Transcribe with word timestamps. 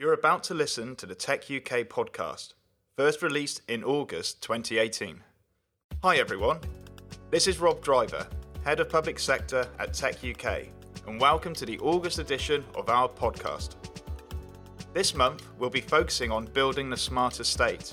You're 0.00 0.12
about 0.12 0.44
to 0.44 0.54
listen 0.54 0.94
to 0.94 1.06
the 1.06 1.16
Tech 1.16 1.50
UK 1.50 1.82
podcast, 1.88 2.52
first 2.96 3.20
released 3.20 3.62
in 3.66 3.82
August 3.82 4.40
2018. 4.42 5.24
Hi 6.04 6.18
everyone, 6.18 6.60
this 7.32 7.48
is 7.48 7.58
Rob 7.58 7.82
Driver, 7.82 8.24
Head 8.64 8.78
of 8.78 8.88
Public 8.88 9.18
Sector 9.18 9.66
at 9.80 9.92
Tech 9.92 10.18
UK, 10.24 10.68
and 11.08 11.20
welcome 11.20 11.52
to 11.52 11.66
the 11.66 11.80
August 11.80 12.20
edition 12.20 12.64
of 12.76 12.88
our 12.88 13.08
podcast. 13.08 13.74
This 14.94 15.16
month, 15.16 15.42
we'll 15.58 15.68
be 15.68 15.80
focusing 15.80 16.30
on 16.30 16.44
building 16.44 16.90
the 16.90 16.96
smarter 16.96 17.42
state, 17.42 17.92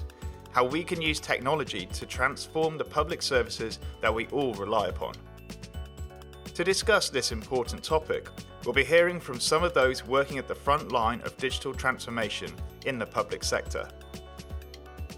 how 0.51 0.63
we 0.63 0.83
can 0.83 1.01
use 1.01 1.19
technology 1.19 1.87
to 1.87 2.05
transform 2.05 2.77
the 2.77 2.85
public 2.85 3.23
services 3.23 3.79
that 4.01 4.13
we 4.13 4.27
all 4.27 4.53
rely 4.53 4.89
upon. 4.89 5.15
To 6.53 6.63
discuss 6.63 7.09
this 7.09 7.31
important 7.31 7.83
topic, 7.83 8.29
we'll 8.65 8.73
be 8.73 8.83
hearing 8.83 9.19
from 9.19 9.39
some 9.39 9.63
of 9.63 9.73
those 9.73 10.05
working 10.05 10.37
at 10.39 10.47
the 10.47 10.55
front 10.55 10.91
line 10.91 11.21
of 11.21 11.37
digital 11.37 11.73
transformation 11.73 12.51
in 12.85 12.97
the 12.97 13.05
public 13.05 13.43
sector. 13.43 13.87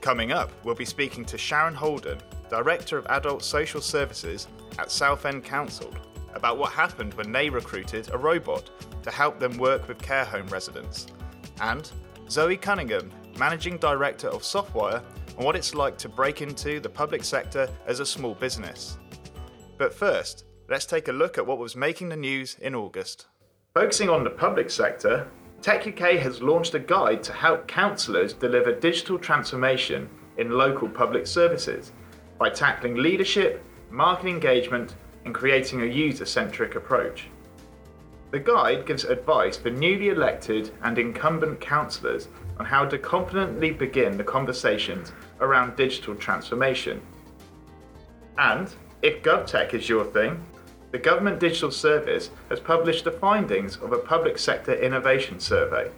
Coming 0.02 0.31
up, 0.31 0.52
we'll 0.63 0.76
be 0.76 0.85
speaking 0.85 1.26
to 1.26 1.38
Sharon 1.38 1.73
Holden, 1.73 2.20
Director 2.49 2.98
of 2.98 3.08
Adult 3.08 3.44
Social 3.44 3.81
Services 3.81 4.48
at 4.77 4.91
Southend 4.91 5.44
Council, 5.44 5.94
about 6.34 6.58
what 6.58 6.72
happened 6.72 7.13
when 7.16 7.31
they 7.31 7.49
recruited 7.49 8.13
a 8.13 8.17
robot 8.17 8.70
to 9.03 9.12
help 9.12 9.39
them 9.39 9.58
work 9.58 9.88
with 9.88 10.02
care 10.02 10.25
home 10.25 10.48
residents, 10.48 11.08
and 11.61 11.91
Zoe 12.30 12.58
Cunningham, 12.58 13.11
Managing 13.38 13.77
Director 13.77 14.27
of 14.27 14.41
Softwire, 14.44 15.02
on 15.38 15.45
what 15.45 15.55
it's 15.55 15.73
like 15.73 15.98
to 16.00 16.09
break 16.09 16.41
into 16.41 16.80
the 16.80 16.89
public 16.89 17.23
sector 17.23 17.70
as 17.86 18.00
a 18.00 18.05
small 18.05 18.34
business. 18.34 18.98
But 19.77 19.94
first, 19.94 20.45
let's 20.70 20.86
take 20.86 21.08
a 21.08 21.14
look 21.14 21.38
at 21.38 21.45
what 21.45 21.58
was 21.58 21.75
making 21.75 22.09
the 22.09 22.17
news 22.17 22.58
in 22.61 22.75
August. 22.75 23.27
Focusing 23.77 24.09
on 24.09 24.23
the 24.23 24.30
public 24.31 24.72
sector, 24.72 25.27
Tech 25.62 25.86
UK 25.86 26.17
has 26.17 26.41
launched 26.41 26.73
a 26.73 26.80
guide 26.80 27.22
to 27.22 27.31
help 27.31 27.67
councillors 27.67 28.34
deliver 28.34 28.73
digital 28.73 29.20
transformation 29.20 30.09
in 30.38 30.50
local 30.50 30.89
public 30.89 31.28
services 31.28 31.92
by 32.39 32.50
tackling 32.50 32.95
leadership, 32.95 33.64
market 33.92 34.30
engagement, 34.30 34.95
and 35.25 35.36
creating 35.36 35.83
a 35.83 35.86
user 35.86 36.25
centric 36.25 36.73
approach. 36.73 37.28
The 38.31 38.39
guide 38.39 38.88
gives 38.88 39.03
advice 39.03 39.58
for 39.58 39.70
newly 39.70 40.09
elected 40.09 40.72
and 40.81 40.98
incumbent 40.98 41.61
councillors 41.61 42.30
on 42.58 42.66
how 42.66 42.83
to 42.86 42.98
confidently 42.98 43.70
begin 43.70 44.17
the 44.17 44.23
conversations 44.23 45.11
around 45.39 45.75
digital 45.75 46.16
transformation. 46.16 47.00
And 48.39 48.73
if 49.03 49.22
GovTech 49.22 49.75
is 49.75 49.88
your 49.88 50.05
thing, 50.05 50.44
the 50.91 50.97
Government 50.97 51.39
Digital 51.39 51.71
Service 51.71 52.30
has 52.49 52.59
published 52.59 53.03
the 53.03 53.11
findings 53.11 53.75
of 53.77 53.91
a 53.91 53.97
public 53.97 54.38
sector 54.38 54.73
innovation 54.73 55.39
survey. 55.39 55.91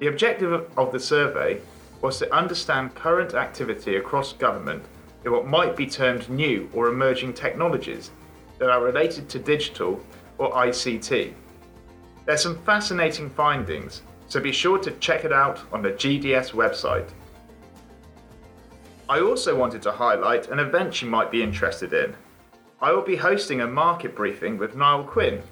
The 0.00 0.08
objective 0.08 0.70
of 0.76 0.92
the 0.92 1.00
survey 1.00 1.60
was 2.02 2.18
to 2.18 2.34
understand 2.34 2.94
current 2.94 3.34
activity 3.34 3.96
across 3.96 4.34
government 4.34 4.84
in 5.24 5.32
what 5.32 5.46
might 5.46 5.76
be 5.76 5.86
termed 5.86 6.28
new 6.28 6.68
or 6.74 6.88
emerging 6.88 7.32
technologies 7.32 8.10
that 8.58 8.68
are 8.68 8.84
related 8.84 9.28
to 9.30 9.38
digital 9.38 10.00
or 10.36 10.52
ICT. 10.52 11.32
There's 12.26 12.42
some 12.42 12.62
fascinating 12.64 13.30
findings, 13.30 14.02
so 14.28 14.40
be 14.40 14.52
sure 14.52 14.78
to 14.78 14.90
check 14.92 15.24
it 15.24 15.32
out 15.32 15.60
on 15.72 15.80
the 15.80 15.92
GDS 15.92 16.52
website. 16.52 17.08
I 19.08 19.20
also 19.20 19.56
wanted 19.56 19.80
to 19.82 19.92
highlight 19.92 20.48
an 20.48 20.58
event 20.58 21.00
you 21.00 21.08
might 21.08 21.30
be 21.30 21.42
interested 21.42 21.94
in 21.94 22.14
I 22.78 22.92
will 22.92 23.02
be 23.02 23.16
hosting 23.16 23.62
a 23.62 23.66
market 23.66 24.14
briefing 24.14 24.58
with 24.58 24.76
Niall 24.76 25.04
Quinn, 25.04 25.42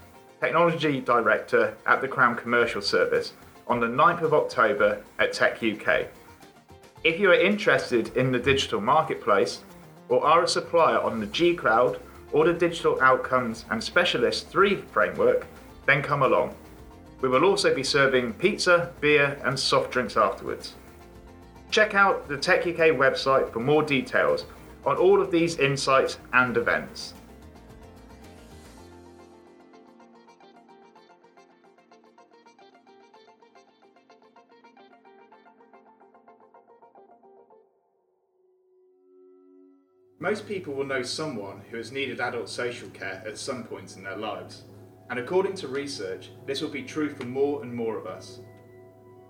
Technology 0.43 1.01
Director 1.01 1.75
at 1.87 2.03
the 2.03 2.09
Crown 2.09 2.37
Commercial 2.37 2.83
Service, 2.83 3.33
on 3.67 3.81
the 3.81 3.87
9th 3.87 4.21
of 4.21 4.35
October 4.35 5.03
at 5.19 5.33
Tech 5.33 5.63
UK. 5.63 6.09
If 7.03 7.19
you 7.19 7.31
are 7.31 7.41
interested 7.41 8.15
in 8.15 8.31
the 8.31 8.39
digital 8.39 8.79
marketplace 8.79 9.63
or 10.11 10.23
are 10.23 10.45
a 10.45 10.49
supplier 10.49 11.01
on 11.01 11.19
the 11.19 11.25
G 11.29 11.55
Cloud 11.55 11.99
or 12.31 12.45
the 12.45 12.53
Digital 12.53 13.01
Outcomes 13.01 13.65
and 13.71 13.83
Specialist 13.83 14.49
3 14.49 14.77
framework, 14.93 15.47
then 15.87 16.03
come 16.03 16.25
along. 16.25 16.55
We 17.23 17.31
will 17.31 17.47
also 17.47 17.75
be 17.75 17.83
serving 17.83 18.35
pizza, 18.35 18.93
beer, 19.01 19.41
and 19.47 19.59
soft 19.59 19.93
drinks 19.93 20.19
afterwards. 20.19 20.75
Check 21.71 21.95
out 21.95 22.29
the 22.29 22.37
Tech 22.37 22.67
UK 22.67 22.93
website 22.93 23.51
for 23.51 23.61
more 23.61 23.83
details 23.83 24.45
on 24.87 24.97
all 24.97 25.21
of 25.21 25.31
these 25.31 25.59
insights 25.59 26.19
and 26.33 26.57
events. 26.57 27.15
Most 40.21 40.49
people 40.49 40.73
will 40.73 40.87
know 40.87 41.03
someone 41.03 41.61
who 41.71 41.77
has 41.77 41.93
needed 41.93 42.19
adult 42.19 42.49
social 42.49 42.89
care 42.89 43.23
at 43.27 43.37
some 43.37 43.63
point 43.63 43.95
in 43.97 44.03
their 44.03 44.17
lives, 44.17 44.63
and 45.11 45.19
according 45.19 45.55
to 45.57 45.69
research, 45.69 46.31
this 46.47 46.63
will 46.63 46.71
be 46.71 46.83
true 46.83 47.11
for 47.11 47.27
more 47.27 47.63
and 47.63 47.75
more 47.75 47.99
of 47.99 48.07
us. 48.07 48.41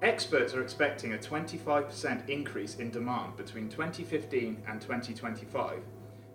Experts 0.04 0.53
are 0.53 0.60
expecting 0.60 1.15
a 1.15 1.19
25% 1.19 2.28
increase 2.28 2.76
in 2.76 2.91
demand 2.91 3.38
between 3.38 3.70
2015 3.70 4.62
and 4.69 4.78
2025, 4.78 5.78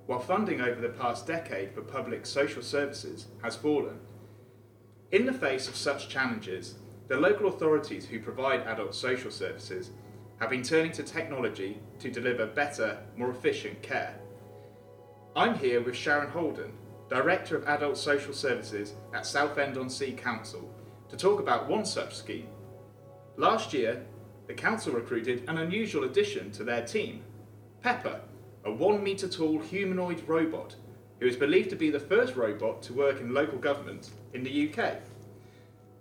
while 0.07 0.19
funding 0.19 0.59
over 0.59 0.81
the 0.81 0.89
past 0.89 1.27
decade 1.27 1.71
for 1.71 1.81
public 1.81 2.25
social 2.25 2.63
services 2.63 3.27
has 3.43 3.55
fallen. 3.55 3.99
In 5.11 5.23
the 5.23 5.31
face 5.31 5.67
of 5.67 5.75
such 5.75 6.09
challenges, 6.09 6.79
the 7.09 7.17
local 7.17 7.47
authorities 7.47 8.07
who 8.07 8.19
provide 8.19 8.61
adult 8.61 8.95
social 8.95 9.29
services 9.29 9.91
have 10.39 10.49
been 10.49 10.63
turning 10.63 10.91
to 10.93 11.03
technology 11.03 11.79
to 11.99 12.09
deliver 12.09 12.47
better, 12.47 12.97
more 13.17 13.29
efficient 13.29 13.83
care. 13.83 14.19
I'm 15.35 15.53
here 15.53 15.79
with 15.79 15.95
Sharon 15.95 16.31
Holden, 16.31 16.73
Director 17.07 17.55
of 17.55 17.67
Adult 17.67 17.99
Social 17.99 18.33
Services 18.33 18.95
at 19.13 19.27
Southend 19.27 19.77
on 19.77 19.91
Sea 19.91 20.13
Council, 20.13 20.73
to 21.09 21.15
talk 21.15 21.39
about 21.39 21.69
one 21.69 21.85
such 21.85 22.15
scheme 22.15 22.47
Last 23.39 23.71
year, 23.73 24.05
the 24.47 24.53
council 24.53 24.91
recruited 24.91 25.47
an 25.47 25.59
unusual 25.59 26.03
addition 26.03 26.51
to 26.51 26.65
their 26.65 26.85
team 26.85 27.23
Pepper, 27.81 28.19
a 28.65 28.71
one 28.71 29.01
metre 29.01 29.29
tall 29.29 29.59
humanoid 29.59 30.21
robot 30.27 30.75
who 31.21 31.25
is 31.25 31.37
believed 31.37 31.69
to 31.69 31.77
be 31.77 31.89
the 31.89 32.01
first 32.01 32.35
robot 32.35 32.81
to 32.81 32.93
work 32.93 33.21
in 33.21 33.33
local 33.33 33.57
government 33.57 34.09
in 34.33 34.43
the 34.43 34.69
UK. 34.69 34.97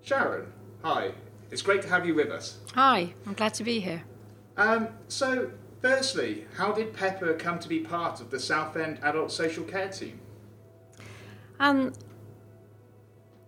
Sharon, 0.02 0.52
hi, 0.82 1.12
it's 1.52 1.62
great 1.62 1.80
to 1.82 1.88
have 1.88 2.04
you 2.04 2.16
with 2.16 2.32
us. 2.32 2.58
Hi, 2.74 3.14
I'm 3.24 3.34
glad 3.34 3.54
to 3.54 3.62
be 3.62 3.78
here. 3.78 4.02
Um, 4.56 4.88
so, 5.06 5.52
firstly, 5.80 6.44
how 6.56 6.72
did 6.72 6.92
Pepper 6.92 7.34
come 7.34 7.60
to 7.60 7.68
be 7.68 7.78
part 7.78 8.20
of 8.20 8.32
the 8.32 8.40
Southend 8.40 8.98
Adult 9.00 9.30
Social 9.30 9.62
Care 9.62 9.90
team? 9.90 10.18
Um, 11.60 11.92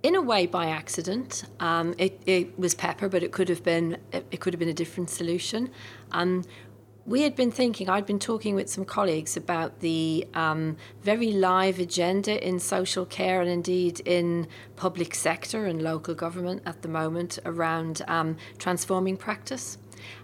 in 0.02 0.14
a 0.14 0.22
way 0.22 0.46
by 0.46 0.66
accident. 0.66 1.44
Um, 1.60 1.94
it, 1.98 2.20
it 2.26 2.58
was 2.58 2.74
pepper, 2.74 3.08
but 3.08 3.22
it 3.22 3.32
could 3.32 3.48
have 3.48 3.62
been 3.62 3.98
it, 4.12 4.40
could 4.40 4.54
have 4.54 4.58
been 4.58 4.68
a 4.68 4.74
different 4.74 5.10
solution. 5.10 5.70
Um, 6.12 6.44
we 7.06 7.22
had 7.22 7.34
been 7.34 7.50
thinking, 7.50 7.88
I'd 7.90 8.06
been 8.06 8.20
talking 8.20 8.54
with 8.54 8.68
some 8.68 8.84
colleagues 8.84 9.36
about 9.36 9.80
the 9.80 10.28
um, 10.34 10.76
very 11.02 11.32
live 11.32 11.78
agenda 11.78 12.46
in 12.46 12.60
social 12.60 13.04
care 13.04 13.40
and 13.40 13.50
indeed 13.50 14.00
in 14.04 14.46
public 14.76 15.14
sector 15.14 15.66
and 15.66 15.82
local 15.82 16.14
government 16.14 16.62
at 16.66 16.82
the 16.82 16.88
moment 16.88 17.38
around 17.44 18.02
um, 18.06 18.36
transforming 18.58 19.16
practice 19.16 19.78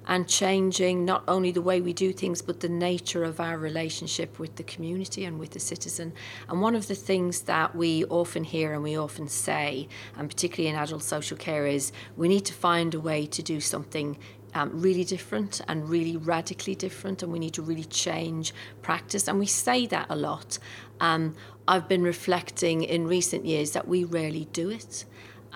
and 0.07 0.29
changing 0.29 1.05
not 1.05 1.25
only 1.29 1.51
the 1.51 1.63
way 1.63 1.81
we 1.81 1.93
do 1.93 2.13
things 2.13 2.43
but 2.43 2.61
the 2.61 2.69
nature 2.69 3.25
of 3.25 3.41
our 3.41 3.59
relationship 3.59 4.39
with 4.39 4.57
the 4.57 4.63
community 4.63 5.25
and 5.25 5.39
with 5.39 5.51
the 5.51 5.61
citizen. 5.61 6.13
And 6.49 6.61
one 6.61 6.75
of 6.75 6.89
the 6.89 6.95
things 6.95 7.43
that 7.43 7.75
we 7.75 8.05
often 8.07 8.45
hear 8.45 8.73
and 8.73 8.83
we 8.83 8.97
often 8.97 9.29
say, 9.29 9.89
and 10.17 10.29
particularly 10.29 10.69
in 10.69 10.77
adult 10.77 11.03
social 11.03 11.37
care, 11.37 11.67
is 11.67 11.93
we 12.17 12.29
need 12.29 12.45
to 12.47 12.53
find 12.53 12.95
a 12.95 13.01
way 13.01 13.27
to 13.27 13.43
do 13.43 13.61
something 13.61 14.19
um, 14.55 14.71
really 14.73 15.05
different 15.05 15.61
and 15.69 15.89
really 15.89 16.17
radically 16.17 16.75
different, 16.75 17.23
and 17.23 17.31
we 17.31 17.39
need 17.39 17.53
to 17.55 17.63
really 17.63 17.85
change 17.85 18.55
practice. 18.81 19.29
And 19.29 19.39
we 19.39 19.47
say 19.47 19.87
that 19.89 20.07
a 20.09 20.17
lot. 20.17 20.59
Um, 20.99 21.37
I've 21.69 21.89
been 21.89 22.03
reflecting 22.03 22.83
in 22.83 23.07
recent 23.07 23.45
years 23.45 23.73
that 23.73 23.87
we 23.87 24.05
rarely 24.05 24.47
do 24.53 24.71
it. 24.71 25.05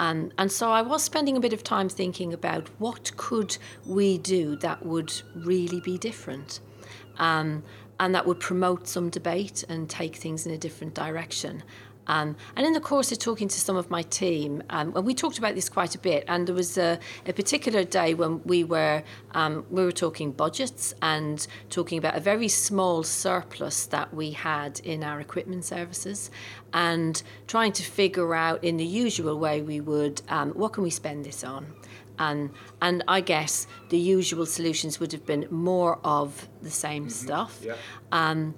Um, 0.01 0.33
and 0.39 0.51
so 0.51 0.71
I 0.73 0.81
was 0.81 1.03
spending 1.03 1.37
a 1.37 1.41
bit 1.41 1.53
of 1.53 1.63
time 1.63 1.91
thinking 1.91 2.33
about 2.33 2.71
what 2.79 3.15
could 3.19 3.59
we 3.85 4.17
do 4.17 4.57
that 4.57 4.87
would 4.87 5.13
really 5.35 5.79
be 5.81 5.99
different. 5.99 6.61
Um, 7.19 7.63
and 8.01 8.15
that 8.15 8.27
would 8.27 8.41
promote 8.41 8.89
some 8.89 9.11
debate 9.11 9.63
and 9.69 9.91
take 9.91 10.17
things 10.17 10.47
in 10.47 10.53
a 10.53 10.57
different 10.57 10.95
direction. 10.95 11.63
Um, 12.15 12.29
and 12.57 12.67
in 12.69 12.73
the 12.79 12.81
course 12.93 13.09
of 13.13 13.19
talking 13.19 13.49
to 13.49 13.61
some 13.67 13.77
of 13.83 13.87
my 13.97 14.03
team, 14.23 14.63
um, 14.77 14.87
and 14.97 15.05
we 15.11 15.15
talked 15.15 15.39
about 15.43 15.55
this 15.55 15.69
quite 15.69 15.95
a 15.95 15.99
bit, 16.11 16.21
and 16.33 16.41
there 16.47 16.55
was 16.65 16.73
a, 16.89 16.91
a 17.31 17.33
particular 17.33 17.83
day 18.01 18.11
when 18.21 18.33
we 18.53 18.61
were 18.75 19.03
um, 19.41 19.55
we 19.77 19.83
were 19.89 19.97
talking 20.07 20.29
budgets 20.45 20.95
and 21.03 21.47
talking 21.77 21.99
about 22.03 22.15
a 22.17 22.21
very 22.33 22.49
small 22.49 23.03
surplus 23.05 23.87
that 23.87 24.09
we 24.21 24.29
had 24.33 24.73
in 24.93 25.05
our 25.09 25.19
equipment 25.21 25.65
services, 25.65 26.31
and 26.73 27.23
trying 27.47 27.73
to 27.81 27.85
figure 28.01 28.35
out 28.35 28.59
in 28.65 28.77
the 28.77 28.91
usual 29.07 29.39
way 29.39 29.57
we 29.63 29.81
would 29.81 30.17
um, 30.37 30.49
what 30.61 30.73
can 30.75 30.83
we 30.83 30.91
spend 30.91 31.25
this 31.25 31.45
on. 31.45 31.63
And 32.19 32.51
and 32.83 32.97
I 33.17 33.21
guess 33.33 33.67
the 33.89 33.99
usual 33.99 34.47
solutions 34.47 35.01
would 35.01 35.13
have 35.13 35.25
been 35.33 35.47
more 35.51 35.95
of 36.03 36.49
the 36.63 36.71
same 36.71 37.05
Mm-hmm. 37.05 37.27
stuff. 37.27 37.53
Yeah. 37.63 37.77
Um, 38.21 38.55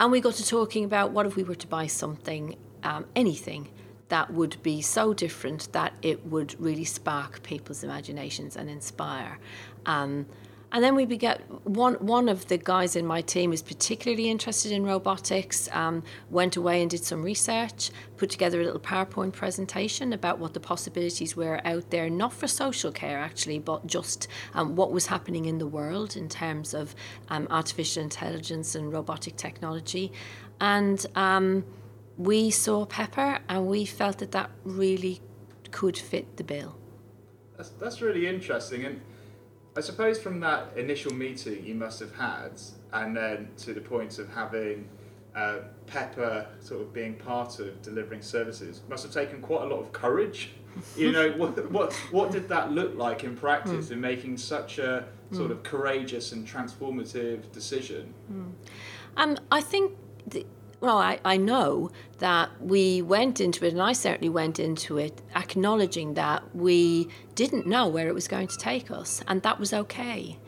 and 0.00 0.10
we 0.14 0.20
got 0.20 0.34
to 0.34 0.46
talking 0.58 0.84
about 0.84 1.06
what 1.14 1.26
if 1.26 1.34
we 1.36 1.44
were 1.50 1.60
to 1.66 1.66
buy 1.78 1.86
something, 1.88 2.56
um, 2.82 3.06
anything 3.16 3.68
that 4.08 4.32
would 4.32 4.62
be 4.62 4.82
so 4.82 5.14
different 5.14 5.72
that 5.72 5.94
it 6.02 6.26
would 6.26 6.54
really 6.60 6.84
spark 6.84 7.42
people's 7.42 7.82
imaginations 7.82 8.56
and 8.56 8.68
inspire. 8.68 9.38
Um, 9.86 10.26
and 10.72 10.82
then 10.82 10.94
we 10.94 11.04
began. 11.04 11.38
One 11.64 11.94
one 11.96 12.30
of 12.30 12.48
the 12.48 12.56
guys 12.56 12.96
in 12.96 13.06
my 13.06 13.20
team 13.20 13.50
was 13.50 13.62
particularly 13.62 14.30
interested 14.30 14.72
in 14.72 14.84
robotics. 14.84 15.68
Um, 15.70 16.02
went 16.30 16.56
away 16.56 16.80
and 16.80 16.90
did 16.90 17.04
some 17.04 17.22
research. 17.22 17.90
Put 18.16 18.30
together 18.30 18.60
a 18.60 18.64
little 18.64 18.80
PowerPoint 18.80 19.34
presentation 19.34 20.14
about 20.14 20.38
what 20.38 20.54
the 20.54 20.60
possibilities 20.60 21.36
were 21.36 21.60
out 21.66 21.90
there, 21.90 22.08
not 22.08 22.32
for 22.32 22.48
social 22.48 22.90
care 22.90 23.18
actually, 23.18 23.58
but 23.58 23.86
just 23.86 24.28
um, 24.54 24.74
what 24.74 24.92
was 24.92 25.06
happening 25.06 25.44
in 25.44 25.58
the 25.58 25.66
world 25.66 26.16
in 26.16 26.28
terms 26.30 26.72
of 26.72 26.94
um, 27.28 27.46
artificial 27.50 28.02
intelligence 28.02 28.74
and 28.74 28.90
robotic 28.92 29.36
technology. 29.36 30.10
And 30.58 31.04
um, 31.16 31.64
we 32.16 32.50
saw 32.50 32.84
Pepper, 32.84 33.40
and 33.48 33.66
we 33.66 33.84
felt 33.84 34.18
that 34.18 34.32
that 34.32 34.50
really 34.64 35.20
could 35.70 35.96
fit 35.96 36.36
the 36.36 36.44
bill. 36.44 36.76
That's, 37.56 37.70
that's 37.70 38.00
really 38.02 38.26
interesting. 38.26 38.84
And 38.84 39.00
I 39.76 39.80
suppose 39.80 40.20
from 40.20 40.40
that 40.40 40.76
initial 40.76 41.12
meeting 41.12 41.64
you 41.64 41.74
must 41.74 42.00
have 42.00 42.14
had, 42.14 42.60
and 42.92 43.16
then 43.16 43.48
to 43.58 43.72
the 43.72 43.80
point 43.80 44.18
of 44.18 44.32
having 44.32 44.88
uh, 45.34 45.60
Pepper 45.86 46.46
sort 46.60 46.82
of 46.82 46.92
being 46.92 47.14
part 47.14 47.58
of 47.58 47.80
delivering 47.82 48.22
services, 48.22 48.82
must 48.88 49.02
have 49.04 49.12
taken 49.12 49.40
quite 49.40 49.62
a 49.62 49.66
lot 49.66 49.80
of 49.80 49.92
courage. 49.92 50.50
You 50.96 51.12
know, 51.12 51.30
what, 51.36 51.70
what, 51.70 51.92
what 52.10 52.30
did 52.30 52.48
that 52.50 52.72
look 52.72 52.94
like 52.96 53.24
in 53.24 53.36
practice 53.36 53.90
in 53.90 54.00
making 54.00 54.36
such 54.36 54.78
a 54.78 55.06
sort 55.30 55.50
of 55.50 55.62
courageous 55.62 56.32
and 56.32 56.46
transformative 56.46 57.50
decision? 57.52 58.12
Um, 59.16 59.38
I 59.50 59.62
think, 59.62 59.96
the, 60.26 60.46
well, 60.82 60.98
I, 60.98 61.20
I 61.24 61.36
know 61.36 61.92
that 62.18 62.50
we 62.60 63.02
went 63.02 63.40
into 63.40 63.64
it, 63.64 63.72
and 63.72 63.80
I 63.80 63.92
certainly 63.92 64.28
went 64.28 64.58
into 64.58 64.98
it 64.98 65.22
acknowledging 65.36 66.14
that 66.14 66.42
we 66.56 67.08
didn't 67.36 67.68
know 67.68 67.86
where 67.86 68.08
it 68.08 68.14
was 68.14 68.26
going 68.26 68.48
to 68.48 68.58
take 68.58 68.90
us, 68.90 69.22
and 69.28 69.42
that 69.42 69.60
was 69.60 69.72
okay. 69.72 70.38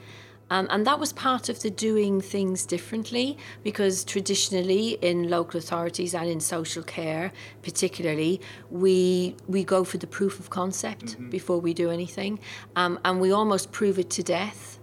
Um, 0.50 0.66
and 0.70 0.84
that 0.86 0.98
was 0.98 1.12
part 1.12 1.48
of 1.48 1.62
the 1.62 1.70
doing 1.70 2.20
things 2.20 2.66
differently 2.66 3.38
because 3.62 4.04
traditionally 4.04 4.98
in 5.00 5.30
local 5.30 5.56
authorities 5.58 6.14
and 6.14 6.28
in 6.28 6.38
social 6.38 6.82
care 6.82 7.32
particularly 7.62 8.42
we 8.70 9.36
we 9.48 9.64
go 9.64 9.84
for 9.84 9.96
the 9.96 10.06
proof 10.06 10.38
of 10.38 10.50
concept 10.50 11.16
before 11.30 11.58
we 11.60 11.72
do 11.72 11.90
anything. 11.90 12.38
Um, 12.76 13.00
and 13.06 13.20
we 13.20 13.32
almost 13.32 13.72
prove 13.72 13.98
it 13.98 14.10
to 14.10 14.22
death 14.22 14.73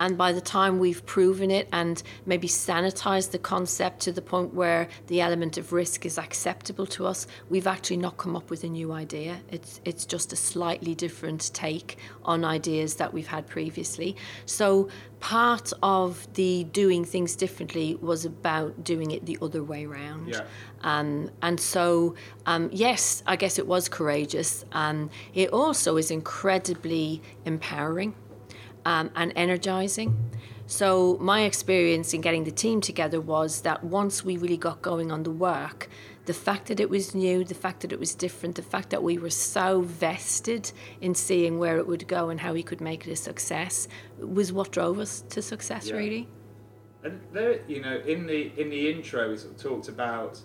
and 0.00 0.16
by 0.16 0.32
the 0.32 0.40
time 0.40 0.78
we've 0.78 1.04
proven 1.04 1.50
it 1.50 1.68
and 1.72 2.02
maybe 2.24 2.48
sanitized 2.48 3.30
the 3.30 3.38
concept 3.38 4.00
to 4.00 4.12
the 4.12 4.22
point 4.22 4.54
where 4.54 4.88
the 5.08 5.20
element 5.20 5.58
of 5.58 5.72
risk 5.72 6.06
is 6.06 6.18
acceptable 6.18 6.86
to 6.86 7.06
us, 7.06 7.26
we've 7.50 7.66
actually 7.66 7.98
not 7.98 8.16
come 8.16 8.34
up 8.34 8.48
with 8.48 8.64
a 8.64 8.68
new 8.68 8.92
idea. 8.92 9.40
It's 9.50 9.80
it's 9.84 10.06
just 10.06 10.32
a 10.32 10.36
slightly 10.36 10.94
different 10.94 11.52
take 11.52 11.98
on 12.24 12.44
ideas 12.44 12.94
that 12.96 13.12
we've 13.12 13.26
had 13.26 13.46
previously. 13.46 14.16
So 14.46 14.88
part 15.20 15.70
of 15.82 16.26
the 16.32 16.64
doing 16.64 17.04
things 17.04 17.36
differently 17.36 17.94
was 17.96 18.24
about 18.24 18.82
doing 18.82 19.10
it 19.10 19.26
the 19.26 19.36
other 19.42 19.62
way 19.62 19.84
around. 19.84 20.28
Yeah. 20.28 20.40
Um, 20.80 21.30
and 21.42 21.60
so, 21.60 22.14
um, 22.46 22.70
yes, 22.72 23.22
I 23.26 23.36
guess 23.36 23.58
it 23.58 23.66
was 23.66 23.90
courageous. 23.90 24.64
Um, 24.72 25.10
it 25.34 25.50
also 25.50 25.98
is 25.98 26.10
incredibly 26.10 27.20
empowering 27.44 28.14
um, 28.84 29.10
and 29.14 29.32
energizing. 29.36 30.16
So, 30.66 31.18
my 31.20 31.42
experience 31.42 32.14
in 32.14 32.20
getting 32.20 32.44
the 32.44 32.52
team 32.52 32.80
together 32.80 33.20
was 33.20 33.62
that 33.62 33.82
once 33.82 34.24
we 34.24 34.36
really 34.36 34.56
got 34.56 34.82
going 34.82 35.10
on 35.10 35.24
the 35.24 35.30
work, 35.30 35.88
the 36.26 36.34
fact 36.34 36.68
that 36.68 36.78
it 36.78 36.88
was 36.88 37.12
new, 37.12 37.42
the 37.42 37.56
fact 37.56 37.80
that 37.80 37.92
it 37.92 37.98
was 37.98 38.14
different, 38.14 38.54
the 38.54 38.62
fact 38.62 38.90
that 38.90 39.02
we 39.02 39.18
were 39.18 39.30
so 39.30 39.80
vested 39.80 40.70
in 41.00 41.12
seeing 41.14 41.58
where 41.58 41.76
it 41.78 41.88
would 41.88 42.06
go 42.06 42.28
and 42.28 42.38
how 42.38 42.52
we 42.52 42.62
could 42.62 42.80
make 42.80 43.04
it 43.04 43.10
a 43.10 43.16
success 43.16 43.88
was 44.18 44.52
what 44.52 44.70
drove 44.70 45.00
us 45.00 45.22
to 45.30 45.42
success, 45.42 45.88
Yeah. 45.88 45.96
really. 45.96 46.28
And 47.02 47.20
there, 47.32 47.60
you 47.66 47.80
know, 47.80 47.96
in 48.06 48.26
the 48.26 48.52
in 48.60 48.70
the 48.70 48.90
intro, 48.92 49.30
we 49.30 49.38
sort 49.38 49.54
of 49.54 49.60
talked 49.60 49.88
about 49.88 50.40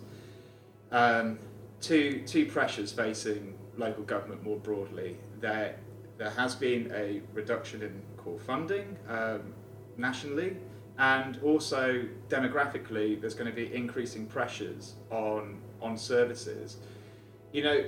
um, 0.91 1.37
two 1.81 2.23
two 2.25 2.45
pressures 2.45 2.91
facing 2.91 3.53
local 3.77 4.03
government 4.03 4.41
more 4.43 4.57
broadly. 4.57 5.17
There 5.39 5.75
there 6.17 6.29
has 6.29 6.55
been 6.55 6.91
a 6.93 7.21
reduction 7.33 7.81
in 7.81 8.01
core 8.17 8.39
funding 8.39 8.97
um, 9.09 9.53
nationally, 9.97 10.57
and 10.97 11.39
also 11.43 12.05
demographically, 12.29 13.19
there's 13.19 13.35
going 13.35 13.49
to 13.49 13.55
be 13.55 13.73
increasing 13.73 14.25
pressures 14.25 14.95
on 15.09 15.61
on 15.81 15.97
services. 15.97 16.77
You 17.51 17.63
know, 17.63 17.83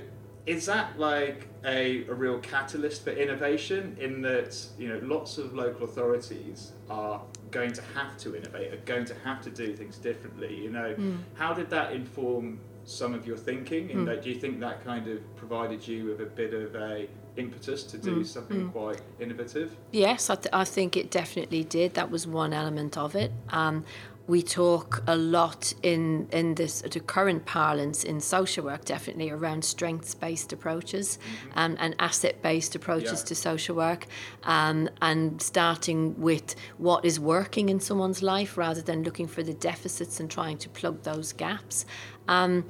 is 0.48 0.64
that 0.66 0.98
like 0.98 1.46
a, 1.64 2.06
a 2.06 2.14
real 2.14 2.38
catalyst 2.38 3.04
for 3.04 3.10
innovation 3.10 3.96
in 4.00 4.22
that 4.22 4.56
you 4.78 4.88
know 4.88 4.98
lots 5.02 5.36
of 5.38 5.54
local 5.54 5.84
authorities 5.84 6.72
are 6.88 7.20
going 7.50 7.72
to 7.72 7.82
have 7.94 8.16
to 8.18 8.34
innovate 8.34 8.72
are 8.72 8.76
going 8.84 9.04
to 9.04 9.14
have 9.24 9.42
to 9.42 9.50
do 9.50 9.74
things 9.76 9.98
differently 9.98 10.54
you 10.54 10.70
know? 10.70 10.94
How 11.34 11.52
did 11.52 11.68
that 11.70 11.92
inform 11.92 12.60
some 12.84 13.12
of 13.12 13.26
your 13.26 13.36
thinking? 13.36 13.90
In 13.90 14.04
that 14.06 14.22
do 14.22 14.30
you 14.30 14.36
think 14.40 14.58
that 14.60 14.82
kind 14.84 15.06
of 15.08 15.36
provided 15.36 15.86
you 15.86 16.06
with 16.06 16.20
a 16.22 16.26
bit 16.26 16.54
of 16.54 16.74
a 16.74 17.08
impetus 17.38 17.82
to 17.84 17.96
do 17.98 18.24
something 18.24 18.70
quite 18.70 19.00
innovative 19.20 19.76
Yes, 19.92 20.28
I, 20.28 20.34
th- 20.34 20.52
I 20.52 20.64
think 20.64 20.96
it 20.96 21.10
definitely 21.10 21.64
did. 21.64 21.94
That 21.94 22.10
was 22.10 22.26
one 22.26 22.52
element 22.52 22.98
of 22.98 23.14
it. 23.14 23.30
Um, 23.50 23.84
we 24.26 24.42
talk 24.42 25.02
a 25.06 25.16
lot 25.16 25.72
in 25.82 26.28
in 26.32 26.54
this 26.54 26.82
the 26.82 27.00
current 27.00 27.46
parlance 27.46 28.04
in 28.04 28.20
social 28.20 28.64
work, 28.64 28.84
definitely 28.84 29.30
around 29.30 29.64
strengths-based 29.64 30.52
approaches 30.52 31.18
um, 31.54 31.76
and 31.80 31.94
asset-based 31.98 32.74
approaches 32.74 33.20
Yeah. 33.20 33.28
to 33.28 33.34
social 33.34 33.74
work, 33.76 34.06
um, 34.44 34.90
and 35.00 35.40
starting 35.40 36.20
with 36.20 36.54
what 36.76 37.04
is 37.06 37.18
working 37.18 37.70
in 37.70 37.80
someone's 37.80 38.22
life 38.22 38.58
rather 38.58 38.82
than 38.82 39.02
looking 39.02 39.28
for 39.28 39.42
the 39.42 39.54
deficits 39.54 40.20
and 40.20 40.30
trying 40.30 40.58
to 40.58 40.68
plug 40.68 41.02
those 41.04 41.32
gaps. 41.32 41.86
Um, 42.28 42.64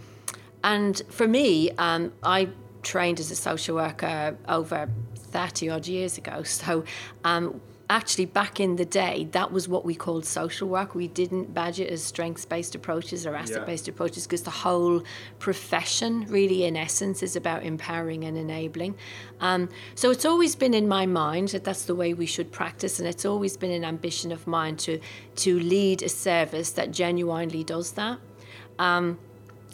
and 0.63 1.03
for 1.09 1.27
me, 1.27 1.71
um, 1.73 2.13
I 2.23 2.49
trained 2.83 3.21
as 3.21 3.31
a 3.31 3.37
social 3.37 3.77
worker 3.77 4.37
over 4.49 4.89
30 5.17 5.71
odd 5.71 5.87
years 5.87 6.19
ago. 6.19 6.43
So, 6.45 6.85
um, 7.25 7.61
actually, 7.91 8.27
back 8.27 8.61
in 8.61 8.77
the 8.77 8.85
day, 8.85 9.29
that 9.33 9.53
was 9.53 9.69
what 9.69 9.85
we 9.85 9.95
called 9.95 10.27
social 10.27 10.69
work. 10.69 10.95
We 10.95 11.09
didn't 11.09 11.55
badge 11.55 11.81
it 11.81 11.91
as 11.91 12.03
strengths 12.03 12.45
based 12.45 12.75
approaches 12.75 13.27
or 13.27 13.35
asset 13.35 13.65
based 13.65 13.89
approaches 13.89 14.27
because 14.27 14.43
the 14.43 14.51
whole 14.51 15.03
profession, 15.39 16.27
really, 16.27 16.65
in 16.65 16.77
essence, 16.77 17.23
is 17.23 17.37
about 17.37 17.63
empowering 17.63 18.25
and 18.25 18.37
enabling. 18.37 18.97
Um, 19.41 19.69
so, 19.95 20.11
it's 20.11 20.25
always 20.25 20.57
been 20.57 20.75
in 20.75 20.89
my 20.89 21.07
mind 21.07 21.49
that 21.49 21.65
that's 21.65 21.85
the 21.85 21.95
way 21.95 22.15
we 22.15 22.27
should 22.27 22.53
practice, 22.53 22.99
and 22.99 23.09
it's 23.09 23.25
always 23.25 23.57
been 23.57 23.73
an 23.73 23.85
ambition 23.85 24.33
of 24.33 24.47
mine 24.47 24.77
to, 24.79 25.01
to 25.37 25.59
lead 25.61 26.03
a 26.03 26.09
service 26.09 26.71
that 26.73 26.91
genuinely 26.91 27.65
does 27.65 27.93
that. 27.93 28.19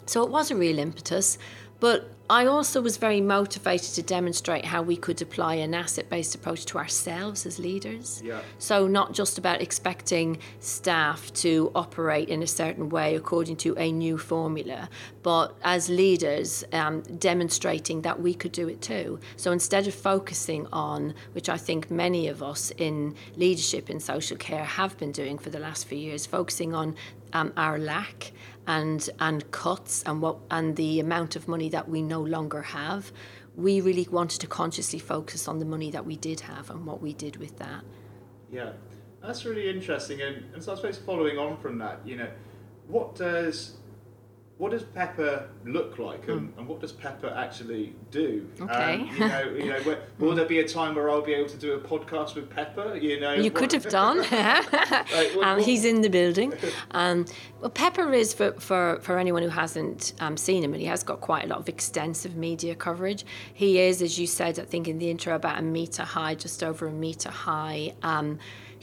So 0.05 0.23
it 0.23 0.29
was 0.29 0.51
a 0.51 0.55
real 0.55 0.79
impetus. 0.79 1.37
But 1.79 2.09
I 2.29 2.47
also 2.47 2.81
was 2.81 2.97
very 2.97 3.21
motivated 3.21 3.93
to 3.93 4.01
demonstrate 4.01 4.65
how 4.65 4.81
we 4.81 4.97
could 4.97 5.21
apply 5.21 5.55
an 5.55 5.75
asset 5.75 6.09
based 6.09 6.33
approach 6.33 6.65
to 6.65 6.79
ourselves 6.79 7.45
as 7.45 7.59
leaders. 7.59 8.21
Yeah. 8.25 8.41
So, 8.57 8.87
not 8.87 9.13
just 9.13 9.37
about 9.37 9.61
expecting 9.61 10.39
staff 10.59 11.31
to 11.35 11.71
operate 11.75 12.29
in 12.29 12.41
a 12.41 12.47
certain 12.47 12.89
way 12.89 13.15
according 13.15 13.57
to 13.57 13.77
a 13.77 13.91
new 13.91 14.17
formula, 14.17 14.89
but 15.21 15.55
as 15.63 15.87
leaders, 15.87 16.63
um, 16.73 17.01
demonstrating 17.19 18.01
that 18.01 18.19
we 18.19 18.33
could 18.33 18.51
do 18.51 18.67
it 18.69 18.81
too. 18.81 19.19
So, 19.35 19.51
instead 19.51 19.85
of 19.87 19.93
focusing 19.93 20.65
on, 20.73 21.13
which 21.33 21.47
I 21.47 21.57
think 21.57 21.91
many 21.91 22.27
of 22.27 22.41
us 22.41 22.71
in 22.77 23.15
leadership 23.35 23.91
in 23.91 23.99
social 23.99 24.37
care 24.37 24.65
have 24.65 24.97
been 24.97 25.11
doing 25.11 25.37
for 25.37 25.51
the 25.51 25.59
last 25.59 25.85
few 25.85 25.99
years, 25.99 26.25
focusing 26.25 26.73
on 26.73 26.95
um, 27.33 27.53
our 27.55 27.77
lack 27.77 28.31
and 28.67 29.09
and 29.19 29.49
cuts 29.51 30.03
and 30.03 30.21
what 30.21 30.37
and 30.51 30.75
the 30.75 30.99
amount 30.99 31.35
of 31.35 31.47
money 31.47 31.69
that 31.69 31.89
we 31.89 32.01
no 32.01 32.21
longer 32.21 32.61
have, 32.61 33.11
we 33.55 33.81
really 33.81 34.07
wanted 34.11 34.41
to 34.41 34.47
consciously 34.47 34.99
focus 34.99 35.47
on 35.47 35.59
the 35.59 35.65
money 35.65 35.91
that 35.91 36.05
we 36.05 36.15
did 36.15 36.41
have 36.41 36.69
and 36.69 36.85
what 36.85 37.01
we 37.01 37.13
did 37.13 37.37
with 37.37 37.57
that. 37.57 37.83
Yeah, 38.51 38.71
that's 39.21 39.45
really 39.45 39.69
interesting. 39.69 40.21
And, 40.21 40.45
and 40.53 40.63
so 40.63 40.73
I 40.73 40.75
suppose 40.75 40.97
following 40.97 41.37
on 41.37 41.57
from 41.57 41.77
that, 41.79 41.99
you 42.05 42.17
know, 42.17 42.29
what 42.87 43.15
does 43.15 43.77
what 44.57 44.71
does 44.71 44.83
Pepper 44.83 45.49
look 45.65 45.99
like, 45.99 46.29
and, 46.29 46.49
Hmm. 46.53 46.59
and 46.59 46.67
what 46.67 46.79
does 46.79 46.93
Pepper 46.93 47.27
actually 47.27 47.93
do? 48.09 48.47
Okay. 48.61 49.01
Um, 49.01 49.09
you 49.11 49.19
know, 49.27 49.43
you 49.59 49.65
know, 49.65 49.79
where, 49.81 49.99
will 50.19 50.33
there 50.33 50.45
be 50.45 50.59
a 50.59 50.67
time 50.67 50.95
where 50.95 51.09
I'll 51.09 51.21
be 51.21 51.33
able 51.33 51.49
to 51.49 51.57
do 51.57 51.73
a 51.73 51.79
podcast 51.79 52.35
with 52.35 52.49
Pepper? 52.49 52.95
You 52.95 53.19
know, 53.19 53.33
You 53.33 53.51
could 53.51 53.73
have 53.73 53.89
done. 53.89 54.17
what- 54.29 55.43
um, 55.43 55.57
what- 55.57 55.61
he's 55.63 55.83
in 55.83 56.01
the 56.01 56.09
building. 56.09 56.53
Um, 56.91 57.25
well, 57.59 57.69
Pepper 57.69 58.13
is 58.13 58.33
for, 58.33 58.53
for, 58.53 58.99
for 59.01 59.19
anyone 59.19 59.43
who 59.43 59.49
hasn't 59.49 60.13
um, 60.21 60.37
seen 60.37 60.63
him, 60.63 60.71
and 60.73 60.79
he 60.81 60.87
has 60.87 61.03
got 61.03 61.19
quite 61.19 61.43
a 61.43 61.47
lot 61.47 61.59
of 61.59 61.67
extensive 61.67 62.37
media 62.37 62.75
coverage. 62.75 63.25
He 63.53 63.79
is, 63.79 64.01
as 64.01 64.17
you 64.17 64.25
said, 64.25 64.57
I 64.57 64.63
think 64.63 64.87
in 64.87 64.99
the 64.99 65.09
intro, 65.09 65.35
about 65.35 65.59
a 65.59 65.63
meter 65.63 66.03
high, 66.03 66.33
just 66.35 66.63
over 66.63 66.87
a 66.87 66.91
meter 66.93 67.29
high. 67.29 67.93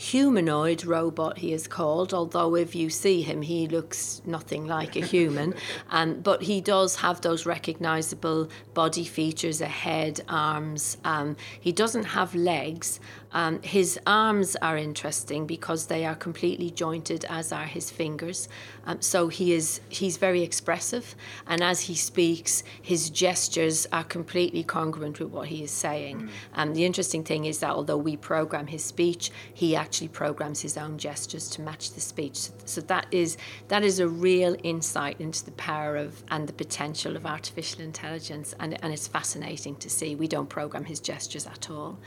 Um, 0.02 0.08
humanoid 0.08 0.84
robot 0.84 1.38
he 1.38 1.52
is 1.52 1.68
called 1.68 2.12
although 2.12 2.56
if 2.56 2.74
you 2.74 2.90
see 2.90 3.22
him 3.22 3.42
he 3.42 3.68
looks 3.68 4.20
nothing 4.24 4.66
like 4.66 4.96
a 4.96 5.00
human. 5.00 5.54
Um, 5.90 6.20
but 6.20 6.42
he 6.42 6.60
does 6.60 6.96
have 6.96 7.20
those 7.20 7.44
recognizable 7.44 8.48
body 8.74 9.04
features 9.04 9.60
a 9.60 9.66
head 9.66 10.20
arms 10.28 10.96
um, 11.04 11.36
he 11.60 11.70
doesn't 11.72 12.04
have 12.04 12.34
legs 12.34 12.98
um, 13.32 13.60
his 13.62 13.98
arms 14.06 14.56
are 14.56 14.76
interesting 14.76 15.46
because 15.46 15.86
they 15.86 16.04
are 16.04 16.14
completely 16.14 16.70
jointed 16.70 17.24
as 17.28 17.52
are 17.52 17.64
his 17.64 17.90
fingers 17.90 18.48
um, 18.86 19.00
so 19.00 19.28
he 19.28 19.52
is 19.52 19.80
he's 19.88 20.16
very 20.16 20.42
expressive 20.42 21.14
and 21.46 21.62
as 21.62 21.82
he 21.82 21.94
speaks 21.94 22.62
his 22.80 23.10
gestures 23.10 23.86
are 23.92 24.04
completely 24.04 24.62
congruent 24.62 25.18
with 25.18 25.30
what 25.30 25.48
he 25.48 25.62
is 25.62 25.70
saying 25.70 26.28
um, 26.54 26.74
the 26.74 26.84
interesting 26.84 27.24
thing 27.24 27.44
is 27.44 27.58
that 27.58 27.70
although 27.70 27.96
we 27.96 28.16
program 28.16 28.66
his 28.66 28.84
speech 28.84 29.30
he 29.52 29.76
actually 29.76 30.08
programs 30.08 30.60
his 30.60 30.76
own 30.76 30.98
gestures 30.98 31.48
to 31.50 31.62
match 31.62 31.92
the 31.92 32.00
speech. 32.00 32.48
So 32.64 32.80
that 32.82 33.06
is 33.10 33.36
that 33.68 33.82
is 33.82 33.98
a 33.98 34.08
real 34.08 34.56
insight 34.62 35.20
into 35.20 35.44
the 35.44 35.52
power 35.52 35.96
of 35.96 36.22
and 36.30 36.48
the 36.48 36.52
potential 36.52 37.16
of 37.16 37.26
artificial 37.26 37.82
intelligence, 37.82 38.54
and, 38.60 38.82
and 38.82 38.92
it's 38.92 39.08
fascinating 39.08 39.76
to 39.76 39.90
see. 39.90 40.14
We 40.14 40.28
don't 40.28 40.48
program 40.48 40.84
his 40.84 41.00
gestures 41.00 41.46
at 41.46 41.70
all. 41.70 41.98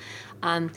Um, 0.41 0.71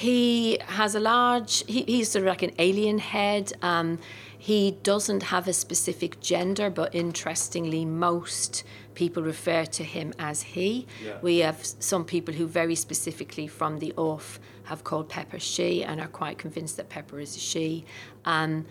he 0.00 0.58
has 0.66 0.94
a 0.94 1.00
large. 1.00 1.62
He, 1.66 1.82
he's 1.82 2.08
sort 2.10 2.22
of 2.24 2.28
like 2.28 2.42
an 2.42 2.52
alien 2.58 2.98
head. 2.98 3.52
Um, 3.60 3.98
he 4.38 4.78
doesn't 4.82 5.24
have 5.24 5.46
a 5.46 5.52
specific 5.52 6.20
gender, 6.20 6.70
but 6.70 6.94
interestingly, 6.94 7.84
most 7.84 8.64
people 8.94 9.22
refer 9.22 9.66
to 9.66 9.84
him 9.84 10.14
as 10.18 10.40
he. 10.42 10.86
Yeah. 11.04 11.18
We 11.20 11.38
have 11.38 11.58
some 11.64 12.06
people 12.06 12.32
who 12.32 12.46
very 12.46 12.74
specifically 12.74 13.46
from 13.46 13.78
the 13.78 13.92
off 13.96 14.40
have 14.64 14.84
called 14.84 15.10
Pepper 15.10 15.38
she 15.38 15.84
and 15.84 16.00
are 16.00 16.08
quite 16.08 16.38
convinced 16.38 16.78
that 16.78 16.88
Pepper 16.88 17.20
is 17.20 17.36
a 17.36 17.40
she. 17.40 17.84
Um, 18.24 18.64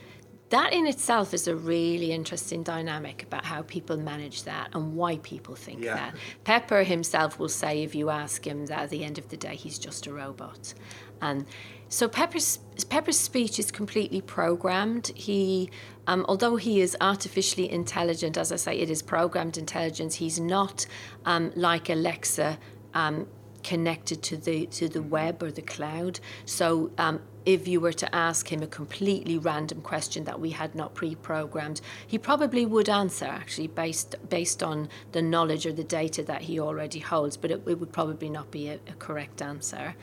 that 0.49 0.73
in 0.73 0.87
itself 0.87 1.33
is 1.35 1.47
a 1.47 1.55
really 1.55 2.11
interesting 2.11 2.63
dynamic 2.63 3.21
about 3.21 3.45
how 3.45 3.61
people 3.61 3.97
manage 3.97 4.43
that 4.45 4.69
and 4.73 4.95
why 4.95 5.17
people 5.17 5.53
think 5.53 5.83
Yeah. 5.83 5.93
that. 5.93 6.15
Pepper 6.43 6.81
himself 6.83 7.37
will 7.37 7.49
say, 7.49 7.83
if 7.83 7.93
you 7.93 8.09
ask 8.09 8.47
him, 8.47 8.65
that 8.65 8.79
at 8.79 8.89
the 8.89 9.03
end 9.03 9.19
of 9.19 9.29
the 9.29 9.37
day, 9.37 9.55
he's 9.55 9.77
just 9.77 10.07
a 10.07 10.11
robot. 10.13 10.73
And 11.21 11.45
so 11.89 12.07
Pepper's, 12.07 12.59
Pepper's 12.89 13.19
speech 13.19 13.59
is 13.59 13.71
completely 13.71 14.21
programmed. 14.21 15.11
He, 15.15 15.69
um, 16.07 16.25
although 16.29 16.55
he 16.55 16.81
is 16.81 16.95
artificially 17.01 17.71
intelligent, 17.71 18.37
as 18.37 18.51
I 18.51 18.57
say, 18.57 18.79
it 18.79 18.89
is 18.89 19.01
programmed 19.01 19.57
intelligence. 19.57 20.15
He's 20.15 20.39
not 20.39 20.85
um, 21.25 21.51
like 21.55 21.89
Alexa 21.89 22.57
um, 22.93 23.27
connected 23.63 24.23
to 24.23 24.37
the 24.37 24.65
to 24.67 24.87
the 24.87 25.01
web 25.01 25.43
or 25.43 25.51
the 25.51 25.61
cloud. 25.61 26.19
So 26.45 26.91
um, 26.97 27.21
if 27.45 27.67
you 27.67 27.79
were 27.79 27.93
to 27.93 28.15
ask 28.15 28.51
him 28.51 28.61
a 28.63 28.67
completely 28.67 29.37
random 29.37 29.81
question 29.81 30.23
that 30.25 30.39
we 30.39 30.51
had 30.51 30.75
not 30.75 30.93
pre-programmed, 30.93 31.81
he 32.07 32.17
probably 32.17 32.65
would 32.65 32.89
answer 32.89 33.25
actually 33.25 33.67
based 33.67 34.15
based 34.29 34.63
on 34.63 34.89
the 35.11 35.21
knowledge 35.21 35.65
or 35.65 35.73
the 35.73 35.83
data 35.83 36.23
that 36.23 36.43
he 36.43 36.59
already 36.59 36.99
holds, 36.99 37.37
but 37.37 37.51
it, 37.51 37.61
it 37.67 37.79
would 37.79 37.91
probably 37.91 38.29
not 38.29 38.51
be 38.51 38.69
a, 38.69 38.75
a 38.87 38.93
correct 38.99 39.41
answer. 39.41 39.95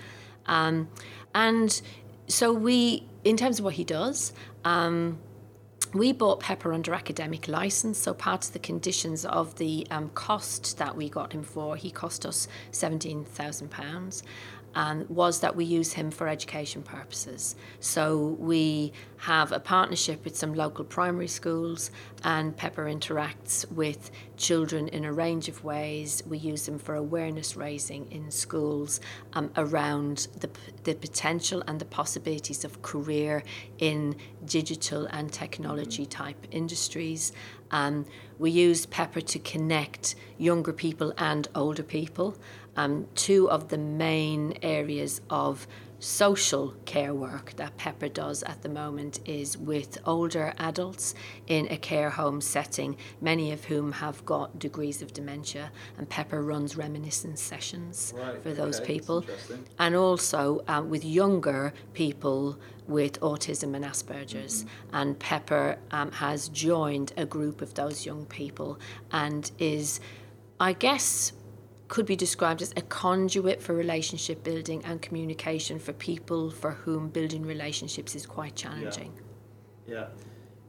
Um, 0.46 0.88
and 1.34 1.80
so 2.26 2.52
we, 2.52 3.06
in 3.24 3.36
terms 3.36 3.58
of 3.58 3.64
what 3.64 3.74
he 3.74 3.84
does. 3.84 4.32
Um, 4.64 5.18
we 5.94 6.12
bought 6.12 6.40
Pepper 6.40 6.72
under 6.72 6.92
academic 6.92 7.48
license, 7.48 7.98
so 7.98 8.12
part 8.12 8.44
of 8.46 8.52
the 8.52 8.58
conditions 8.58 9.24
of 9.24 9.56
the 9.56 9.86
um, 9.90 10.10
cost 10.10 10.78
that 10.78 10.94
we 10.94 11.08
got 11.08 11.32
him 11.32 11.42
for, 11.42 11.76
he 11.76 11.90
cost 11.90 12.26
us 12.26 12.48
£17,000, 12.72 14.22
and 14.76 15.08
was 15.08 15.40
that 15.40 15.56
we 15.56 15.64
use 15.64 15.94
him 15.94 16.10
for 16.10 16.28
education 16.28 16.82
purposes. 16.82 17.56
So 17.80 18.36
we 18.38 18.92
have 19.16 19.50
a 19.50 19.58
partnership 19.58 20.22
with 20.22 20.36
some 20.36 20.52
local 20.52 20.84
primary 20.84 21.28
schools, 21.28 21.90
and 22.22 22.54
Pepper 22.54 22.84
interacts 22.84 23.68
with 23.72 24.10
children 24.36 24.88
in 24.88 25.06
a 25.06 25.12
range 25.12 25.48
of 25.48 25.64
ways. 25.64 26.22
We 26.26 26.36
use 26.36 26.66
them 26.66 26.78
for 26.78 26.94
awareness 26.94 27.56
raising 27.56 28.12
in 28.12 28.30
schools 28.30 29.00
um, 29.32 29.50
around 29.56 30.28
the, 30.40 30.50
the 30.84 30.94
potential 30.94 31.64
and 31.66 31.80
the 31.80 31.86
possibilities 31.86 32.62
of 32.62 32.82
career 32.82 33.42
in 33.78 34.16
digital 34.44 35.06
and 35.06 35.32
technology 35.32 36.04
type 36.04 36.46
industries. 36.50 37.32
Um, 37.70 38.04
we 38.38 38.50
use 38.50 38.84
Pepper 38.84 39.22
to 39.22 39.38
connect 39.38 40.16
younger 40.36 40.72
people 40.72 41.14
and 41.16 41.48
older 41.54 41.82
people. 41.82 42.36
Um, 42.76 43.06
two 43.14 43.50
of 43.50 43.68
the 43.68 43.78
main 43.78 44.58
areas 44.62 45.20
of 45.30 45.66
social 45.98 46.74
care 46.84 47.14
work 47.14 47.54
that 47.56 47.76
Pepper 47.78 48.08
does 48.08 48.42
at 48.42 48.62
the 48.62 48.68
moment 48.68 49.20
is 49.24 49.56
with 49.56 49.98
older 50.04 50.52
adults 50.58 51.14
in 51.46 51.66
a 51.68 51.76
care 51.76 52.10
home 52.10 52.40
setting, 52.40 52.96
many 53.20 53.50
of 53.52 53.64
whom 53.64 53.92
have 53.92 54.24
got 54.26 54.58
degrees 54.58 55.00
of 55.00 55.12
dementia, 55.12 55.70
and 55.96 56.08
Pepper 56.08 56.42
runs 56.42 56.76
reminiscence 56.76 57.40
sessions 57.40 58.12
Right, 58.16 58.42
for 58.42 58.52
those 58.52 58.80
okay, 58.80 58.94
people. 58.94 59.24
And 59.78 59.96
also 59.96 60.62
um, 60.68 60.90
with 60.90 61.04
younger 61.04 61.72
people 61.94 62.58
with 62.86 63.18
autism 63.20 63.74
and 63.74 63.84
Asperger's. 63.84 64.64
And 64.92 65.18
Pepper 65.18 65.78
um, 65.90 66.12
has 66.12 66.48
joined 66.48 67.12
a 67.16 67.26
group 67.26 67.60
of 67.62 67.74
those 67.74 68.06
young 68.06 68.26
people 68.26 68.78
and 69.10 69.50
is, 69.58 70.00
I 70.60 70.72
guess, 70.72 71.32
could 71.88 72.06
be 72.06 72.16
described 72.16 72.62
as 72.62 72.72
a 72.76 72.82
conduit 72.82 73.62
for 73.62 73.72
relationship 73.74 74.42
building 74.42 74.84
and 74.84 75.00
communication 75.00 75.78
for 75.78 75.92
people 75.92 76.50
for 76.50 76.72
whom 76.72 77.08
building 77.08 77.44
relationships 77.46 78.14
is 78.14 78.26
quite 78.26 78.56
challenging. 78.56 79.12
Yeah. 79.86 79.94
yeah. 79.94 80.06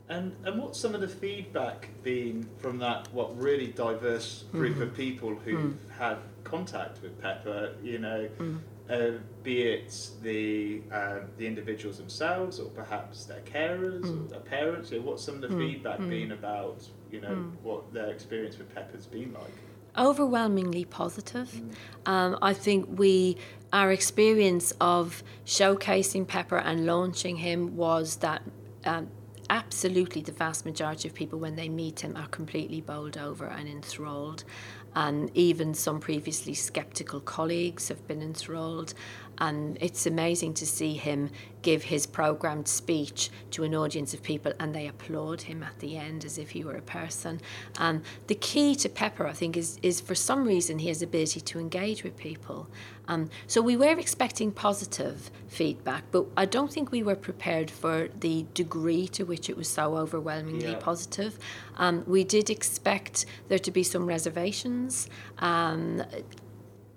And 0.09 0.35
and 0.45 0.61
what's 0.61 0.79
some 0.79 0.95
of 0.95 1.01
the 1.01 1.07
feedback 1.07 1.89
been 2.03 2.47
from 2.59 2.77
that 2.79 3.07
what 3.13 3.37
really 3.37 3.67
diverse 3.67 4.45
group 4.51 4.73
Mm-hmm. 4.75 4.81
of 4.83 4.95
people 4.95 5.35
who've 5.35 5.75
had 5.97 6.17
contact 6.43 7.01
with 7.01 7.19
Pepper? 7.21 7.73
You 7.83 7.99
know, 7.99 8.29
Mm. 8.39 8.59
uh, 8.89 9.17
be 9.43 9.63
it 9.63 10.09
the 10.21 10.81
um, 10.93 11.21
the 11.37 11.45
individuals 11.45 11.97
themselves, 11.97 12.57
or 12.59 12.69
perhaps 12.69 13.25
their 13.25 13.41
carers 13.41 14.03
Mm. 14.05 14.25
or 14.25 14.29
their 14.29 14.39
parents. 14.39 14.91
You 14.91 14.99
know, 14.99 15.07
what's 15.07 15.23
some 15.23 15.35
of 15.35 15.41
the 15.41 15.49
feedback 15.57 15.97
been 15.99 16.31
about? 16.31 16.87
You 17.11 17.19
know, 17.21 17.35
Mm. 17.35 17.51
what 17.63 17.91
their 17.93 18.09
experience 18.11 18.57
with 18.57 18.73
Pepper's 18.73 19.07
been 19.07 19.33
like? 19.33 19.57
Overwhelmingly 19.97 20.85
positive. 20.85 21.61
Um, 22.05 22.37
I 22.41 22.53
think 22.53 22.87
we, 22.99 23.37
our 23.73 23.91
experience 23.91 24.73
of 24.79 25.23
showcasing 25.45 26.27
Pepper 26.27 26.57
and 26.57 26.85
launching 26.85 27.37
him 27.37 27.75
was 27.75 28.17
that 28.17 28.41
um, 28.85 29.09
absolutely 29.49 30.21
the 30.21 30.31
vast 30.31 30.65
majority 30.65 31.07
of 31.07 31.13
people, 31.13 31.39
when 31.39 31.55
they 31.55 31.69
meet 31.69 32.01
him, 32.01 32.15
are 32.15 32.27
completely 32.27 32.81
bowled 32.81 33.17
over 33.17 33.45
and 33.45 33.67
enthralled. 33.67 34.43
And 34.97 35.29
even 35.35 35.75
some 35.75 35.99
previously 35.99 36.55
skeptical 36.55 37.19
colleagues 37.19 37.87
have 37.89 38.07
been 38.07 38.23
enthralled. 38.23 38.95
And 39.37 39.77
it's 39.79 40.07
amazing 40.07 40.55
to 40.55 40.65
see 40.65 40.95
him 40.95 41.29
give 41.61 41.83
his 41.83 42.07
programmed 42.07 42.67
speech 42.67 43.29
to 43.51 43.63
an 43.63 43.75
audience 43.75 44.15
of 44.15 44.23
people 44.23 44.53
and 44.59 44.73
they 44.73 44.87
applaud 44.87 45.41
him 45.41 45.61
at 45.61 45.77
the 45.77 45.97
end 45.97 46.25
as 46.25 46.39
if 46.39 46.49
he 46.49 46.63
were 46.63 46.77
a 46.77 46.81
person. 46.81 47.39
And 47.77 48.01
the 48.25 48.33
key 48.33 48.73
to 48.77 48.89
Pepper, 48.89 49.27
I 49.27 49.33
think, 49.33 49.55
is, 49.55 49.77
is 49.83 50.01
for 50.01 50.15
some 50.15 50.43
reason 50.43 50.77
the 50.77 50.89
ability 50.89 51.41
to 51.41 51.59
engage 51.59 52.03
with 52.03 52.17
people. 52.17 52.67
Um, 53.07 53.29
so 53.47 53.61
we 53.61 53.77
were 53.77 53.97
expecting 53.97 54.51
positive 54.51 55.31
feedback, 55.47 56.03
but 56.11 56.25
I 56.35 56.45
don't 56.45 56.71
think 56.71 56.91
we 56.91 57.03
were 57.03 57.15
prepared 57.15 57.71
for 57.71 58.09
the 58.19 58.45
degree 58.53 59.07
to 59.09 59.23
which 59.23 59.49
it 59.49 59.57
was 59.57 59.67
so 59.67 59.95
overwhelmingly 59.97 60.71
Yeah. 60.71 60.79
positive. 60.79 61.39
Um, 61.77 62.03
we 62.07 62.23
did 62.23 62.49
expect 62.49 63.25
there 63.47 63.59
to 63.59 63.71
be 63.71 63.83
some 63.83 64.05
reservations. 64.05 65.09
Um, 65.39 66.03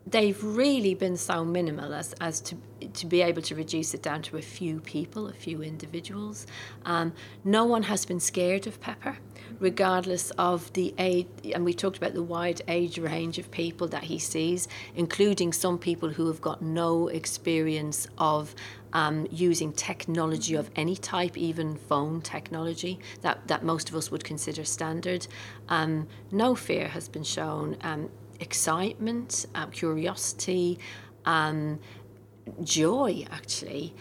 they've 0.07 0.43
really 0.43 0.95
been 0.95 1.17
so 1.17 1.45
minimal 1.45 1.95
as, 1.95 2.14
as 2.21 2.40
to 2.40 2.57
to 2.95 3.07
be 3.07 3.21
able 3.21 3.43
to 3.43 3.55
reduce 3.55 3.93
it 3.93 4.02
down 4.02 4.23
to 4.23 4.38
a 4.38 4.43
few 4.43 4.81
people, 4.81 5.29
a 5.29 5.35
few 5.35 5.62
individuals. 5.62 6.47
Um, 6.87 7.12
no 7.45 7.64
one 7.67 7.83
has 7.85 8.07
been 8.07 8.21
scared 8.21 8.67
of 8.67 8.81
Pepper, 8.81 9.19
regardless 9.61 10.31
of 10.33 10.73
the 10.73 10.93
age. 10.99 11.29
And 11.55 11.64
we 11.64 11.73
talked 11.73 11.99
about 11.99 12.14
the 12.14 12.23
wide 12.23 12.62
age 12.67 12.99
range 12.99 13.38
of 13.38 13.50
people 13.50 13.87
that 13.88 14.05
he 14.05 14.19
sees, 14.19 14.67
including 14.97 15.52
some 15.52 15.79
people 15.79 16.09
who 16.09 16.26
have 16.26 16.40
got 16.40 16.62
no 16.62 17.09
experience 17.09 18.09
of 18.19 18.55
um, 18.93 19.29
using 19.31 19.73
technology 19.73 20.55
of 20.55 20.71
any 20.75 20.97
type, 20.97 21.37
even 21.37 21.76
phone 21.76 22.21
technology 22.23 22.99
that, 23.21 23.47
that 23.47 23.62
most 23.62 23.88
of 23.88 23.95
us 23.95 24.11
would 24.11 24.25
consider 24.25 24.64
standard. 24.64 25.26
Um, 25.69 26.09
no 26.33 26.55
fear 26.55 26.88
has 26.88 27.09
been 27.09 27.23
shown. 27.23 27.76
Um, 27.83 28.11
excitement, 28.40 29.47
um, 29.55 29.71
curiosity, 29.71 30.79
um, 31.26 31.79
joy, 32.64 33.26
actually. 33.31 33.95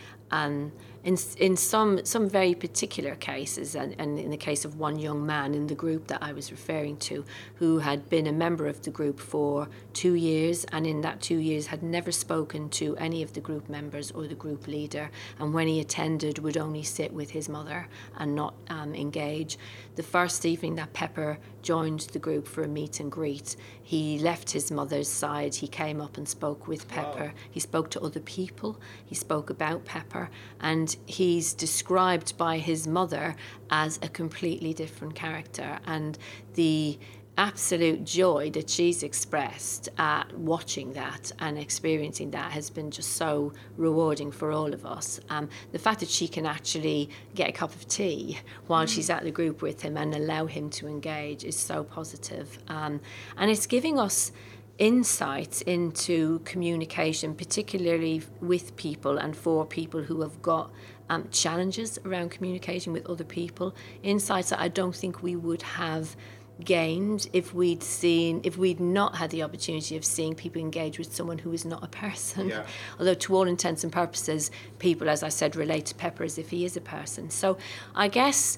In, 1.04 1.18
in 1.38 1.56
some, 1.56 2.04
some 2.06 2.28
very 2.28 2.54
particular 2.54 3.16
cases, 3.16 3.74
and, 3.76 3.96
and 3.98 4.20
in 4.20 4.32
the 4.32 4.38
case 4.38 4.66
of 4.66 4.78
one 4.78 5.00
young 5.00 5.26
man 5.26 5.54
in 5.54 5.68
the 5.68 5.76
group 5.76 6.08
that 6.08 6.22
I 6.22 6.34
was 6.34 6.52
referring 6.52 6.98
to, 6.98 7.24
who 7.56 7.80
had 7.80 8.10
been 8.10 8.28
a 8.28 8.34
member 8.34 8.68
of 8.68 8.82
the 8.82 8.90
group 8.90 9.20
for 9.20 9.70
two 9.94 10.16
years, 10.16 10.66
and 10.74 10.86
in 10.86 11.00
that 11.02 11.22
two 11.22 11.38
years 11.38 11.68
had 11.68 11.84
never 11.84 12.12
spoken 12.12 12.70
to 12.72 12.98
any 12.98 13.24
of 13.24 13.32
the 13.32 13.40
group 13.40 13.70
members 13.70 14.12
or 14.12 14.28
the 14.28 14.36
group 14.36 14.68
leader, 14.68 15.10
and 15.40 15.54
when 15.54 15.68
he 15.68 15.80
attended, 15.80 16.40
would 16.40 16.58
only 16.58 16.84
sit 16.84 17.14
with 17.14 17.30
his 17.30 17.48
mother 17.48 17.88
and 18.18 18.36
not 18.36 18.54
um, 18.70 18.94
engage. 18.94 19.58
The 19.96 20.04
first 20.04 20.46
evening 20.46 20.76
that 20.76 20.92
Pepper 20.92 21.40
joined 21.62 22.02
the 22.12 22.20
group 22.20 22.48
for 22.48 22.64
a 22.64 22.68
meet 22.68 23.00
and 23.00 23.12
greet, 23.12 23.56
he 23.82 24.20
left 24.20 24.52
his 24.52 24.72
mother's 24.72 25.08
side. 25.08 25.56
He 25.56 25.68
came 25.68 26.00
up 26.00 26.18
and 26.18 26.28
spoke 26.28 26.68
with 26.68 26.88
Pepper. 26.88 27.26
Wow. 27.26 27.32
He 27.50 27.60
spoke 27.60 27.90
to 27.92 28.02
other 28.02 28.20
people. 28.20 28.80
He 29.06 29.16
spoke 29.16 29.50
about 29.50 29.86
Pepper. 29.86 30.30
And 30.60 30.96
he's 31.06 31.54
described 31.54 32.38
by 32.38 32.60
his 32.60 32.88
mother 32.88 33.36
as 33.70 34.00
a 34.02 34.10
completely 34.10 34.74
different 34.74 35.16
character. 35.16 35.80
And 35.86 36.18
the 36.54 37.00
absolute 37.40 38.04
joy 38.04 38.50
that 38.52 38.70
she's 38.70 39.02
expressed 39.02 39.88
at 39.98 40.38
watching 40.38 40.92
that 40.92 41.32
and 41.40 41.58
experiencing 41.58 42.30
that 42.32 42.52
has 42.52 42.70
been 42.70 42.92
just 42.92 43.14
so 43.14 43.54
rewarding 43.78 44.30
for 44.30 44.52
all 44.52 44.74
of 44.74 44.86
us. 44.86 45.22
Um, 45.30 45.48
the 45.72 45.80
fact 45.80 46.02
that 46.02 46.10
she 46.10 46.28
can 46.28 46.46
actually 46.46 47.10
get 47.36 47.48
a 47.48 47.52
cup 47.54 47.74
of 47.74 47.88
tea 47.88 48.38
while 48.68 48.86
mm. 48.86 48.94
she's 48.94 49.10
at 49.10 49.24
the 49.24 49.32
group 49.32 49.62
with 49.62 49.82
him 49.82 49.96
and 49.96 50.14
allow 50.14 50.48
him 50.48 50.70
to 50.72 50.88
engage 50.88 51.46
is 51.46 51.56
so 51.56 51.86
positive. 51.86 52.60
Um, 52.68 53.00
and 53.38 53.50
it's 53.50 53.66
giving 53.66 53.98
us 53.98 54.34
insights 54.78 55.62
into 55.62 56.40
communication, 56.40 57.36
particularly 57.36 58.22
with 58.42 58.76
people 58.76 59.18
and 59.18 59.36
for 59.36 59.66
people 59.66 60.04
who 60.04 60.22
have 60.22 60.42
got 60.42 60.72
um, 61.10 61.28
challenges 61.32 61.98
around 62.06 62.32
communicating 62.32 62.92
with 62.92 63.06
other 63.08 63.24
people, 63.24 63.74
insights 64.04 64.50
that 64.50 64.60
I 64.60 64.68
don't 64.68 64.96
think 64.96 65.24
we 65.24 65.38
would 65.38 65.62
have 65.62 66.18
gained 66.64 67.30
if 67.34 67.54
we'd 67.54 67.82
seen 67.82 68.42
if 68.44 68.58
we'd 68.58 68.80
not 68.80 69.16
had 69.16 69.30
the 69.30 69.42
opportunity 69.44 69.96
of 69.96 70.04
seeing 70.04 70.36
people 70.36 70.62
engage 70.62 70.98
with 70.98 71.14
someone 71.14 71.38
who 71.38 71.54
is 71.54 71.66
not 71.66 71.84
a 71.84 71.88
person. 71.88 72.50
Yeah. 72.50 72.66
although 73.00 73.14
to 73.14 73.36
all 73.36 73.48
intents 73.48 73.84
and 73.84 73.94
purposes 73.94 74.52
people 74.78 75.10
as 75.10 75.24
i 75.24 75.30
said 75.30 75.56
relate 75.56 75.86
to 75.86 75.96
pepper 75.96 76.24
as 76.24 76.38
if 76.38 76.50
he 76.50 76.66
is 76.66 76.76
a 76.76 76.82
person. 76.82 77.30
So 77.30 77.58
i 77.96 78.08
guess 78.08 78.58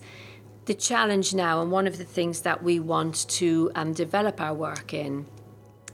the 0.65 0.74
challenge 0.74 1.34
now 1.34 1.62
and 1.62 1.72
one 1.72 1.88
of 1.88 1.98
the 1.98 2.03
things 2.03 2.41
that 2.41 2.63
we 2.63 2.79
want 2.79 3.27
to 3.29 3.72
um, 3.75 3.93
develop 3.93 4.39
our 4.39 4.53
work 4.53 4.93
in 4.93 5.25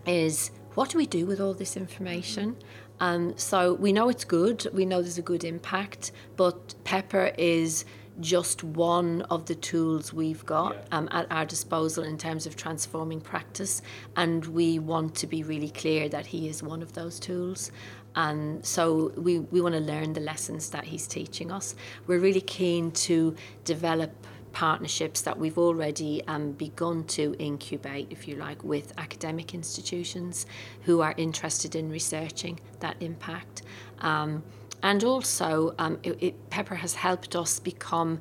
is 0.05 0.51
what 0.75 0.89
do 0.89 0.97
we 0.97 1.05
do 1.05 1.25
with 1.25 1.39
all 1.41 1.53
this 1.53 1.75
information? 1.75 2.55
Um, 2.99 3.37
so 3.37 3.73
we 3.73 3.91
know 3.91 4.09
it's 4.09 4.25
good. 4.25 4.67
We 4.73 4.85
know 4.85 5.01
there's 5.01 5.17
a 5.17 5.23
good 5.23 5.43
impact. 5.43 6.11
But 6.35 6.75
pepper 6.83 7.31
is 7.37 7.85
just 8.19 8.63
one 8.63 9.21
of 9.23 9.45
the 9.45 9.55
tools 9.55 10.13
we've 10.13 10.45
got 10.45 10.75
yeah. 10.75 10.97
um, 10.97 11.07
at 11.11 11.31
our 11.31 11.45
disposal 11.45 12.03
in 12.03 12.17
terms 12.17 12.45
of 12.45 12.55
transforming 12.55 13.21
practice. 13.21 13.81
And 14.15 14.45
we 14.45 14.79
want 14.79 15.15
to 15.15 15.27
be 15.27 15.43
really 15.43 15.69
clear 15.69 16.09
that 16.09 16.25
he 16.27 16.47
is 16.47 16.63
one 16.63 16.81
of 16.81 16.93
those 16.93 17.19
tools. 17.19 17.71
And 18.15 18.65
so 18.65 19.11
we, 19.15 19.39
we 19.39 19.61
want 19.61 19.75
to 19.75 19.81
learn 19.81 20.13
the 20.13 20.21
lessons 20.21 20.71
that 20.71 20.85
he's 20.85 21.05
teaching 21.07 21.51
us. 21.51 21.75
We're 22.07 22.19
really 22.19 22.41
keen 22.41 22.91
to 22.91 23.35
develop 23.63 24.11
partnerships 24.53 25.21
that 25.21 25.37
we've 25.37 25.59
already 25.59 26.23
um, 26.25 26.53
begun 26.53 27.03
to 27.03 27.35
incubate, 27.37 28.07
if 28.09 28.27
you 28.27 28.35
like, 28.35 28.63
with 28.63 28.91
academic 28.97 29.53
institutions 29.53 30.47
who 30.81 30.99
are 31.01 31.13
interested 31.17 31.75
in 31.75 31.91
researching 31.91 32.59
that 32.79 32.95
impact. 32.99 33.61
Um, 33.99 34.41
and 34.83 35.03
also, 35.03 35.73
um, 35.79 35.99
it, 36.03 36.17
it, 36.21 36.49
Pepper 36.49 36.75
has 36.75 36.95
helped 36.95 37.35
us 37.35 37.59
become 37.59 38.19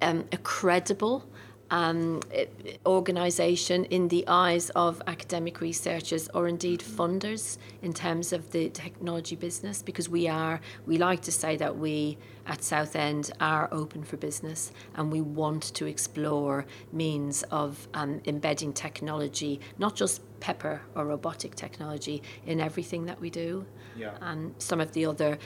um, 0.00 0.24
a 0.32 0.36
credible 0.38 1.28
um, 1.70 2.20
organisation 2.86 3.84
in 3.86 4.08
the 4.08 4.24
eyes 4.26 4.70
of 4.70 5.02
academic 5.06 5.60
researchers 5.60 6.28
or 6.32 6.48
indeed 6.48 6.80
funders 6.80 7.58
in 7.82 7.92
terms 7.92 8.32
of 8.32 8.50
the 8.52 8.70
technology 8.70 9.36
business 9.36 9.82
because 9.82 10.08
we 10.08 10.28
are 10.28 10.60
we 10.86 10.96
like 10.96 11.20
to 11.20 11.32
say 11.32 11.56
that 11.56 11.76
we 11.76 12.16
at 12.46 12.62
Southend 12.62 13.30
are 13.40 13.68
open 13.70 14.02
for 14.02 14.16
business 14.16 14.72
and 14.94 15.12
we 15.12 15.20
want 15.20 15.74
to 15.74 15.84
explore 15.84 16.64
means 16.92 17.42
of 17.50 17.86
um, 17.92 18.20
embedding 18.24 18.72
technology 18.72 19.60
not 19.76 19.94
just 19.94 20.22
pepper 20.40 20.80
or 20.94 21.04
robotic 21.04 21.54
technology 21.54 22.22
in 22.46 22.60
everything 22.60 23.04
that 23.04 23.20
we 23.20 23.28
do 23.28 23.66
yeah. 23.96 24.12
and 24.22 24.54
some 24.58 24.80
of 24.80 24.92
the 24.92 25.04
other 25.04 25.38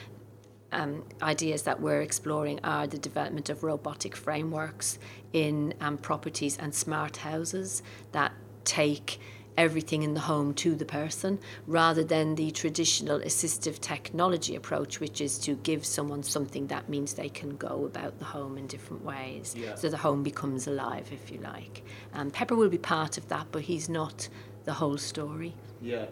um, 0.73 1.05
ideas 1.23 1.63
that 1.63 1.81
we're 1.81 2.03
exploring 2.03 2.61
are 2.65 2.87
the 2.87 2.99
development 2.99 3.51
of 3.51 3.63
robotic 3.63 4.17
frameworks 4.17 4.99
in 5.33 5.75
um, 5.81 5.99
properties 5.99 6.57
and 6.59 6.75
smart 6.75 7.19
houses 7.19 7.83
that 8.13 8.33
take 8.65 9.19
everything 9.57 10.03
in 10.03 10.15
the 10.15 10.21
home 10.21 10.55
to 10.55 10.75
the 10.75 10.85
person 10.85 11.39
rather 11.67 12.03
than 12.03 12.35
the 12.37 12.51
traditional 12.51 13.19
assistive 13.21 13.79
technology 13.81 14.57
approach, 14.57 15.01
which 15.01 15.21
is 15.21 15.39
to 15.39 15.55
give 15.57 15.85
someone 15.85 16.23
something 16.23 16.67
that 16.69 16.89
means 16.89 17.15
they 17.15 17.29
can 17.29 17.57
go 17.57 17.85
about 17.85 18.19
the 18.19 18.25
home 18.25 18.57
in 18.57 18.67
different 18.67 19.05
ways. 19.05 19.55
Yeah. 19.57 19.75
So 19.75 19.89
the 19.89 19.99
home 19.99 20.23
becomes 20.23 20.67
alive, 20.67 21.11
if 21.13 21.31
you 21.31 21.39
like. 21.39 21.85
Um, 22.15 22.31
Pepper 22.31 22.57
will 22.57 22.71
be 22.71 22.79
part 22.79 23.19
of 23.19 23.29
that, 23.29 23.47
but 23.53 23.63
he's 23.63 23.89
not 23.89 24.29
the 24.65 24.73
whole 24.73 24.97
story. 24.97 25.55
Yeah. 25.81 26.07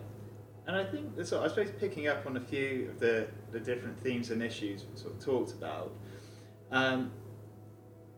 And 0.70 0.78
I 0.78 0.84
think, 0.84 1.26
so 1.26 1.42
I 1.42 1.48
suppose 1.48 1.72
picking 1.80 2.06
up 2.06 2.24
on 2.26 2.36
a 2.36 2.40
few 2.40 2.90
of 2.90 3.00
the, 3.00 3.26
the 3.50 3.58
different 3.58 4.00
themes 4.04 4.30
and 4.30 4.40
issues 4.40 4.84
sort 4.94 5.14
of 5.14 5.20
talked 5.20 5.50
about, 5.50 5.92
um, 6.70 7.10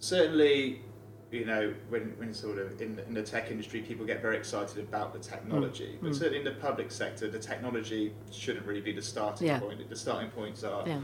certainly, 0.01 0.83
you 1.31 1.47
know, 1.47 1.73
when, 1.89 2.13
when 2.19 2.35
sort 2.35 2.59
of 2.59 2.79
in, 2.83 2.99
in 3.09 3.15
the 3.15 3.23
tech 3.23 3.51
industry, 3.51 3.81
people 3.81 4.05
get 4.05 4.21
very 4.21 4.37
excited 4.37 4.81
about 4.81 5.15
the 5.15 5.19
technology, 5.19 5.97
mm. 5.97 6.03
but 6.03 6.11
mm. 6.11 6.15
certainly 6.15 6.41
in 6.41 6.45
the 6.45 6.61
public 6.61 6.91
sector, 6.91 7.31
the 7.31 7.39
technology 7.39 8.13
shouldn't 8.31 8.67
really 8.67 8.83
be 8.83 8.93
the 8.93 9.01
starting 9.01 9.47
yeah. 9.47 9.59
point. 9.59 9.89
The 9.89 9.97
starting 9.97 10.29
points 10.29 10.63
are, 10.63 10.87
yeah. 10.87 11.01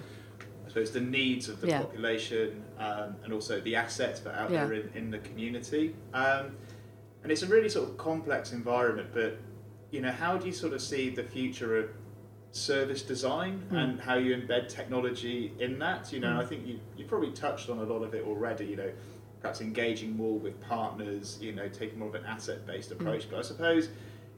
I 0.66 0.68
suppose, 0.68 0.90
the 0.90 1.00
needs 1.00 1.48
of 1.48 1.62
the 1.62 1.68
yeah. 1.68 1.80
population 1.80 2.62
um, 2.78 3.16
and 3.24 3.32
also 3.32 3.58
the 3.62 3.74
assets 3.74 4.20
that 4.20 4.34
are 4.34 4.40
out 4.40 4.50
there 4.50 4.74
in, 4.74 4.90
in 4.94 5.10
the 5.10 5.20
community. 5.20 5.96
Um, 6.12 6.58
and 7.22 7.32
it's 7.32 7.42
a 7.42 7.46
really 7.46 7.70
sort 7.70 7.88
of 7.88 7.96
complex 7.96 8.52
environment, 8.52 9.08
but 9.14 9.38
you 9.90 10.00
know, 10.00 10.12
how 10.12 10.36
do 10.36 10.46
you 10.46 10.52
sort 10.52 10.72
of 10.72 10.82
see 10.82 11.10
the 11.10 11.22
future 11.22 11.78
of 11.78 11.90
service 12.50 13.02
design 13.02 13.62
mm. 13.70 13.76
and 13.76 14.00
how 14.00 14.14
you 14.14 14.36
embed 14.36 14.68
technology 14.68 15.52
in 15.58 15.78
that? 15.78 16.12
You 16.12 16.20
know, 16.20 16.28
mm. 16.28 16.42
I 16.42 16.44
think 16.44 16.66
you 16.66 16.80
you 16.96 17.04
probably 17.04 17.32
touched 17.32 17.70
on 17.70 17.78
a 17.78 17.84
lot 17.84 18.02
of 18.02 18.14
it 18.14 18.24
already. 18.24 18.66
You 18.66 18.76
know, 18.76 18.92
perhaps 19.40 19.60
engaging 19.60 20.16
more 20.16 20.38
with 20.38 20.60
partners. 20.60 21.38
You 21.40 21.52
know, 21.52 21.68
taking 21.68 21.98
more 21.98 22.08
of 22.08 22.14
an 22.14 22.24
asset 22.26 22.66
based 22.66 22.90
hmm. 22.90 23.00
approach. 23.00 23.26
Mm. 23.26 23.30
But 23.30 23.38
I 23.38 23.42
suppose. 23.42 23.88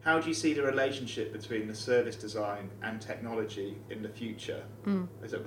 How 0.02 0.18
do 0.18 0.28
you 0.28 0.34
see 0.34 0.54
the 0.54 0.62
relationship 0.62 1.30
between 1.30 1.68
the 1.68 1.74
service 1.74 2.16
design 2.16 2.70
and 2.82 3.02
technology 3.02 3.76
in 3.90 4.00
the 4.00 4.08
future? 4.08 4.62
Hmm. 4.84 5.04
It's 5.22 5.34
a 5.34 5.40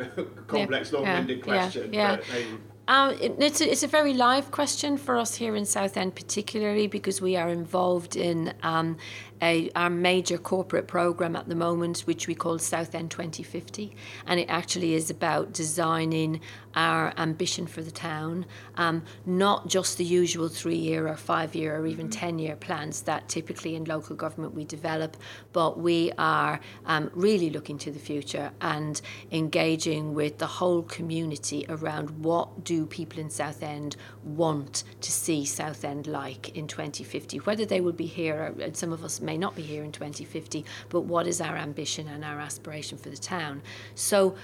complex, 0.45 0.91
yeah. 0.91 0.99
long-winded 0.99 1.39
yeah. 1.39 1.43
question. 1.43 1.91
Yeah. 1.91 2.19
yeah. 2.31 2.43
Um, 2.87 3.11
it, 3.21 3.35
it's, 3.39 3.61
a, 3.61 3.71
it's 3.71 3.83
a 3.83 3.87
very 3.87 4.13
live 4.13 4.51
question 4.51 4.97
for 4.97 5.17
us 5.17 5.35
here 5.35 5.55
in 5.55 5.65
Southend, 5.65 6.15
particularly 6.15 6.87
because 6.87 7.21
we 7.21 7.37
are 7.37 7.49
involved 7.49 8.15
in 8.15 8.53
um, 8.61 8.97
a, 9.41 9.71
our 9.75 9.89
major 9.89 10.37
corporate 10.37 10.87
program 10.87 11.35
at 11.35 11.47
the 11.47 11.55
moment, 11.55 12.01
which 12.01 12.27
we 12.27 12.35
call 12.35 12.59
Southend 12.59 13.11
2050. 13.11 13.95
And 14.27 14.39
it 14.39 14.49
actually 14.49 14.93
is 14.93 15.09
about 15.09 15.53
designing 15.53 16.41
our 16.75 17.13
ambition 17.17 17.67
for 17.67 17.81
the 17.81 17.91
town, 17.91 18.45
um, 18.75 19.03
not 19.25 19.67
just 19.67 19.97
the 19.97 20.03
usual 20.03 20.49
three 20.49 20.75
year 20.75 21.07
or 21.07 21.15
five 21.15 21.53
year 21.55 21.77
or 21.77 21.85
even 21.85 22.09
10 22.09 22.39
year 22.39 22.55
plans 22.55 23.03
that 23.03 23.29
typically 23.29 23.75
in 23.75 23.85
local 23.85 24.15
government 24.15 24.55
we 24.55 24.65
develop, 24.65 25.15
but 25.53 25.79
we 25.79 26.11
are 26.17 26.59
um, 26.85 27.09
really 27.13 27.49
looking 27.49 27.77
to 27.77 27.91
the 27.91 27.99
future 27.99 28.51
and 28.61 29.01
engaging 29.31 30.13
with 30.13 30.39
the 30.39 30.47
whole 30.47 30.81
community 30.83 31.65
around 31.69 32.09
what 32.23 32.63
do 32.63 32.73
do 32.73 32.85
people 32.87 33.19
in 33.19 33.29
Southend 33.29 33.95
want 34.23 34.83
to 35.01 35.11
see 35.11 35.45
Southend 35.45 36.07
like 36.07 36.57
in 36.57 36.67
2050? 36.67 37.37
Whether 37.37 37.65
they 37.65 37.81
will 37.81 37.93
be 37.93 38.07
here, 38.07 38.53
and 38.59 38.75
some 38.75 38.91
of 38.91 39.03
us 39.03 39.21
may 39.23 39.38
not 39.38 39.55
be 39.55 39.62
here 39.62 39.83
in 39.83 39.91
2050, 39.91 40.65
but 40.89 41.01
what 41.01 41.27
is 41.27 41.41
our 41.41 41.57
ambition 41.57 42.07
and 42.07 42.23
our 42.23 42.39
aspiration 42.39 42.97
for 42.97 43.09
the 43.09 43.17
town? 43.17 43.62
So 43.95 44.36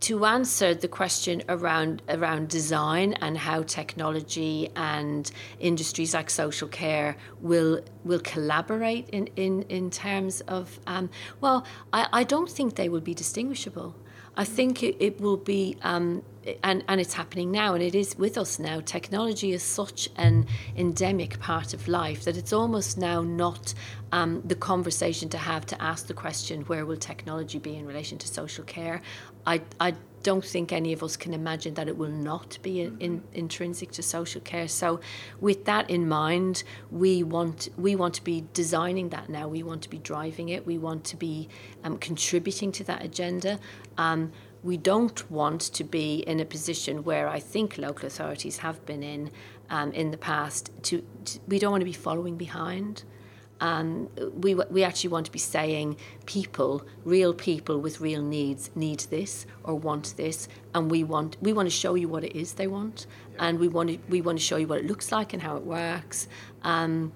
to 0.00 0.24
answer 0.24 0.74
the 0.74 0.88
question 0.88 1.44
around 1.48 2.02
around 2.08 2.48
design 2.48 3.12
and 3.20 3.38
how 3.38 3.62
technology 3.62 4.68
and 4.74 5.30
industries 5.60 6.12
like 6.12 6.28
social 6.28 6.66
care 6.66 7.16
will 7.40 7.80
will 8.02 8.18
collaborate 8.20 9.08
in 9.10 9.28
in, 9.36 9.62
in 9.68 9.90
terms 9.90 10.40
of 10.42 10.80
um, 10.88 11.08
well 11.40 11.64
I, 11.92 12.08
I 12.12 12.24
don't 12.24 12.50
think 12.50 12.74
they 12.74 12.88
will 12.88 13.00
be 13.00 13.14
distinguishable 13.14 13.94
I 14.36 14.44
think 14.44 14.82
it, 14.82 14.96
it 14.98 15.20
will 15.20 15.36
be, 15.36 15.76
um, 15.82 16.22
and, 16.62 16.84
and 16.88 17.00
it's 17.00 17.14
happening 17.14 17.50
now, 17.50 17.74
and 17.74 17.82
it 17.82 17.94
is 17.94 18.16
with 18.18 18.36
us 18.36 18.58
now. 18.58 18.80
Technology 18.80 19.52
is 19.52 19.62
such 19.62 20.08
an 20.16 20.46
endemic 20.76 21.38
part 21.40 21.74
of 21.74 21.88
life 21.88 22.24
that 22.24 22.36
it's 22.36 22.52
almost 22.52 22.98
now 22.98 23.22
not 23.22 23.74
um, 24.12 24.42
the 24.44 24.54
conversation 24.54 25.28
to 25.30 25.38
have 25.38 25.64
to 25.66 25.82
ask 25.82 26.06
the 26.06 26.14
question, 26.14 26.62
where 26.62 26.84
will 26.84 26.96
technology 26.96 27.58
be 27.58 27.76
in 27.76 27.86
relation 27.86 28.18
to 28.18 28.28
social 28.28 28.64
care? 28.64 29.00
I, 29.46 29.62
I 29.80 29.94
don't 30.22 30.44
think 30.44 30.72
any 30.72 30.92
of 30.92 31.02
us 31.02 31.16
can 31.16 31.34
imagine 31.34 31.74
that 31.74 31.88
it 31.88 31.96
will 31.96 32.10
not 32.10 32.58
be 32.62 32.82
in, 32.82 32.96
in, 33.00 33.22
intrinsic 33.32 33.90
to 33.92 34.02
social 34.02 34.40
care. 34.40 34.68
So, 34.68 35.00
with 35.40 35.64
that 35.64 35.90
in 35.90 36.08
mind, 36.08 36.62
we 36.90 37.22
want 37.22 37.68
we 37.76 37.96
want 37.96 38.14
to 38.14 38.24
be 38.24 38.44
designing 38.52 39.08
that 39.10 39.28
now. 39.28 39.48
We 39.48 39.62
want 39.62 39.82
to 39.82 39.90
be 39.90 39.98
driving 39.98 40.50
it. 40.50 40.66
We 40.66 40.78
want 40.78 41.04
to 41.04 41.16
be 41.16 41.48
um, 41.82 41.98
contributing 41.98 42.70
to 42.72 42.84
that 42.84 43.04
agenda. 43.04 43.58
Um, 43.98 44.32
we 44.62 44.76
don't 44.76 45.30
want 45.30 45.60
to 45.60 45.84
be 45.84 46.16
in 46.26 46.40
a 46.40 46.44
position 46.44 47.04
where 47.04 47.28
I 47.28 47.40
think 47.40 47.78
local 47.78 48.06
authorities 48.06 48.58
have 48.58 48.84
been 48.86 49.02
in 49.02 49.30
um, 49.70 49.92
in 49.92 50.10
the 50.10 50.18
past. 50.18 50.70
To, 50.84 51.04
to 51.24 51.40
we 51.48 51.58
don't 51.58 51.72
want 51.72 51.80
to 51.80 51.86
be 51.86 51.92
following 51.92 52.36
behind. 52.36 53.04
Um, 53.60 54.08
we, 54.34 54.54
we 54.54 54.82
actually 54.82 55.10
want 55.10 55.26
to 55.26 55.32
be 55.32 55.38
saying 55.38 55.96
people, 56.26 56.84
real 57.04 57.32
people 57.32 57.80
with 57.80 58.00
real 58.00 58.20
needs, 58.20 58.72
need 58.74 59.00
this 59.08 59.46
or 59.62 59.76
want 59.76 60.16
this, 60.16 60.48
and 60.74 60.90
we 60.90 61.04
want 61.04 61.36
we 61.40 61.52
want 61.52 61.66
to 61.66 61.74
show 61.74 61.94
you 61.94 62.08
what 62.08 62.24
it 62.24 62.34
is 62.36 62.54
they 62.54 62.66
want, 62.66 63.06
yeah. 63.34 63.46
and 63.46 63.60
we 63.60 63.68
want 63.68 63.88
to, 63.90 63.98
we 64.08 64.20
want 64.20 64.38
to 64.38 64.44
show 64.44 64.56
you 64.56 64.66
what 64.66 64.78
it 64.78 64.86
looks 64.86 65.12
like 65.12 65.32
and 65.32 65.42
how 65.42 65.56
it 65.56 65.64
works. 65.64 66.28
Um, 66.62 67.12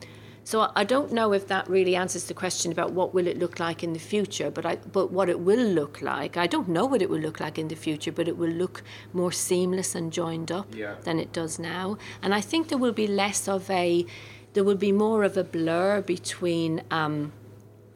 so 0.47 0.71
I 0.77 0.85
don't 0.85 1.11
know 1.11 1.33
if 1.33 1.49
that 1.49 1.69
really 1.69 1.97
answers 1.97 2.27
the 2.27 2.33
question 2.33 2.71
about 2.71 2.93
what 2.93 3.13
will 3.13 3.27
it 3.27 3.37
look 3.37 3.59
like 3.59 3.83
in 3.83 3.95
the 3.95 3.99
future, 3.99 4.49
but 4.49 4.65
I 4.65 4.77
but 4.77 5.11
what 5.11 5.29
it 5.29 5.41
will 5.41 5.67
look 5.81 6.01
like, 6.01 6.37
I 6.37 6.47
don't 6.47 6.69
know 6.69 6.87
what 6.87 7.03
it 7.03 7.11
will 7.11 7.19
look 7.19 7.41
like 7.41 7.59
in 7.59 7.67
the 7.67 7.75
future, 7.75 8.13
but 8.13 8.29
it 8.29 8.37
will 8.39 8.53
look 8.53 8.85
more 9.13 9.33
seamless 9.33 9.97
and 9.97 10.13
joined 10.13 10.53
up 10.53 10.73
yeah. 10.73 10.95
than 11.03 11.19
it 11.19 11.33
does 11.33 11.59
now. 11.59 11.99
And 12.23 12.33
I 12.33 12.41
think 12.41 12.69
there 12.69 12.79
will 12.79 12.93
be 12.93 13.09
less 13.09 13.49
of 13.49 13.69
a 13.69 14.07
there 14.53 14.63
will 14.63 14.77
be 14.77 14.93
more 14.93 15.25
of 15.25 15.37
a 15.37 15.43
blur 15.43 16.01
between 16.01 16.81
um, 16.93 17.33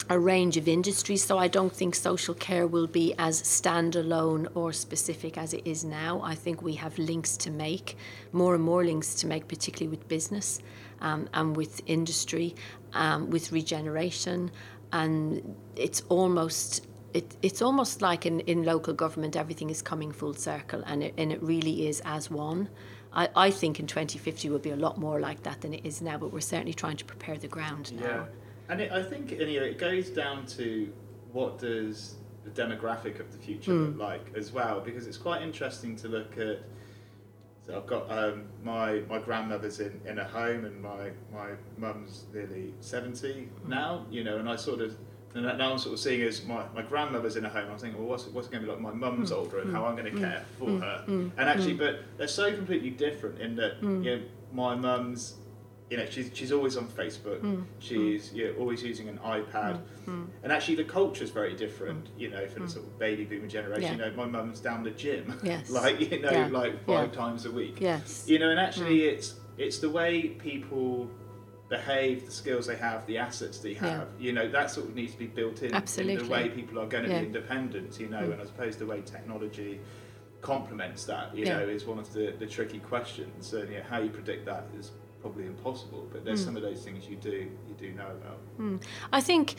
a 0.08 0.18
range 0.18 0.56
of 0.56 0.66
industries. 0.66 1.22
So 1.22 1.38
I 1.38 1.46
don't 1.46 1.72
think 1.72 1.94
social 1.94 2.34
care 2.34 2.66
will 2.66 2.88
be 2.88 3.14
as 3.16 3.40
standalone 3.42 4.48
or 4.56 4.72
specific 4.72 5.38
as 5.38 5.54
it 5.54 5.64
is 5.64 5.84
now. 5.84 6.20
I 6.24 6.34
think 6.34 6.62
we 6.62 6.74
have 6.74 6.98
links 6.98 7.36
to 7.36 7.50
make, 7.52 7.96
more 8.32 8.56
and 8.56 8.64
more 8.64 8.84
links 8.84 9.14
to 9.20 9.28
make, 9.28 9.46
particularly 9.46 9.96
with 9.96 10.08
business 10.08 10.58
um, 11.00 11.28
and 11.34 11.56
with 11.56 11.80
industry, 11.86 12.54
um, 12.92 13.30
with 13.30 13.52
regeneration. 13.52 14.50
And 14.92 15.56
it's 15.76 16.02
almost 16.08 16.86
it, 17.14 17.36
it's 17.42 17.60
almost 17.60 18.02
like 18.02 18.26
in, 18.26 18.40
in 18.40 18.64
local 18.64 18.94
government 18.94 19.36
everything 19.36 19.70
is 19.70 19.82
coming 19.82 20.12
full 20.12 20.34
circle 20.34 20.82
and 20.86 21.02
it, 21.02 21.14
and 21.18 21.32
it 21.32 21.42
really 21.42 21.88
is 21.88 22.00
as 22.04 22.30
one. 22.30 22.68
I, 23.12 23.28
I 23.34 23.50
think 23.50 23.80
in 23.80 23.86
2050 23.86 24.50
will 24.50 24.58
be 24.58 24.70
a 24.70 24.76
lot 24.76 24.98
more 24.98 25.18
like 25.18 25.42
that 25.42 25.62
than 25.62 25.74
it 25.74 25.84
is 25.84 26.00
now, 26.00 26.16
but 26.18 26.32
we're 26.32 26.40
certainly 26.40 26.74
trying 26.74 26.96
to 26.98 27.04
prepare 27.04 27.36
the 27.36 27.48
ground 27.48 27.92
now. 28.00 28.06
Yeah, 28.06 28.24
and 28.68 28.80
it, 28.80 28.92
I 28.92 29.02
think 29.02 29.32
anyway, 29.32 29.70
it 29.70 29.78
goes 29.78 30.10
down 30.10 30.46
to 30.46 30.92
what 31.32 31.58
does 31.58 32.14
the 32.44 32.50
demographic 32.50 33.18
of 33.18 33.32
the 33.32 33.38
future 33.38 33.72
mm. 33.72 33.86
look 33.86 33.98
like 33.98 34.32
as 34.36 34.52
well, 34.52 34.80
because 34.80 35.08
it's 35.08 35.16
quite 35.16 35.42
interesting 35.42 35.96
to 35.96 36.08
look 36.08 36.38
at. 36.38 36.62
I've 37.74 37.87
got 37.87 38.11
um, 38.11 38.44
my 38.62 39.02
my 39.09 39.18
grandmother's 39.18 39.80
in, 39.80 40.00
in 40.06 40.18
a 40.18 40.24
home, 40.24 40.64
and 40.64 40.80
my 40.83 41.11
my 41.33 41.50
mum's 41.78 42.24
nearly 42.33 42.74
70 42.80 43.28
mm. 43.28 43.48
now, 43.68 44.06
you 44.11 44.24
know, 44.24 44.38
and 44.38 44.48
I 44.48 44.56
sort 44.56 44.80
of 44.80 44.96
and 45.35 45.44
now 45.44 45.72
I'm 45.72 45.78
sort 45.78 45.94
of 45.94 46.00
seeing 46.00 46.22
as 46.22 46.44
my, 46.44 46.64
my 46.74 46.83
grandmother's 46.83 47.37
in 47.37 47.44
a 47.44 47.48
home, 47.48 47.70
I'm 47.70 47.78
thinking, 47.78 48.00
well, 48.00 48.09
what's, 48.09 48.26
what's 48.26 48.48
it 48.48 48.50
going 48.50 48.64
to 48.64 48.66
be 48.66 48.72
like? 48.72 48.80
My 48.80 48.92
mum's 48.92 49.30
mm. 49.30 49.37
older 49.37 49.61
and 49.61 49.70
mm. 49.70 49.72
how 49.72 49.85
I'm 49.85 49.96
going 49.96 50.12
to 50.12 50.20
care 50.20 50.44
for 50.59 50.66
mm. 50.66 50.80
her. 50.80 51.04
Mm. 51.06 51.30
And 51.38 51.48
actually, 51.48 51.74
mm. 51.74 51.78
but 51.78 52.00
they're 52.16 52.26
so 52.26 52.52
completely 52.52 52.90
different 52.90 53.40
in 53.40 53.54
that, 53.56 53.80
mm. 53.80 54.04
you 54.04 54.16
know, 54.16 54.22
my 54.52 54.74
mum's, 54.74 55.37
you 55.90 55.96
know, 55.96 56.07
she's, 56.07 56.31
she's 56.33 56.53
always 56.53 56.76
on 56.76 56.87
Facebook, 56.87 57.40
hmm. 57.40 57.62
she's 57.81 58.33
you 58.33 58.46
know, 58.46 58.59
always 58.61 58.83
using 58.83 59.09
an 59.09 59.18
iPad. 59.18 59.79
Hmm. 60.05 60.11
Hmm. 60.11 60.24
And 60.44 60.53
actually, 60.53 60.76
the 60.76 60.85
culture 60.85 61.24
is 61.24 61.31
very 61.31 61.55
different, 61.55 62.09
you 62.16 62.31
know, 62.31 62.46
for 62.46 62.61
the 62.61 62.68
sort 62.68 62.87
of 62.87 62.98
baby 62.98 63.24
boomer 63.24 63.48
generation. 63.48 63.98
Yeah. 63.98 64.07
You 64.07 64.11
know, 64.12 64.16
my 64.16 64.26
mum's 64.26 64.61
down 64.61 64.85
the 64.85 64.92
gym, 64.92 65.38
yes. 65.42 65.68
like, 65.68 66.00
you 66.00 66.20
know, 66.20 66.31
yeah. 66.31 66.46
like 66.46 66.85
five 66.87 67.09
yeah. 67.09 67.14
times 67.14 67.44
a 67.44 67.50
week. 67.50 67.81
Yes. 67.81 68.24
You 68.29 68.38
know, 68.38 68.50
and 68.50 68.61
actually, 68.61 69.03
it's 69.03 69.35
it's 69.59 69.79
the 69.79 69.90
way 69.90 70.29
people 70.29 71.11
behave, 71.68 72.24
the 72.26 72.33
skills 72.33 72.66
they 72.66 72.76
have, 72.76 73.07
the 73.07 73.18
assets 73.18 73.59
they 73.59 73.74
have. 73.74 74.09
Yeah. 74.18 74.26
You 74.26 74.33
know, 74.33 74.48
that 74.48 74.70
sort 74.70 74.88
of 74.88 74.94
needs 74.94 75.12
to 75.12 75.18
be 75.18 75.26
built 75.26 75.62
in 75.62 75.74
Absolutely. 75.74 76.14
in 76.14 76.22
the 76.24 76.29
way 76.29 76.48
people 76.48 76.79
are 76.79 76.87
going 76.87 77.05
to 77.05 77.11
be 77.11 77.16
independent. 77.16 77.98
You 77.98 78.09
know, 78.09 78.20
mm. 78.20 78.33
and 78.33 78.40
I 78.40 78.44
suppose 78.44 78.76
the 78.76 78.87
way 78.87 79.00
technology 79.03 79.81
complements 80.40 81.05
that, 81.05 81.37
you 81.37 81.44
know, 81.46 81.61
is 81.61 81.85
one 81.85 81.98
of 81.98 82.12
the, 82.12 82.35
the 82.38 82.46
tricky 82.46 82.79
questions. 82.79 83.53
And 83.53 83.68
you 83.70 83.79
know, 83.79 83.85
how 83.88 84.00
you 84.00 84.11
predict 84.11 84.46
that 84.46 84.66
is 84.79 84.92
probably 85.20 85.46
impossible. 85.46 86.09
But 86.12 86.24
there's 86.24 86.42
mm. 86.42 86.46
some 86.46 86.56
of 86.56 86.62
those 86.62 86.83
things 86.83 87.09
you 87.09 87.16
do 87.16 87.30
you 87.68 87.74
do 87.78 87.90
know 87.92 88.06
about. 88.06 88.38
Mm. 88.59 88.83
I 89.12 89.20
think 89.20 89.56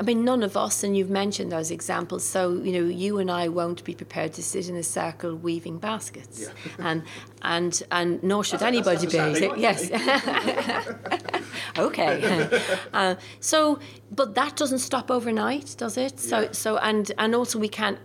I 0.00 0.02
mean, 0.02 0.24
none 0.24 0.42
of 0.42 0.56
us, 0.56 0.82
and 0.82 0.96
you've 0.96 1.10
mentioned 1.10 1.52
those 1.52 1.70
examples. 1.70 2.24
So, 2.24 2.54
you 2.54 2.72
know, 2.72 2.88
you 2.88 3.18
and 3.18 3.30
I 3.30 3.48
won't 3.48 3.84
be 3.84 3.94
prepared 3.94 4.32
to 4.34 4.42
sit 4.42 4.70
in 4.70 4.76
a 4.76 4.82
circle 4.82 5.34
weaving 5.34 5.78
baskets, 5.78 6.40
yeah. 6.40 6.48
and 6.78 7.02
and 7.42 7.82
and 7.90 8.22
nor 8.22 8.42
should 8.42 8.62
anybody 8.62 9.06
be. 9.06 9.60
Yes. 9.60 9.90
okay. 11.78 12.48
Uh, 12.92 13.14
so, 13.40 13.78
but 14.10 14.34
that 14.34 14.56
doesn't 14.56 14.78
stop 14.78 15.10
overnight, 15.10 15.74
does 15.76 15.98
it? 15.98 16.18
So, 16.18 16.40
yeah. 16.40 16.52
so, 16.52 16.78
and 16.78 17.12
and 17.18 17.34
also 17.34 17.58
we 17.58 17.68
can't 17.68 17.98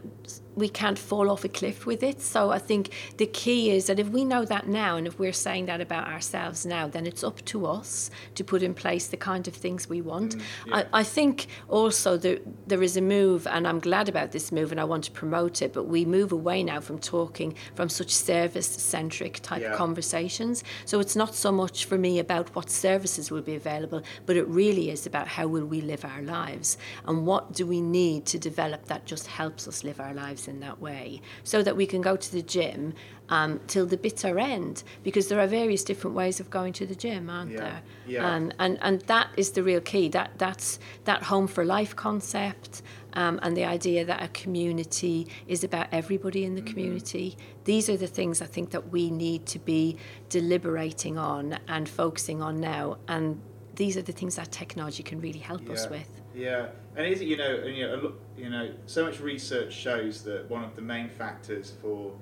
we 0.55 0.67
can't 0.67 0.99
fall 0.99 1.29
off 1.29 1.45
a 1.45 1.49
cliff 1.49 1.85
with 1.85 2.03
it. 2.03 2.21
So 2.21 2.51
I 2.51 2.59
think 2.59 2.89
the 3.17 3.25
key 3.25 3.71
is 3.71 3.87
that 3.87 3.99
if 3.99 4.09
we 4.09 4.25
know 4.25 4.45
that 4.45 4.67
now 4.67 4.97
and 4.97 5.07
if 5.07 5.17
we're 5.17 5.33
saying 5.33 5.65
that 5.67 5.81
about 5.81 6.07
ourselves 6.07 6.65
now, 6.65 6.87
then 6.87 7.05
it's 7.05 7.23
up 7.23 7.43
to 7.45 7.65
us 7.65 8.11
to 8.35 8.43
put 8.43 8.61
in 8.61 8.73
place 8.73 9.07
the 9.07 9.17
kind 9.17 9.47
of 9.47 9.53
things 9.53 9.87
we 9.87 10.01
want. 10.01 10.35
Mm, 10.35 10.41
yeah. 10.67 10.75
I, 10.93 10.99
I, 10.99 11.03
think 11.03 11.47
also 11.69 12.17
there, 12.17 12.39
there 12.67 12.83
is 12.83 12.97
a 12.97 13.01
move, 13.01 13.47
and 13.47 13.67
I'm 13.67 13.79
glad 13.79 14.09
about 14.09 14.31
this 14.31 14.51
move 14.51 14.71
and 14.71 14.79
I 14.79 14.83
want 14.83 15.05
to 15.05 15.11
promote 15.11 15.61
it, 15.61 15.73
but 15.73 15.85
we 15.85 16.05
move 16.05 16.31
away 16.31 16.63
now 16.63 16.81
from 16.81 16.99
talking 16.99 17.55
from 17.75 17.89
such 17.89 18.13
service 18.13 18.67
centric 18.67 19.39
type 19.41 19.61
yeah. 19.61 19.75
conversations. 19.75 20.63
So 20.85 20.99
it's 20.99 21.15
not 21.15 21.33
so 21.35 21.51
much 21.51 21.85
for 21.85 21.97
me 21.97 22.19
about 22.19 22.53
what 22.55 22.69
services 22.69 23.31
will 23.31 23.41
be 23.41 23.55
available, 23.55 24.01
but 24.25 24.35
it 24.35 24.47
really 24.47 24.89
is 24.89 25.05
about 25.05 25.27
how 25.27 25.47
will 25.47 25.65
we 25.65 25.81
live 25.81 26.03
our 26.03 26.21
lives 26.21 26.77
and 27.05 27.25
what 27.25 27.53
do 27.53 27.65
we 27.65 27.81
need 27.81 28.25
to 28.27 28.37
develop 28.37 28.85
that 28.85 29.05
just 29.05 29.27
helps 29.27 29.67
us 29.67 29.83
live 29.83 29.99
our 29.99 30.13
lives 30.13 30.40
in 30.47 30.59
that 30.59 30.79
way 30.79 31.21
so 31.43 31.61
that 31.63 31.75
we 31.75 31.85
can 31.85 32.01
go 32.01 32.15
to 32.15 32.31
the 32.31 32.41
gym 32.41 32.93
um, 33.29 33.59
till 33.67 33.85
the 33.85 33.97
bitter 33.97 34.37
end 34.39 34.83
because 35.03 35.29
there 35.29 35.39
are 35.39 35.47
various 35.47 35.83
different 35.83 36.15
ways 36.15 36.39
of 36.39 36.49
going 36.49 36.73
to 36.73 36.85
the 36.85 36.95
gym 36.95 37.29
aren't 37.29 37.51
yeah. 37.51 37.59
there 37.59 37.81
yeah. 38.05 38.35
and, 38.35 38.53
and 38.59 38.77
and 38.81 39.01
that 39.01 39.29
is 39.37 39.51
the 39.51 39.63
real 39.63 39.79
key 39.79 40.09
that 40.09 40.31
that's 40.37 40.79
that 41.05 41.23
home 41.23 41.47
for 41.47 41.63
life 41.63 41.95
concept 41.95 42.81
um, 43.13 43.39
and 43.41 43.55
the 43.55 43.65
idea 43.65 44.03
that 44.05 44.21
a 44.21 44.27
community 44.29 45.27
is 45.47 45.63
about 45.63 45.87
everybody 45.91 46.43
in 46.43 46.55
the 46.55 46.61
mm-hmm. 46.61 46.69
community 46.69 47.37
these 47.63 47.89
are 47.89 47.97
the 47.97 48.07
things 48.07 48.41
I 48.41 48.47
think 48.47 48.71
that 48.71 48.89
we 48.89 49.09
need 49.09 49.45
to 49.47 49.59
be 49.59 49.97
deliberating 50.29 51.17
on 51.17 51.57
and 51.67 51.87
focusing 51.87 52.41
on 52.41 52.59
now 52.59 52.97
and 53.07 53.41
these 53.75 53.95
are 53.95 54.01
the 54.01 54.11
things 54.11 54.35
that 54.35 54.51
technology 54.51 55.03
can 55.03 55.21
really 55.21 55.39
help 55.39 55.65
yeah. 55.65 55.73
us 55.73 55.89
with 55.89 56.20
yeah 56.33 56.67
and 56.95 57.05
is 57.05 57.21
it 57.21 57.25
you 57.25 57.37
know 57.37 57.55
and, 57.55 57.75
you 57.75 57.87
know 57.87 58.13
you 58.37 58.49
know 58.49 58.69
so 58.85 59.05
much 59.05 59.19
research 59.19 59.73
shows 59.73 60.23
that 60.23 60.49
one 60.49 60.63
of 60.63 60.75
the 60.75 60.81
main 60.81 61.09
factors 61.09 61.73
for 61.81 62.13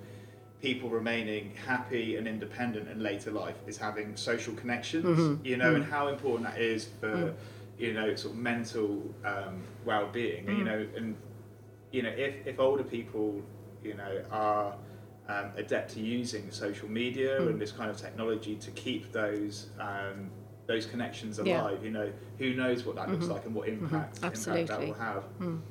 people 0.62 0.90
remaining 0.90 1.54
happy 1.66 2.18
and 2.18 2.28
independent 2.28 2.88
in 2.90 3.02
later 3.02 3.32
life 3.32 3.56
is 3.68 3.78
having 3.78 4.16
social 4.16 4.54
connections 4.56 5.06
mm-hmm. 5.06 5.46
you 5.46 5.58
know 5.58 5.66
mm-hmm. 5.66 5.84
and 5.84 5.86
how 5.86 6.08
important 6.08 6.50
that 6.50 6.60
is 6.60 6.90
for 7.00 7.16
mm. 7.16 7.34
you 7.78 7.94
know 7.94 8.14
sort 8.16 8.34
of 8.34 8.40
mental 8.40 9.02
um, 9.24 9.64
well-being 9.86 10.46
mm. 10.46 10.58
you 10.58 10.64
know 10.64 10.86
and 10.98 11.16
you 11.92 12.04
know 12.04 12.10
if, 12.10 12.46
if 12.46 12.60
older 12.60 12.84
people 12.84 13.42
you 13.84 13.94
know 13.94 14.22
are 14.32 14.76
um, 15.30 15.52
adept 15.56 15.94
to 15.94 16.02
using 16.02 16.50
social 16.52 16.90
media 16.90 17.40
mm. 17.40 17.50
and 17.50 17.62
this 17.62 17.72
kind 17.72 17.90
of 17.90 17.98
technology 17.98 18.56
to 18.56 18.72
keep 18.72 19.12
those 19.12 19.68
um, 19.80 20.30
those 20.70 20.86
connections 20.86 21.40
alive. 21.40 21.80
Yeah. 21.80 21.86
You 21.86 21.92
know, 21.92 22.12
who 22.38 22.54
knows 22.54 22.86
what 22.86 22.96
that 22.96 23.08
mm-hmm. 23.08 23.16
looks 23.16 23.28
like 23.28 23.46
and 23.46 23.56
what 23.56 23.68
mm-hmm. 23.68 23.86
impact, 23.86 24.22
mm-hmm. 24.22 24.52
impact 24.52 24.68
that 24.70 24.80
will 24.80 24.94
have. 24.94 25.24
Mm. 25.40 25.62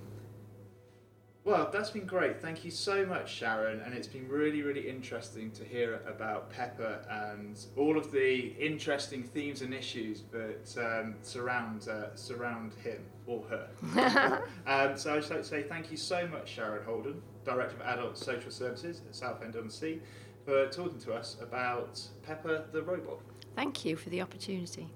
Well, 1.44 1.70
that's 1.72 1.90
been 1.90 2.04
great. 2.04 2.42
Thank 2.42 2.64
you 2.64 2.70
so 2.72 3.06
much, 3.06 3.32
Sharon. 3.32 3.80
And 3.80 3.94
it's 3.94 4.08
been 4.08 4.28
really, 4.28 4.60
really 4.62 4.86
interesting 4.86 5.52
to 5.52 5.64
hear 5.64 6.02
about 6.06 6.50
Pepper 6.50 7.00
and 7.08 7.58
all 7.76 7.96
of 7.96 8.10
the 8.10 8.54
interesting 8.58 9.22
themes 9.22 9.62
and 9.62 9.72
issues 9.72 10.24
that 10.32 10.76
um, 10.76 11.14
surround 11.22 11.88
uh, 11.88 12.14
surround 12.16 12.74
him 12.74 13.02
or 13.26 13.44
her. 13.48 14.42
um, 14.66 14.98
so 14.98 15.14
I'd 15.14 15.20
just 15.20 15.30
like 15.30 15.42
to 15.42 15.44
say 15.44 15.62
thank 15.62 15.92
you 15.92 15.96
so 15.96 16.26
much, 16.26 16.50
Sharon 16.50 16.84
Holden, 16.84 17.22
Director 17.44 17.76
of 17.76 17.82
Adult 17.82 18.18
Social 18.18 18.50
Services 18.50 19.00
at 19.08 19.14
Southend 19.14 19.54
on 19.54 19.70
Sea, 19.70 20.02
for 20.48 20.66
talking 20.68 20.98
to 20.98 21.12
us 21.12 21.36
about 21.42 22.00
Pepper 22.26 22.64
the 22.72 22.82
robot. 22.82 23.20
Thank 23.54 23.84
you 23.84 23.96
for 23.96 24.08
the 24.08 24.22
opportunity. 24.22 24.88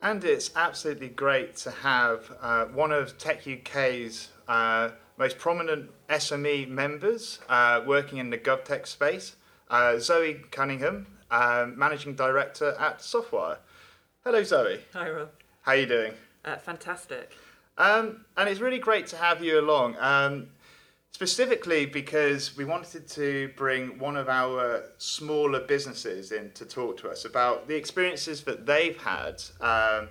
And 0.00 0.24
it's 0.24 0.50
absolutely 0.56 1.10
great 1.10 1.56
to 1.56 1.70
have 1.72 2.32
uh, 2.40 2.64
one 2.66 2.90
of 2.90 3.18
Tech 3.18 3.46
UK's 3.46 4.28
uh, 4.48 4.90
most 5.18 5.36
prominent 5.36 5.90
SME 6.08 6.66
members 6.68 7.40
uh, 7.50 7.82
working 7.86 8.16
in 8.16 8.30
the 8.30 8.38
GovTech 8.38 8.86
space, 8.86 9.36
uh, 9.68 9.98
Zoe 9.98 10.40
Cunningham, 10.50 11.06
um, 11.30 11.78
Managing 11.78 12.14
Director 12.14 12.74
at 12.80 13.00
Softwire. 13.00 13.58
Hello, 14.24 14.42
Zoe. 14.42 14.80
Hi, 14.94 15.10
Rob. 15.10 15.28
How 15.60 15.72
are 15.72 15.76
you 15.76 15.86
doing? 15.86 16.12
Uh, 16.46 16.56
fantastic. 16.56 17.32
Um, 17.76 18.24
and 18.36 18.48
it's 18.48 18.60
really 18.60 18.78
great 18.78 19.06
to 19.08 19.16
have 19.16 19.42
you 19.42 19.60
along. 19.60 19.96
Um, 19.98 20.48
specifically 21.14 21.86
because 21.86 22.56
we 22.56 22.64
wanted 22.64 23.06
to 23.06 23.48
bring 23.56 23.96
one 24.00 24.16
of 24.16 24.28
our 24.28 24.82
smaller 24.98 25.60
businesses 25.60 26.32
in 26.32 26.50
to 26.50 26.64
talk 26.64 26.96
to 26.96 27.08
us 27.08 27.24
about 27.24 27.68
the 27.68 27.76
experiences 27.76 28.42
that 28.42 28.66
they've 28.66 29.00
had 29.00 29.40
um, 29.60 30.08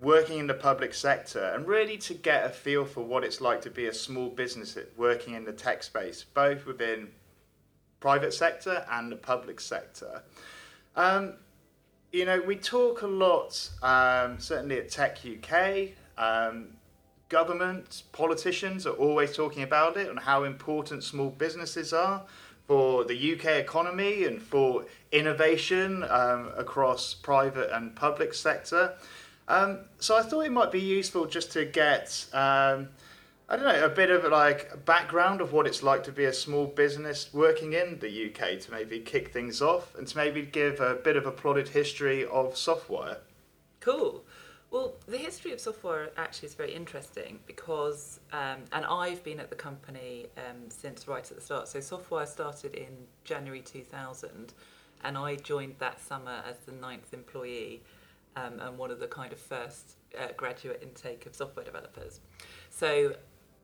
working 0.00 0.38
in 0.38 0.46
the 0.46 0.54
public 0.54 0.94
sector 0.94 1.52
and 1.54 1.66
really 1.66 1.98
to 1.98 2.14
get 2.14 2.46
a 2.46 2.48
feel 2.48 2.86
for 2.86 3.02
what 3.02 3.22
it's 3.22 3.42
like 3.42 3.60
to 3.60 3.68
be 3.68 3.86
a 3.86 3.92
small 3.92 4.30
business 4.30 4.78
working 4.96 5.34
in 5.34 5.44
the 5.44 5.52
tech 5.52 5.82
space, 5.82 6.24
both 6.32 6.64
within 6.64 7.08
private 8.00 8.32
sector 8.32 8.86
and 8.90 9.12
the 9.12 9.16
public 9.16 9.60
sector. 9.60 10.22
Um, 10.96 11.34
you 12.12 12.24
know, 12.24 12.40
we 12.40 12.56
talk 12.56 13.02
a 13.02 13.06
lot, 13.06 13.68
um, 13.82 14.40
certainly 14.40 14.78
at 14.78 14.90
Tech 14.90 15.18
UK, 15.18 15.90
um, 16.16 16.68
government, 17.30 18.02
politicians 18.12 18.86
are 18.86 18.92
always 18.92 19.34
talking 19.34 19.62
about 19.62 19.96
it 19.96 20.10
and 20.10 20.18
how 20.18 20.44
important 20.44 21.02
small 21.02 21.30
businesses 21.30 21.94
are 21.94 22.22
for 22.66 23.04
the 23.04 23.34
UK 23.34 23.46
economy 23.56 24.24
and 24.24 24.42
for 24.42 24.84
innovation 25.10 26.04
um, 26.10 26.52
across 26.56 27.14
private 27.14 27.70
and 27.74 27.96
public 27.96 28.34
sector. 28.34 28.94
Um, 29.48 29.80
so 29.98 30.16
I 30.16 30.22
thought 30.22 30.42
it 30.42 30.52
might 30.52 30.70
be 30.70 30.80
useful 30.80 31.26
just 31.26 31.50
to 31.52 31.64
get, 31.64 32.26
um, 32.32 32.88
I 33.48 33.56
don't 33.56 33.64
know, 33.64 33.84
a 33.84 33.88
bit 33.88 34.10
of 34.10 34.24
like 34.30 34.84
background 34.84 35.40
of 35.40 35.52
what 35.52 35.66
it's 35.66 35.82
like 35.82 36.04
to 36.04 36.12
be 36.12 36.26
a 36.26 36.32
small 36.32 36.66
business 36.66 37.32
working 37.32 37.72
in 37.72 37.98
the 38.00 38.26
UK 38.26 38.60
to 38.60 38.70
maybe 38.70 39.00
kick 39.00 39.32
things 39.32 39.62
off 39.62 39.94
and 39.96 40.06
to 40.06 40.16
maybe 40.16 40.42
give 40.42 40.80
a 40.80 40.94
bit 40.94 41.16
of 41.16 41.26
a 41.26 41.32
plotted 41.32 41.68
history 41.68 42.24
of 42.24 42.54
Softwire. 42.54 43.18
Cool. 43.80 44.22
Well, 44.70 44.94
the 45.08 45.18
history 45.18 45.52
of 45.52 45.58
Softwire 45.58 46.10
actually 46.16 46.46
is 46.46 46.54
very 46.54 46.72
interesting 46.72 47.40
because, 47.44 48.20
um, 48.32 48.58
and 48.70 48.84
I've 48.84 49.24
been 49.24 49.40
at 49.40 49.50
the 49.50 49.56
company 49.56 50.26
um, 50.36 50.70
since 50.70 51.08
right 51.08 51.28
at 51.28 51.36
the 51.36 51.42
start. 51.42 51.66
So 51.66 51.80
Softwire 51.80 52.28
started 52.28 52.76
in 52.76 53.08
January 53.24 53.62
2000, 53.62 54.54
and 55.02 55.18
I 55.18 55.34
joined 55.34 55.74
that 55.80 55.98
summer 55.98 56.44
as 56.48 56.56
the 56.58 56.72
ninth 56.72 57.12
employee 57.12 57.82
um, 58.36 58.60
and 58.60 58.78
one 58.78 58.92
of 58.92 59.00
the 59.00 59.08
kind 59.08 59.32
of 59.32 59.40
first 59.40 59.96
uh, 60.16 60.28
graduate 60.36 60.80
intake 60.84 61.26
of 61.26 61.34
software 61.34 61.64
developers. 61.64 62.20
So 62.70 63.16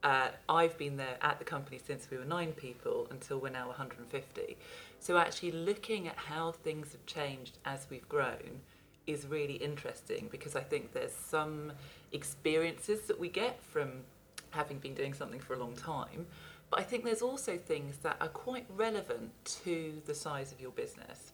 uh, 0.02 0.30
I've 0.48 0.76
been 0.76 0.96
there 0.96 1.18
at 1.22 1.38
the 1.38 1.44
company 1.44 1.78
since 1.86 2.10
we 2.10 2.16
were 2.16 2.24
nine 2.24 2.50
people 2.50 3.06
until 3.12 3.38
we're 3.38 3.50
now 3.50 3.68
150. 3.68 4.56
So 4.98 5.18
actually 5.18 5.52
looking 5.52 6.08
at 6.08 6.16
how 6.16 6.50
things 6.50 6.90
have 6.90 7.06
changed 7.06 7.58
as 7.64 7.86
we've 7.88 8.08
grown 8.08 8.62
is 9.06 9.26
really 9.26 9.54
interesting 9.54 10.28
because 10.30 10.56
I 10.56 10.60
think 10.60 10.92
there's 10.92 11.12
some 11.12 11.72
experiences 12.12 13.02
that 13.02 13.18
we 13.18 13.28
get 13.28 13.62
from 13.62 13.90
having 14.50 14.78
been 14.78 14.94
doing 14.94 15.14
something 15.14 15.40
for 15.40 15.54
a 15.54 15.58
long 15.58 15.74
time. 15.74 16.26
But 16.70 16.80
I 16.80 16.82
think 16.82 17.04
there's 17.04 17.22
also 17.22 17.56
things 17.56 17.98
that 17.98 18.16
are 18.20 18.28
quite 18.28 18.66
relevant 18.76 19.30
to 19.64 20.02
the 20.06 20.14
size 20.14 20.50
of 20.52 20.60
your 20.60 20.72
business. 20.72 21.32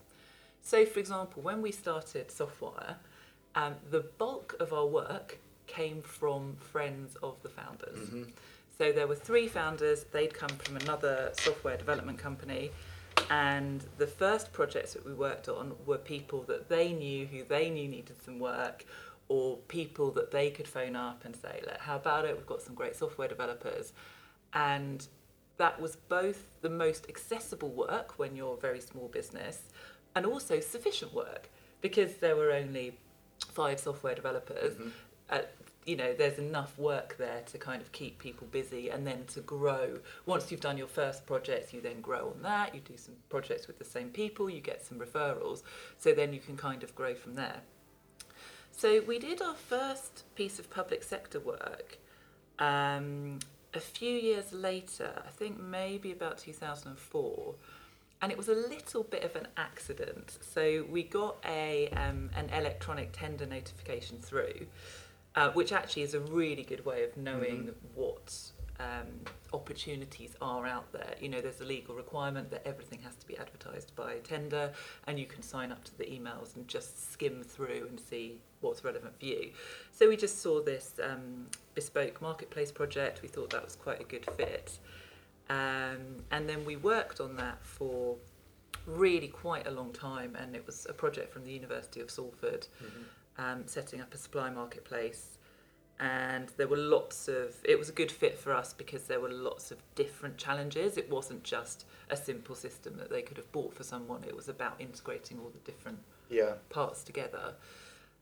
So, 0.63 0.85
for 0.85 1.01
example, 1.01 1.43
when 1.43 1.63
we 1.63 1.73
started 1.73 2.29
Softwire, 2.29 2.97
um, 3.55 3.75
the 3.91 4.01
bulk 4.19 4.55
of 4.61 4.73
our 4.73 4.87
work 4.87 5.39
came 5.67 6.03
from 6.03 6.57
friends 6.57 7.17
of 7.23 7.37
the 7.43 7.49
founders. 7.49 7.99
Mm-hmm. 7.99 8.23
So 8.79 8.93
there 8.93 9.07
were 9.07 9.15
three 9.15 9.49
founders, 9.49 10.05
they'd 10.13 10.35
come 10.35 10.49
from 10.49 10.77
another 10.77 11.31
software 11.35 11.77
development 11.77 12.19
company 12.19 12.71
and 13.31 13.85
the 13.99 14.07
first 14.07 14.53
projects 14.53 14.95
that 14.95 15.05
we 15.05 15.13
worked 15.13 15.49
on 15.49 15.75
were 15.87 15.99
people 15.99 16.43
that 16.45 16.69
they 16.69 16.93
knew 16.93 17.27
who 17.27 17.45
they 17.45 17.71
knew 17.71 17.89
needed 17.89 18.17
some 18.23 18.39
work 18.39 18.85
or 19.29 19.57
people 19.69 20.11
that 20.13 20.31
they 20.31 20.51
could 20.51 20.69
phone 20.69 20.97
up 20.97 21.25
and 21.25 21.35
say, 21.35 21.61
Look, 21.65 21.79
how 21.79 21.97
about 21.97 22.25
it? 22.25 22.37
We've 22.37 22.47
got 22.47 22.63
some 22.63 22.75
great 22.75 22.97
software 22.97 23.29
developers. 23.29 23.93
And 24.53 25.07
that 25.57 25.81
was 25.81 25.97
both 25.97 26.49
the 26.61 26.69
most 26.69 27.09
accessible 27.09 27.71
work 27.71 28.19
when 28.19 28.37
you're 28.37 28.55
a 28.55 28.61
very 28.61 28.81
small 28.81 29.09
business 29.09 29.63
and 30.15 30.27
also 30.27 30.61
sufficient 30.61 31.15
work 31.15 31.49
because 31.81 32.17
there 32.17 32.37
were 32.37 32.53
only 32.53 32.99
five 33.49 33.81
software 33.81 34.15
developers. 34.15 34.75
Mm-hmm. 34.75 34.89
At 35.31 35.55
you 35.85 35.97
know 35.97 36.13
there's 36.13 36.39
enough 36.39 36.79
work 36.79 37.17
there 37.19 37.43
to 37.47 37.59
kind 37.59 37.83
of 37.83 37.91
keep 37.93 38.19
people 38.19 38.47
busy 38.51 38.89
and 38.91 39.07
then 39.07 39.25
to 39.27 39.41
grow. 39.41 39.99
Once 40.27 40.51
you've 40.51 40.61
done 40.61 40.79
your 40.79 40.87
first 40.87 41.27
projects 41.27 41.73
you 41.73 41.81
then 41.81 42.01
grow 42.01 42.33
on 42.35 42.43
that 42.43 42.75
you 42.75 42.81
do 42.81 42.97
some 42.97 43.15
projects 43.29 43.67
with 43.67 43.79
the 43.79 43.85
same 43.85 44.09
people 44.11 44.49
you 44.49 44.61
get 44.61 44.85
some 44.85 44.99
referrals. 44.99 45.63
So 45.99 46.13
then 46.13 46.33
you 46.33 46.41
can 46.41 46.57
kind 46.57 46.83
of 46.83 46.95
grow 46.95 47.15
from 47.15 47.35
there. 47.35 47.61
So 48.71 49.03
we 49.07 49.19
did 49.19 49.43
our 49.43 49.55
first 49.55 50.25
piece 50.35 50.59
of 50.59 50.71
public 50.71 51.03
sector 51.03 51.41
work 51.41 51.99
um, 52.59 53.39
a 53.75 53.81
few 53.81 54.15
years 54.15 54.53
later 54.53 55.11
i 55.27 55.31
think 55.31 55.59
maybe 55.59 56.13
about 56.13 56.37
2004 56.37 57.55
and 58.23 58.31
it 58.31 58.39
was 58.39 58.49
a 58.49 58.55
little 58.55 59.03
bit 59.03 59.25
of 59.25 59.35
an 59.35 59.49
accident. 59.57 60.39
So 60.41 60.87
we 60.89 61.03
got 61.03 61.37
a 61.45 61.89
um, 61.89 62.31
an 62.37 62.49
electronic 62.51 63.11
tender 63.13 63.45
notification 63.45 64.19
through 64.19 64.67
uh, 65.37 65.51
which 65.51 65.73
actually 65.73 66.03
is 66.03 66.15
a 66.15 66.21
really 66.21 66.63
good 66.63 66.85
way 66.85 67.05
of 67.05 67.17
knowing 67.17 67.65
mm-hmm. 67.65 67.71
what 67.95 68.35
um, 68.81 69.07
opportunities 69.53 70.35
are 70.41 70.67
out 70.67 70.91
there. 70.93 71.15
You 71.21 71.29
know, 71.29 71.41
there's 71.41 71.61
a 71.61 71.65
legal 71.65 71.95
requirement 71.95 72.51
that 72.51 72.67
everything 72.67 73.01
has 73.01 73.15
to 73.17 73.27
be 73.27 73.37
advertised 73.37 73.95
by 73.95 74.17
tender, 74.25 74.73
and 75.07 75.19
you 75.19 75.27
can 75.27 75.43
sign 75.43 75.73
up 75.73 75.85
to 75.85 75.99
the 75.99 76.05
emails 76.05 76.57
and 76.57 76.67
just 76.69 77.13
skim 77.13 77.43
through 77.43 77.87
and 77.89 77.99
see 77.99 78.41
what's 78.61 78.85
relevant 78.85 79.19
for 79.19 79.25
you. 79.25 79.51
So 79.93 80.09
we 80.09 80.17
just 80.17 80.41
saw 80.43 80.63
this 80.63 80.95
um, 81.03 81.47
bespoke 81.75 82.21
marketplace 82.21 82.73
project. 82.73 83.23
We 83.23 83.29
thought 83.29 83.51
that 83.51 83.65
was 83.65 83.77
quite 83.77 84.01
a 84.01 84.05
good 84.05 84.27
fit. 84.37 84.79
Um, 85.51 86.23
and 86.31 86.49
then 86.49 86.65
we 86.65 86.77
worked 86.77 87.21
on 87.21 87.37
that 87.37 87.59
for 87.63 88.17
really 88.87 89.29
quite 89.29 89.67
a 89.67 89.71
long 89.71 89.93
time, 89.93 90.37
and 90.41 90.57
it 90.57 90.67
was 90.67 90.87
a 90.89 90.93
project 90.93 91.33
from 91.33 91.45
the 91.45 91.53
University 91.53 92.01
of 92.01 92.11
Salford. 92.11 92.67
Mm-hmm 92.83 93.03
um, 93.39 93.63
setting 93.67 94.01
up 94.01 94.13
a 94.15 94.17
supply 94.17 94.51
marketplace. 94.51 95.39
And 96.01 96.49
there 96.57 96.67
were 96.67 96.79
lots 96.79 97.29
of, 97.29 97.55
it 97.65 97.79
was 97.79 97.89
a 97.89 97.93
good 97.93 98.11
fit 98.11 98.37
for 98.37 98.53
us 98.53 98.73
because 98.73 99.05
there 99.05 99.21
were 99.21 99.31
lots 99.31 99.71
of 99.71 99.79
different 99.95 100.37
challenges. 100.37 100.97
It 100.97 101.09
wasn't 101.09 101.45
just 101.45 101.85
a 102.11 102.17
simple 102.17 102.57
system 102.57 102.97
that 102.97 103.09
they 103.09 103.23
could 103.23 103.37
have 103.37 103.51
bought 103.53 103.73
for 103.73 103.85
someone, 103.85 104.25
it 104.25 104.35
was 104.35 104.49
about 104.49 104.81
integrating 104.81 105.39
all 105.39 105.51
the 105.51 105.71
different 105.71 105.99
yeah. 106.29 106.55
parts 106.71 107.05
together. 107.05 107.55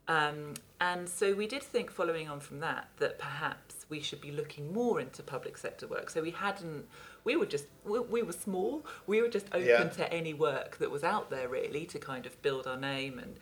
Um, 0.09 0.55
and 0.81 1.09
so 1.09 1.35
we 1.35 1.47
did 1.47 1.63
think, 1.63 1.91
following 1.91 2.29
on 2.29 2.41
from 2.41 2.59
that, 2.61 2.89
that 2.99 3.19
perhaps 3.19 3.87
we 3.89 4.01
should 4.01 4.21
be 4.21 4.33
looking 4.33 4.73
more 4.73 5.01
into 5.01 5.23
public 5.23 5.57
sector 5.57 5.87
work. 5.87 6.11
So 6.11 6.21
we 6.21 6.33
hadn't, 6.33 6.87
we 7.23 7.37
were 7.37 7.47
just, 7.47 7.67
we, 7.85 8.01
we 8.01 8.23
were 8.23 8.33
small, 8.33 8.85
we 9.07 9.23
were 9.23 9.29
just 9.29 9.47
open 9.53 9.67
yeah. 9.67 9.85
to 9.85 10.13
any 10.13 10.35
work 10.35 10.79
that 10.79 10.91
was 10.91 11.05
out 11.05 11.31
there 11.31 11.49
really 11.49 11.85
to 11.87 11.99
kind 11.99 12.27
of 12.27 12.41
build 12.43 12.67
our 12.67 12.77
name 12.77 13.19
and 13.21 13.37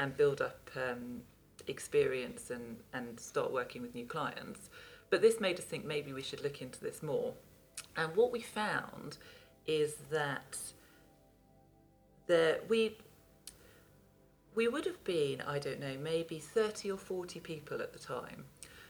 and 0.00 0.16
build 0.16 0.40
up 0.40 0.68
um, 0.74 1.20
experience 1.68 2.50
and, 2.50 2.78
and 2.92 3.20
start 3.20 3.52
working 3.52 3.82
with 3.82 3.94
new 3.94 4.06
clients. 4.06 4.70
But 5.10 5.22
this 5.22 5.40
made 5.40 5.58
us 5.58 5.64
think 5.64 5.84
maybe 5.84 6.12
we 6.12 6.22
should 6.22 6.42
look 6.42 6.60
into 6.62 6.80
this 6.80 7.02
more. 7.02 7.34
And 7.96 8.16
what 8.16 8.32
we 8.32 8.40
found 8.40 9.18
is 9.66 9.94
that 10.10 10.58
there, 12.26 12.60
we 12.68 12.96
we 14.56 14.66
would 14.66 14.84
have 14.84 15.02
been, 15.04 15.40
I 15.42 15.60
don't 15.60 15.78
know, 15.78 15.96
maybe 16.02 16.40
30 16.40 16.90
or 16.90 16.98
40 16.98 17.38
people 17.38 17.80
at 17.80 17.92
the 17.92 18.00
time. 18.00 18.44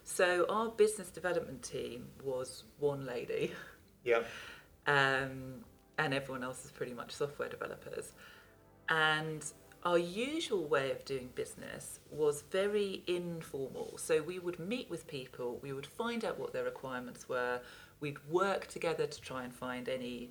So 0.05 0.47
our 0.49 0.71
business 0.71 1.11
development 1.11 1.63
team 1.63 2.09
was 2.25 2.65
one 2.79 3.05
lady. 3.05 3.53
Yeah. 4.05 4.23
Um, 4.87 5.63
and 5.99 6.15
everyone 6.15 6.43
else 6.43 6.65
is 6.65 6.71
pretty 6.73 6.95
much 6.95 7.13
software 7.13 7.51
developers. 7.51 8.13
And 8.89 9.45
our 9.85 9.99
usual 9.99 10.67
way 10.67 10.91
of 10.91 11.05
doing 11.05 11.31
business 11.35 12.01
was 12.11 12.43
very 12.51 13.03
informal. 13.07 13.97
So 13.97 14.23
we 14.23 14.39
would 14.39 14.59
meet 14.59 14.91
with 14.91 15.07
people, 15.07 15.59
we 15.63 15.73
would 15.73 15.87
find 15.87 16.25
out 16.25 16.39
what 16.39 16.53
their 16.53 16.65
requirements 16.65 17.29
were, 17.29 17.61
we'd 18.01 18.19
work 18.29 18.67
together 18.67 19.07
to 19.07 19.21
try 19.21 19.45
and 19.45 19.55
find 19.55 19.89
any 19.89 20.31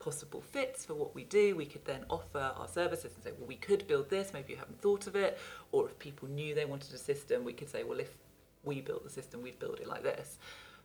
possible 0.00 0.40
fits 0.40 0.84
for 0.84 0.94
what 0.94 1.14
we 1.14 1.22
do. 1.22 1.54
We 1.54 1.64
could 1.64 1.84
then 1.84 2.04
offer 2.10 2.52
our 2.56 2.66
services 2.66 3.12
and 3.14 3.22
say, 3.22 3.30
well, 3.38 3.46
we 3.46 3.54
could 3.54 3.86
build 3.86 4.10
this, 4.10 4.32
maybe 4.32 4.54
you 4.54 4.58
haven't 4.58 4.82
thought 4.82 5.06
of 5.06 5.14
it. 5.14 5.38
Or 5.70 5.86
if 5.86 5.98
people 6.00 6.28
knew 6.28 6.54
they 6.54 6.64
wanted 6.64 6.92
a 6.92 6.98
system, 6.98 7.44
we 7.44 7.52
could 7.52 7.68
say, 7.68 7.84
well, 7.84 8.00
if 8.00 8.10
we 8.64 8.80
built 8.80 9.04
the 9.04 9.10
system, 9.10 9.42
we'd 9.42 9.60
build 9.60 9.78
it 9.78 9.86
like 9.86 10.02
this. 10.02 10.38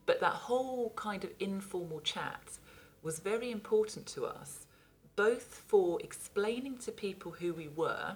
But 0.05 0.19
that 0.19 0.33
whole 0.33 0.91
kind 0.95 1.23
of 1.23 1.31
informal 1.39 1.99
chat 2.01 2.60
was 3.01 3.19
very 3.19 3.49
important 3.51 4.05
to 4.07 4.25
us, 4.25 4.66
both 5.17 5.63
for 5.67 5.99
explaining 6.01 6.77
to 6.77 6.91
people 6.91 7.32
who 7.32 7.53
we 7.53 7.67
were, 7.67 8.15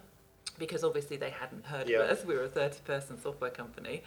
because 0.58 0.84
obviously 0.86 1.18
they 1.18 1.32
hadn't 1.32 1.66
heard 1.66 1.90
Yeah. 1.90 2.00
of 2.04 2.10
us, 2.12 2.24
we 2.26 2.36
were 2.36 2.44
a 2.44 2.50
30 2.50 2.80
person 2.86 3.20
software 3.20 3.52
company. 3.52 4.04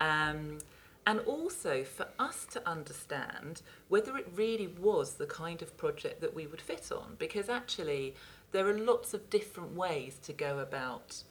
Um, 0.00 0.58
and 1.06 1.20
also 1.20 1.84
for 1.84 2.06
us 2.18 2.44
to 2.52 2.68
understand 2.68 3.62
whether 3.88 4.16
it 4.18 4.28
really 4.34 4.66
was 4.66 5.14
the 5.14 5.26
kind 5.26 5.62
of 5.62 5.74
project 5.78 6.20
that 6.20 6.34
we 6.34 6.46
would 6.46 6.60
fit 6.60 6.92
on, 6.92 7.16
because 7.18 7.48
actually 7.48 8.14
there 8.52 8.68
are 8.68 8.78
lots 8.78 9.14
of 9.14 9.30
different 9.30 9.74
ways 9.74 10.18
to 10.24 10.34
go 10.34 10.58
about 10.58 11.22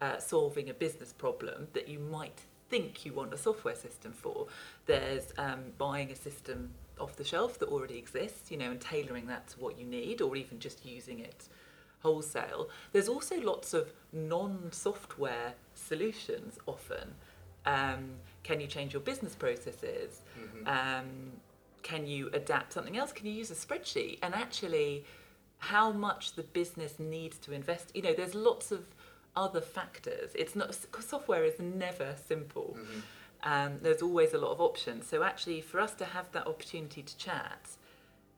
uh, 0.00 0.18
solving 0.18 0.70
a 0.70 0.74
business 0.74 1.12
problem 1.12 1.66
that 1.72 1.88
you 1.88 1.98
might 1.98 2.42
think 2.68 3.04
you 3.04 3.12
want 3.12 3.34
a 3.34 3.38
software 3.38 3.74
system 3.74 4.12
for. 4.12 4.46
There's 4.86 5.32
um, 5.38 5.72
buying 5.76 6.12
a 6.12 6.16
system 6.16 6.70
off 6.98 7.16
the 7.16 7.24
shelf 7.24 7.58
that 7.58 7.68
already 7.68 7.98
exists, 7.98 8.50
you 8.50 8.56
know, 8.56 8.70
and 8.70 8.80
tailoring 8.80 9.26
that 9.26 9.48
to 9.48 9.60
what 9.60 9.78
you 9.78 9.84
need, 9.84 10.20
or 10.20 10.36
even 10.36 10.58
just 10.58 10.84
using 10.84 11.20
it 11.20 11.48
wholesale. 12.00 12.68
There's 12.92 13.08
also 13.08 13.40
lots 13.40 13.74
of 13.74 13.92
non-software 14.12 15.54
solutions 15.74 16.58
often. 16.66 17.14
Um, 17.64 18.10
can 18.42 18.60
you 18.60 18.66
change 18.66 18.92
your 18.92 19.02
business 19.02 19.34
processes? 19.34 20.22
Um, 20.66 21.32
can 21.82 22.06
you 22.06 22.30
adapt 22.32 22.72
something 22.72 22.96
else? 22.96 23.12
Can 23.12 23.26
you 23.26 23.32
use 23.32 23.50
a 23.50 23.54
spreadsheet? 23.54 24.18
And 24.22 24.34
actually, 24.34 25.04
how 25.58 25.92
much 25.92 26.32
the 26.34 26.42
business 26.42 26.98
needs 26.98 27.38
to 27.38 27.52
invest. 27.52 27.90
You 27.94 28.02
know, 28.02 28.14
there's 28.14 28.34
lots 28.34 28.70
of 28.72 28.86
other 29.34 29.60
factors. 29.60 30.30
It's 30.34 30.54
not 30.56 30.74
software 31.00 31.44
is 31.44 31.58
never 31.58 32.14
simple. 32.26 32.76
Um, 33.46 33.78
there's 33.80 34.02
always 34.02 34.34
a 34.34 34.38
lot 34.38 34.50
of 34.50 34.60
options. 34.60 35.06
So 35.06 35.22
actually, 35.22 35.60
for 35.60 35.80
us 35.80 35.94
to 35.94 36.04
have 36.04 36.30
that 36.32 36.46
opportunity 36.48 37.02
to 37.02 37.16
chat 37.16 37.68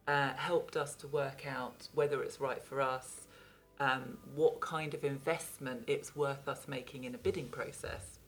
uh, 0.07 0.35
helped 0.37 0.77
us 0.77 0.95
to 0.97 1.09
work 1.09 1.47
out 1.47 1.89
whether 1.95 2.23
it's 2.23 2.41
right 2.41 2.63
for 2.63 2.81
us, 2.83 3.27
um, 3.81 4.19
what 4.35 4.61
kind 4.61 4.93
of 4.93 5.05
investment 5.05 5.85
it's 5.87 6.15
worth 6.15 6.47
us 6.47 6.69
making 6.69 7.05
in 7.05 7.15
a 7.15 7.19
bidding 7.19 7.49
process. 7.49 8.19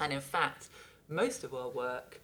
And 0.00 0.12
in 0.12 0.20
fact, 0.20 0.68
most 1.08 1.42
of 1.42 1.54
our 1.54 1.68
work, 1.70 2.20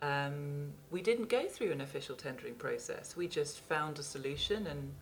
um, 0.00 0.72
we 0.90 1.00
didn't 1.00 1.28
go 1.28 1.46
through 1.46 1.70
an 1.70 1.80
official 1.80 2.16
tendering 2.16 2.54
process. 2.54 3.16
We 3.16 3.28
just 3.28 3.60
found 3.60 3.98
a 3.98 4.02
solution, 4.02 4.66
and 4.66 4.92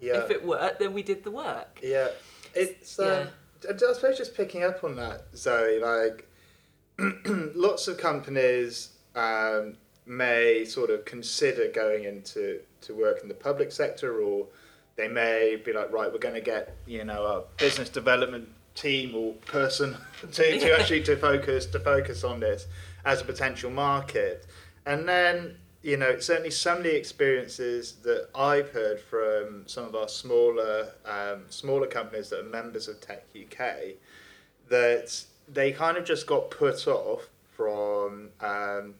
Yeah. 0.00 0.24
if 0.24 0.30
it 0.30 0.44
worked, 0.44 0.80
then 0.80 0.92
we 0.92 1.04
did 1.04 1.22
the 1.22 1.30
work. 1.30 1.78
Yeah, 1.82 2.08
it's. 2.54 2.98
Um, 2.98 3.28
I 3.68 3.72
I 3.72 3.92
suppose 3.92 4.16
just 4.16 4.34
picking 4.34 4.64
up 4.64 4.82
on 4.82 4.96
that, 4.96 5.26
Zoe. 5.36 5.78
Like, 5.78 6.26
lots 7.54 7.88
of 7.88 7.98
companies 7.98 8.90
um, 9.14 9.76
may 10.06 10.64
sort 10.64 10.90
of 10.90 11.04
consider 11.04 11.68
going 11.68 12.04
into 12.04 12.60
to 12.82 12.94
work 12.94 13.20
in 13.22 13.28
the 13.28 13.34
public 13.34 13.72
sector, 13.72 14.20
or 14.20 14.46
they 14.96 15.08
may 15.08 15.56
be 15.64 15.72
like, 15.72 15.92
right, 15.92 16.12
we're 16.12 16.18
going 16.18 16.34
to 16.34 16.40
get 16.40 16.76
you 16.86 17.04
know 17.04 17.24
a 17.24 17.42
business 17.60 17.88
development 17.88 18.48
team 18.74 19.14
or 19.14 19.32
person 19.46 19.96
to, 20.32 20.58
to 20.58 20.72
actually 20.78 21.02
to 21.02 21.16
focus 21.16 21.66
to 21.66 21.80
focus 21.80 22.24
on 22.24 22.40
this 22.40 22.66
as 23.04 23.20
a 23.20 23.24
potential 23.24 23.70
market, 23.70 24.46
and 24.86 25.08
then 25.08 25.56
you 25.82 25.96
know 25.96 26.18
certainly 26.18 26.50
some 26.50 26.78
of 26.78 26.84
the 26.84 26.96
experiences 26.96 27.94
that 28.02 28.28
I've 28.34 28.70
heard 28.70 29.00
from 29.00 29.64
some 29.66 29.84
of 29.84 29.94
our 29.94 30.08
smaller 30.08 30.92
um, 31.06 31.44
smaller 31.48 31.86
companies 31.86 32.28
that 32.30 32.40
are 32.40 32.48
members 32.48 32.88
of 32.88 33.00
Tech 33.00 33.24
UK 33.34 33.96
that 34.68 35.24
they 35.52 35.72
kind 35.72 35.96
of 35.96 36.04
just 36.04 36.26
got 36.26 36.50
put 36.50 36.86
off 36.86 37.28
from 37.56 38.30
um, 38.40 38.94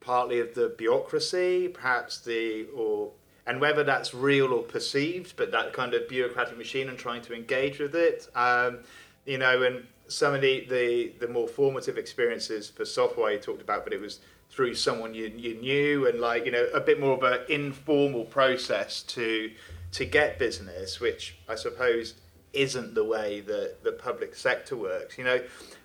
partly 0.00 0.40
of 0.40 0.54
the 0.54 0.74
bureaucracy, 0.76 1.68
perhaps 1.68 2.18
the 2.20 2.66
or 2.74 3.12
and 3.46 3.60
whether 3.60 3.82
that's 3.82 4.14
real 4.14 4.52
or 4.52 4.62
perceived, 4.62 5.34
but 5.36 5.50
that 5.50 5.72
kind 5.72 5.94
of 5.94 6.08
bureaucratic 6.08 6.56
machine 6.56 6.88
and 6.88 6.96
trying 6.96 7.22
to 7.22 7.34
engage 7.34 7.80
with 7.80 7.94
it. 7.94 8.28
Um, 8.36 8.80
you 9.24 9.38
know, 9.38 9.62
and 9.62 9.84
some 10.08 10.34
of 10.34 10.40
the, 10.40 10.66
the, 10.68 11.12
the 11.18 11.28
more 11.28 11.48
formative 11.48 11.98
experiences 11.98 12.70
for 12.70 12.84
Softwire 12.84 13.32
you 13.32 13.38
talked 13.38 13.62
about, 13.62 13.84
but 13.84 13.92
it 13.92 14.00
was 14.00 14.20
through 14.50 14.74
someone 14.74 15.14
you, 15.14 15.32
you 15.36 15.54
knew 15.54 16.06
and 16.06 16.20
like, 16.20 16.44
you 16.44 16.52
know, 16.52 16.66
a 16.74 16.80
bit 16.80 17.00
more 17.00 17.14
of 17.14 17.22
an 17.22 17.40
informal 17.48 18.24
process 18.24 19.02
to 19.02 19.50
to 19.92 20.06
get 20.06 20.38
business, 20.38 21.00
which 21.00 21.36
I 21.46 21.54
suppose 21.54 22.14
isn't 22.52 22.94
the 22.94 23.04
way 23.04 23.40
that 23.40 23.82
the 23.82 23.92
public 23.92 24.34
sector 24.34 24.76
works. 24.76 25.18
You 25.18 25.24
know, 25.24 25.40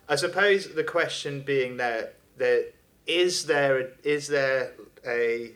I 0.09 0.15
suppose 0.15 0.73
the 0.73 0.83
question 0.83 1.41
being 1.41 1.77
there, 1.77 2.11
there 2.37 2.65
is 3.05 3.45
there 3.45 3.91
is 4.03 4.27
there 4.27 4.73
a 5.05 5.53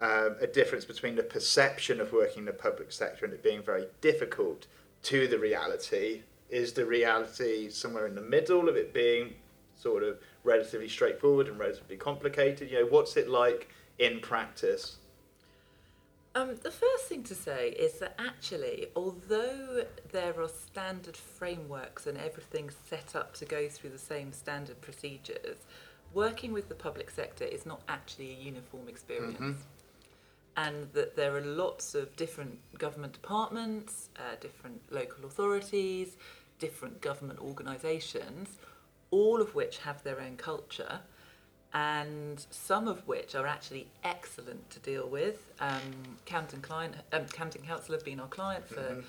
um, 0.00 0.36
a 0.40 0.46
difference 0.46 0.84
between 0.84 1.16
the 1.16 1.22
perception 1.22 2.00
of 2.00 2.12
working 2.12 2.40
in 2.40 2.44
the 2.44 2.52
public 2.52 2.92
sector 2.92 3.24
and 3.24 3.34
it 3.34 3.42
being 3.42 3.62
very 3.62 3.86
difficult 4.00 4.66
to 5.02 5.26
the 5.26 5.38
reality. 5.38 6.22
Is 6.50 6.72
the 6.72 6.86
reality 6.86 7.68
somewhere 7.68 8.06
in 8.06 8.14
the 8.14 8.22
middle 8.22 8.68
of 8.68 8.76
it 8.76 8.94
being 8.94 9.34
sort 9.74 10.02
of 10.02 10.18
relatively 10.44 10.88
straightforward 10.88 11.48
and 11.48 11.58
relatively 11.58 11.96
complicated? 11.96 12.70
You 12.70 12.80
know, 12.80 12.86
what's 12.86 13.16
it 13.16 13.28
like 13.28 13.68
in 13.98 14.20
practice? 14.20 14.96
Um, 16.38 16.54
the 16.62 16.70
first 16.70 17.06
thing 17.06 17.24
to 17.24 17.34
say 17.34 17.70
is 17.70 17.94
that 17.94 18.14
actually, 18.16 18.86
although 18.94 19.84
there 20.12 20.40
are 20.40 20.48
standard 20.48 21.16
frameworks 21.16 22.06
and 22.06 22.16
everything 22.16 22.70
set 22.88 23.16
up 23.16 23.34
to 23.34 23.44
go 23.44 23.68
through 23.68 23.90
the 23.90 23.98
same 23.98 24.32
standard 24.32 24.80
procedures, 24.80 25.56
working 26.14 26.52
with 26.52 26.68
the 26.68 26.76
public 26.76 27.10
sector 27.10 27.44
is 27.44 27.66
not 27.66 27.82
actually 27.88 28.30
a 28.30 28.34
uniform 28.34 28.86
experience. 28.88 29.58
And 30.56 30.92
that 30.92 31.16
there 31.16 31.36
are 31.36 31.40
lots 31.40 31.96
of 31.96 32.14
different 32.14 32.58
government 32.78 33.14
departments, 33.14 34.10
uh, 34.16 34.36
different 34.40 34.80
local 34.92 35.24
authorities, 35.24 36.16
different 36.60 37.00
government 37.00 37.40
organisations, 37.40 38.58
all 39.10 39.40
of 39.40 39.56
which 39.56 39.78
have 39.78 40.04
their 40.04 40.20
own 40.20 40.36
culture 40.36 41.00
and 41.74 42.46
some 42.50 42.88
of 42.88 43.06
which 43.06 43.34
are 43.34 43.46
actually 43.46 43.86
excellent 44.02 44.70
to 44.70 44.78
deal 44.80 45.06
with. 45.08 45.52
Um, 45.60 46.16
Camden 46.24 46.60
client, 46.62 46.94
um, 47.12 47.26
Camden 47.26 47.62
Council 47.62 47.94
have 47.94 48.04
been 48.04 48.20
our 48.20 48.26
client 48.28 48.66
for 48.66 49.02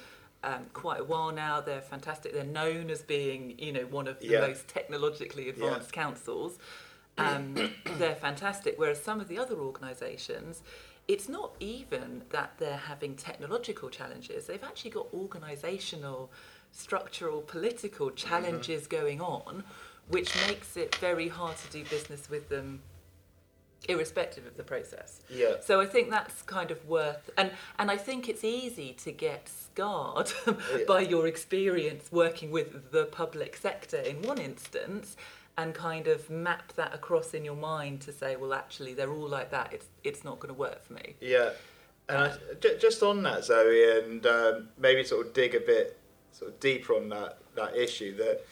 um, 0.44 0.66
quite 0.74 1.00
a 1.00 1.04
while 1.04 1.32
now. 1.32 1.62
They're 1.62 1.82
fantastic. 1.82 2.34
They're 2.34 2.44
known 2.44 2.90
as 2.90 3.02
being, 3.02 3.56
you 3.58 3.72
know, 3.72 3.86
one 3.86 4.08
of 4.08 4.20
the 4.20 4.28
Yeah. 4.28 4.42
most 4.42 4.68
technologically 4.68 5.50
advanced 5.50 5.94
councils. 5.94 6.58
Um, 7.18 7.56
they're 7.98 8.16
fantastic. 8.16 8.76
Whereas 8.78 9.02
some 9.02 9.20
of 9.22 9.28
the 9.30 9.38
other 9.38 9.56
organisations, 9.56 10.62
it's 11.08 11.28
not 11.30 11.56
even 11.60 12.24
that 12.30 12.54
they're 12.58 12.78
having 12.78 13.16
technological 13.16 13.90
challenges. 13.90 14.48
They've 14.48 14.64
actually 14.64 14.92
got 14.92 15.12
organisational, 15.14 16.30
structural, 16.72 17.42
political 17.42 18.12
challenges 18.12 18.86
going 18.86 19.20
on, 19.22 19.64
which 20.10 20.36
makes 20.48 20.76
it 20.76 20.96
very 20.96 21.28
hard 21.28 21.56
to 21.58 21.72
do 21.72 21.84
business 21.90 22.30
with 22.30 22.50
them 22.50 22.82
irrespective 23.88 24.46
of 24.46 24.58
the 24.58 24.64
process. 24.64 25.22
Yeah. 25.30 25.56
So 25.62 25.80
I 25.80 25.86
think 25.86 26.10
that's 26.10 26.42
kind 26.42 26.70
of 26.72 26.86
worth 26.88 27.30
and 27.38 27.52
and 27.78 27.90
I 27.90 27.98
think 27.98 28.28
it's 28.28 28.44
easy 28.44 28.94
to 29.04 29.12
get 29.12 29.50
scarred 29.50 30.32
by 30.88 31.02
your 31.02 31.28
experience 31.28 32.12
working 32.12 32.52
with 32.52 32.92
the 32.92 33.06
public 33.06 33.56
sector 33.56 33.98
in 33.98 34.22
one 34.22 34.38
instance 34.38 35.16
and 35.58 35.74
kind 35.74 36.08
of 36.08 36.30
map 36.30 36.74
that 36.74 36.94
across 36.94 37.34
in 37.34 37.46
your 37.46 37.56
mind 37.56 38.02
to 38.02 38.12
say 38.12 38.36
well 38.36 38.54
actually 38.54 38.94
they're 38.94 39.12
all 39.12 39.28
like 39.28 39.50
that 39.52 39.72
it's 39.74 39.88
it's 40.04 40.24
not 40.26 40.40
going 40.40 40.54
to 40.54 40.60
work 40.60 40.84
for 40.84 40.94
me. 40.94 41.16
Yeah, 41.22 41.52
and 42.10 42.18
I, 42.18 42.34
j- 42.60 42.78
just 42.80 43.04
on 43.04 43.24
that, 43.24 43.46
Zoe, 43.46 44.00
and 44.00 44.26
um, 44.26 44.70
maybe 44.78 45.04
sort 45.04 45.28
of 45.28 45.34
dig 45.34 45.56
a 45.56 45.60
bit 45.60 45.98
sort 46.32 46.52
of 46.52 46.60
deeper 46.60 46.96
on 46.96 47.10
that 47.10 47.38
that 47.56 47.76
issue. 47.78 48.16
That 48.18 48.46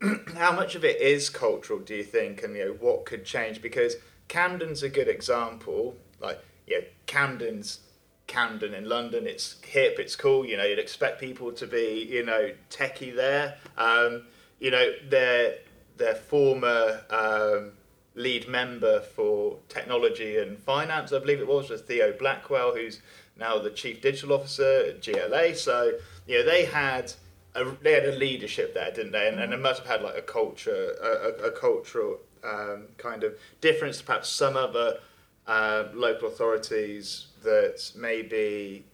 how 0.36 0.52
much 0.52 0.74
of 0.74 0.84
it 0.84 1.00
is 1.00 1.28
cultural, 1.30 1.78
do 1.78 1.94
you 1.94 2.04
think, 2.04 2.42
and 2.42 2.56
you 2.56 2.64
know 2.64 2.72
what 2.72 3.04
could 3.04 3.24
change? 3.24 3.60
Because 3.60 3.96
Camden's 4.28 4.82
a 4.82 4.88
good 4.88 5.08
example. 5.08 5.96
Like, 6.20 6.40
know, 6.80 6.86
Camden's 7.06 7.80
Camden 8.26 8.74
in 8.74 8.88
London. 8.88 9.26
It's 9.26 9.60
hip, 9.62 9.98
it's 9.98 10.16
cool. 10.16 10.46
You 10.46 10.56
know, 10.56 10.64
you'd 10.64 10.78
expect 10.78 11.20
people 11.20 11.52
to 11.52 11.66
be, 11.66 12.06
you 12.08 12.24
know, 12.24 12.52
techie 12.70 13.14
there. 13.14 13.56
Um, 13.76 14.26
you 14.58 14.70
know, 14.70 14.92
their 15.08 15.56
their 15.96 16.14
former 16.14 17.02
um, 17.10 17.72
lead 18.14 18.48
member 18.48 19.00
for 19.00 19.58
technology 19.68 20.38
and 20.38 20.58
finance, 20.58 21.12
I 21.12 21.18
believe 21.18 21.40
it 21.40 21.48
was, 21.48 21.70
was 21.70 21.82
Theo 21.82 22.12
Blackwell, 22.12 22.74
who's 22.74 23.00
now 23.36 23.58
the 23.58 23.70
chief 23.70 24.00
digital 24.00 24.32
officer 24.32 24.84
at 24.88 25.02
GLA. 25.02 25.54
So, 25.54 25.92
you 26.26 26.38
know, 26.38 26.44
they 26.44 26.64
had 26.64 27.12
a, 27.54 27.64
they 27.82 27.92
had 27.92 28.04
a 28.04 28.12
leadership 28.12 28.74
there, 28.74 28.90
didn't 28.90 29.12
they? 29.12 29.28
And, 29.28 29.40
and 29.40 29.52
they 29.52 29.56
must 29.56 29.82
have 29.82 29.88
had 29.88 30.02
like 30.02 30.16
a 30.16 30.22
culture, 30.22 30.94
a, 31.02 31.44
a, 31.44 31.48
a 31.48 31.50
cultural 31.50 32.18
um, 32.44 32.86
kind 32.98 33.24
of 33.24 33.34
difference 33.60 33.98
to 33.98 34.04
perhaps 34.04 34.28
some 34.28 34.56
other 34.56 34.98
uh, 35.46 35.84
local 35.94 36.28
authorities 36.28 37.26
that 37.42 37.90
maybe 37.96 38.84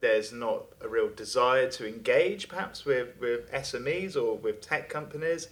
there's 0.00 0.32
not 0.32 0.64
a 0.80 0.88
real 0.88 1.08
desire 1.08 1.68
to 1.68 1.88
engage 1.88 2.48
perhaps 2.48 2.84
with, 2.84 3.08
with 3.20 3.50
SMEs 3.52 4.16
or 4.16 4.36
with 4.36 4.60
tech 4.60 4.88
companies. 4.88 5.48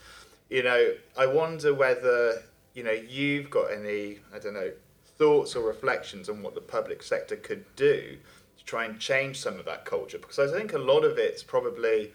You 0.49 0.63
know, 0.63 0.93
I 1.19 1.27
wonder 1.27 1.75
whether, 1.75 2.43
you 2.75 2.85
know, 2.85 2.93
you've 2.93 3.51
got 3.51 3.73
any, 3.73 4.21
I 4.33 4.39
don't 4.39 4.55
know, 4.55 4.71
thoughts 5.19 5.57
or 5.57 5.67
reflections 5.67 6.29
on 6.29 6.43
what 6.43 6.55
the 6.55 6.61
public 6.61 7.03
sector 7.03 7.37
could 7.37 7.65
do 7.75 8.19
to 8.59 8.65
try 8.65 8.85
and 8.85 9.01
change 9.01 9.41
some 9.41 9.59
of 9.59 9.65
that 9.65 9.85
culture 9.85 10.19
because 10.19 10.39
I 10.39 10.47
think 10.57 10.75
a 10.75 10.79
lot 10.79 11.05
of 11.05 11.19
it's 11.19 11.43
probably 11.43 12.13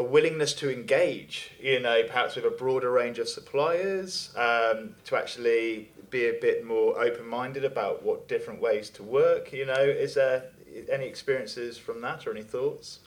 a 0.00 0.02
willingness 0.02 0.54
to 0.54 0.72
engage, 0.72 1.50
you 1.60 1.78
know, 1.78 2.02
perhaps 2.04 2.34
with 2.34 2.46
a 2.46 2.50
broader 2.50 2.90
range 2.90 3.18
of 3.18 3.28
suppliers, 3.28 4.34
um, 4.34 4.94
to 5.04 5.14
actually 5.14 5.90
be 6.08 6.26
a 6.28 6.38
bit 6.40 6.64
more 6.64 6.98
open 6.98 7.26
minded 7.26 7.66
about 7.66 8.02
what 8.02 8.26
different 8.26 8.62
ways 8.62 8.88
to 8.88 9.02
work. 9.02 9.52
You 9.52 9.66
know, 9.66 9.74
is 9.74 10.14
there 10.14 10.44
any 10.90 11.04
experiences 11.04 11.76
from 11.76 12.00
that 12.00 12.26
or 12.26 12.30
any 12.30 12.42
thoughts? 12.42 13.00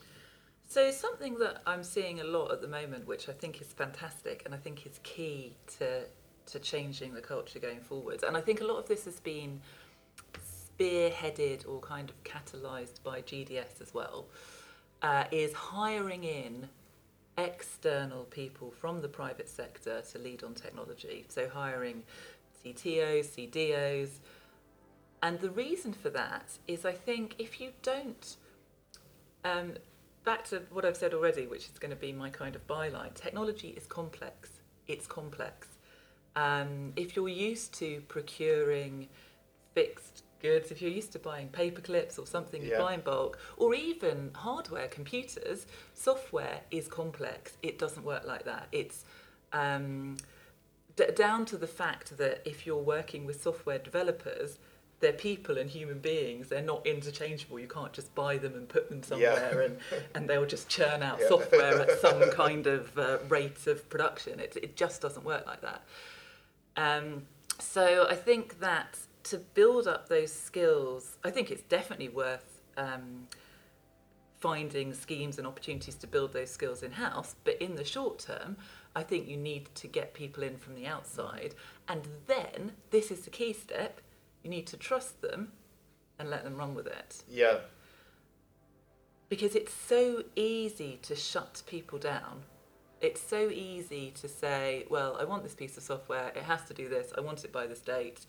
So, 0.70 0.92
something 0.92 1.40
that 1.40 1.64
I'm 1.66 1.84
seeing 1.84 2.22
a 2.22 2.24
lot 2.24 2.52
at 2.52 2.62
the 2.62 2.68
moment, 2.68 3.08
which 3.08 3.28
I 3.28 3.34
think 3.34 3.60
is 3.60 3.74
fantastic 3.74 4.44
and 4.46 4.54
I 4.54 4.58
think 4.58 4.86
is 4.86 5.00
key 5.02 5.56
to, 5.80 6.04
to 6.46 6.60
changing 6.60 7.16
the 7.16 7.22
culture 7.22 7.58
going 7.58 7.82
forwards, 7.82 8.22
and 8.22 8.38
I 8.38 8.42
think 8.42 8.62
a 8.62 8.66
lot 8.66 8.78
of 8.78 8.88
this 8.88 9.06
has 9.06 9.20
been 9.20 9.62
spearheaded 10.80 11.68
or 11.68 11.80
kind 11.80 12.12
of 12.12 12.24
catalysed 12.24 13.02
by 13.04 13.24
GDS 13.24 13.82
as 13.82 13.96
well, 13.96 14.26
uh, 15.02 15.24
is 15.32 15.54
hiring 15.54 16.24
in 16.24 16.70
external 17.38 18.24
people 18.26 18.72
from 18.72 19.02
the 19.02 19.08
private 19.08 19.50
sector 19.50 20.02
to 20.12 20.18
lead 20.20 20.44
on 20.44 20.54
technology. 20.54 21.26
So, 21.30 21.50
hiring 21.50 22.04
CTOs, 22.64 23.28
CDOs. 23.28 24.10
And 25.22 25.40
the 25.40 25.50
reason 25.50 25.94
for 25.94 26.10
that 26.10 26.58
is 26.68 26.86
I 26.86 26.92
think 26.92 27.36
if 27.40 27.62
you 27.62 27.72
don't, 27.82 28.36
um, 29.46 29.74
back 30.26 30.44
to 30.50 30.64
what 30.72 30.86
I've 30.86 30.98
said 30.98 31.14
already, 31.14 31.48
which 31.48 31.70
is 31.70 31.80
going 31.80 31.92
to 31.92 31.98
be 31.98 32.12
my 32.12 32.30
kind 32.30 32.56
of 32.56 32.68
byline, 32.68 33.14
technology 33.14 33.70
is 33.70 33.86
complex. 33.86 34.50
It's 34.88 35.08
complex. 35.08 35.68
Um, 36.36 36.94
if 36.96 37.16
you're 37.16 37.30
used 37.30 37.74
to 37.76 38.02
procuring 38.08 39.08
fixed 39.74 40.24
goods, 40.44 40.70
if 40.70 40.82
you're 40.82 40.92
used 40.92 41.12
to 41.14 41.20
buying 41.20 41.48
paper 41.48 41.82
clips 41.82 42.20
or 42.20 42.28
something 42.28 42.62
you 42.62 42.70
Yeah. 42.72 42.80
buy 42.80 42.94
in 42.94 43.00
bulk, 43.02 43.40
or 43.58 43.74
even 43.74 44.32
hardware, 44.36 44.88
computers, 44.88 45.66
software 45.96 46.62
is 46.70 46.88
complex. 46.88 47.54
It 47.64 47.80
doesn't 47.80 48.04
work 48.04 48.26
like 48.26 48.44
that. 48.46 48.68
It's 48.72 49.06
um, 49.54 50.18
d- 50.96 51.06
down 51.16 51.46
to 51.46 51.58
the 51.58 51.68
fact 51.68 52.18
that 52.18 52.42
if 52.46 52.68
you're 52.68 52.78
working 52.98 53.26
with 53.26 53.42
software 53.42 53.80
developers, 53.80 54.60
they're 55.00 55.14
people 55.14 55.58
and 55.58 55.70
human 55.70 56.00
beings. 56.00 56.48
They're 56.50 56.62
not 56.62 56.86
interchangeable. 56.86 57.60
You 57.60 57.68
can't 57.68 57.92
just 57.94 58.14
buy 58.16 58.38
them 58.38 58.54
and 58.56 58.68
put 58.70 58.90
them 58.90 59.02
somewhere 59.04 59.62
and, 59.62 59.78
and 60.16 60.30
they'll 60.30 60.46
just 60.46 60.70
churn 60.70 61.04
out 61.04 61.20
Yeah. 61.22 61.28
software 61.30 61.82
at 61.82 62.00
some 62.00 62.22
kind 62.44 62.68
of 62.68 62.98
uh, 62.98 63.18
rate 63.28 63.66
of 63.68 63.90
production. 63.90 64.40
It, 64.40 64.56
it 64.62 64.76
just 64.76 65.02
doesn't 65.02 65.26
work 65.26 65.46
like 65.46 65.62
that. 65.62 65.82
Um, 66.78 67.24
so 67.60 68.08
I 68.10 68.16
think 68.16 68.60
that 68.60 68.98
to 69.24 69.38
build 69.38 69.88
up 69.88 70.10
those 70.10 70.32
skills, 70.32 71.18
I 71.24 71.32
think 71.32 71.52
it's 71.52 71.64
definitely 71.64 72.10
worth 72.10 72.62
um, 72.78 73.28
finding 74.40 74.94
schemes 74.94 75.38
and 75.38 75.48
opportunities 75.48 75.96
to 75.96 76.08
build 76.08 76.34
those 76.34 76.52
skills 76.52 76.84
in 76.84 76.92
house. 76.92 77.36
But 77.44 77.62
in 77.62 77.76
the 77.76 77.86
short 77.86 78.20
term, 78.20 78.58
I 78.96 79.04
think 79.04 79.28
you 79.28 79.38
need 79.38 79.74
to 79.76 79.88
get 79.88 80.14
people 80.14 80.44
in 80.44 80.58
from 80.58 80.76
the 80.76 80.86
outside. 80.86 81.56
And 81.88 82.08
then, 82.28 82.74
this 82.92 83.10
is 83.12 83.22
the 83.22 83.30
key 83.30 83.54
step 83.54 84.02
you 84.44 84.50
need 84.50 84.68
to 84.68 84.78
trust 84.78 85.22
them 85.22 85.54
and 86.20 86.30
let 86.30 86.44
them 86.44 86.58
run 86.58 86.76
with 86.76 86.88
it. 86.88 87.24
Yeah, 87.30 87.60
Because 89.30 89.56
it's 89.56 89.74
so 89.74 90.24
easy 90.36 91.00
to 91.04 91.16
shut 91.16 91.64
people 91.66 91.98
down. 91.98 92.44
It's 93.02 93.22
so 93.22 93.50
easy 93.50 94.12
to 94.22 94.28
say, 94.28 94.86
well, 94.90 95.18
I 95.20 95.24
want 95.24 95.44
this 95.44 95.56
piece 95.56 95.76
of 95.76 95.84
software, 95.84 96.32
it 96.36 96.44
has 96.44 96.62
to 96.66 96.74
do 96.74 96.88
this, 96.88 97.12
I 97.18 97.22
want 97.22 97.44
it 97.44 97.52
by 97.52 97.66
this 97.66 97.80
date, 97.80 98.26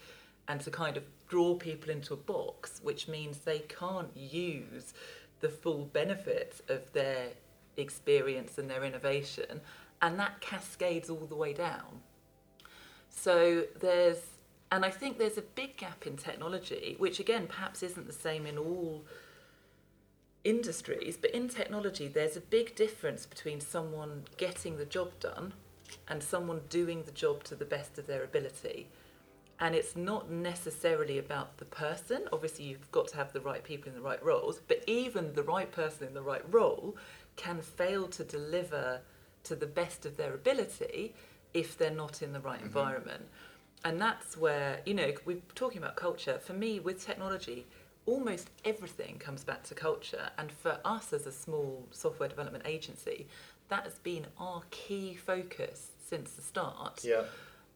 and 0.48 0.60
to 0.60 0.70
kind 0.70 0.96
of 0.96 1.04
draw 1.28 1.54
people 1.54 1.90
into 1.90 2.14
a 2.14 2.16
box, 2.16 2.80
which 2.82 3.08
means 3.08 3.38
they 3.38 3.60
can't 3.60 4.16
use 4.16 4.92
the 5.40 5.48
full 5.48 5.86
benefits 5.86 6.62
of 6.68 6.92
their 6.92 7.28
experience 7.76 8.58
and 8.58 8.70
their 8.70 8.84
innovation, 8.84 9.60
and 10.00 10.18
that 10.18 10.40
cascades 10.40 11.10
all 11.10 11.26
the 11.26 11.36
way 11.36 11.52
down. 11.52 12.00
So 13.10 13.64
there's, 13.80 14.22
and 14.70 14.84
I 14.84 14.90
think 14.90 15.18
there's 15.18 15.38
a 15.38 15.42
big 15.42 15.76
gap 15.76 16.06
in 16.06 16.16
technology, 16.16 16.96
which 16.98 17.20
again 17.20 17.46
perhaps 17.46 17.82
isn't 17.82 18.06
the 18.06 18.12
same 18.12 18.46
in 18.46 18.58
all 18.58 19.04
industries, 20.44 21.16
but 21.16 21.30
in 21.30 21.48
technology, 21.48 22.06
there's 22.06 22.36
a 22.36 22.40
big 22.40 22.76
difference 22.76 23.24
between 23.24 23.60
someone 23.60 24.24
getting 24.36 24.76
the 24.76 24.84
job 24.84 25.18
done 25.18 25.54
and 26.06 26.22
someone 26.22 26.60
doing 26.68 27.02
the 27.04 27.12
job 27.12 27.42
to 27.44 27.54
the 27.54 27.64
best 27.64 27.98
of 27.98 28.06
their 28.06 28.22
ability. 28.22 28.88
And 29.64 29.74
it's 29.74 29.96
not 29.96 30.30
necessarily 30.30 31.16
about 31.16 31.56
the 31.56 31.64
person. 31.64 32.28
Obviously, 32.30 32.66
you've 32.66 32.92
got 32.92 33.08
to 33.08 33.16
have 33.16 33.32
the 33.32 33.40
right 33.40 33.64
people 33.64 33.88
in 33.88 33.94
the 33.94 34.02
right 34.02 34.22
roles, 34.22 34.60
but 34.68 34.84
even 34.86 35.32
the 35.32 35.42
right 35.42 35.72
person 35.72 36.06
in 36.06 36.12
the 36.12 36.20
right 36.20 36.44
role 36.52 36.98
can 37.36 37.62
fail 37.62 38.06
to 38.08 38.24
deliver 38.24 39.00
to 39.44 39.56
the 39.56 39.64
best 39.66 40.04
of 40.04 40.18
their 40.18 40.34
ability 40.34 41.14
if 41.54 41.78
they're 41.78 41.90
not 41.90 42.20
in 42.20 42.34
the 42.34 42.40
right 42.40 42.58
mm-hmm. 42.58 42.66
environment. 42.66 43.24
And 43.86 43.98
that's 43.98 44.36
where, 44.36 44.82
you 44.84 44.92
know, 44.92 45.12
we're 45.24 45.40
talking 45.54 45.78
about 45.78 45.96
culture. 45.96 46.38
For 46.38 46.52
me, 46.52 46.78
with 46.78 47.02
technology, 47.02 47.66
almost 48.04 48.50
everything 48.66 49.16
comes 49.16 49.44
back 49.44 49.62
to 49.64 49.74
culture. 49.74 50.28
And 50.36 50.52
for 50.52 50.78
us 50.84 51.14
as 51.14 51.26
a 51.26 51.32
small 51.32 51.88
software 51.90 52.28
development 52.28 52.64
agency, 52.66 53.28
that 53.70 53.84
has 53.84 53.98
been 54.00 54.26
our 54.38 54.60
key 54.70 55.14
focus 55.14 55.92
since 56.06 56.32
the 56.32 56.42
start. 56.42 57.02
yeah, 57.02 57.22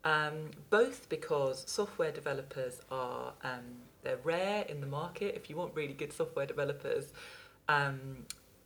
Um, 0.05 0.51
both 0.71 1.09
because 1.09 1.65
software 1.67 2.13
developers 2.13 2.81
are 2.91 3.33
um, 3.43 3.83
they're 4.03 4.19
rare 4.23 4.65
in 4.69 4.81
the 4.81 4.87
market. 4.87 5.35
If 5.35 5.51
you 5.51 5.57
want 5.57 5.75
really 5.75 5.93
good 5.93 6.13
software 6.13 6.47
developers, 6.47 7.13
um, 7.69 8.25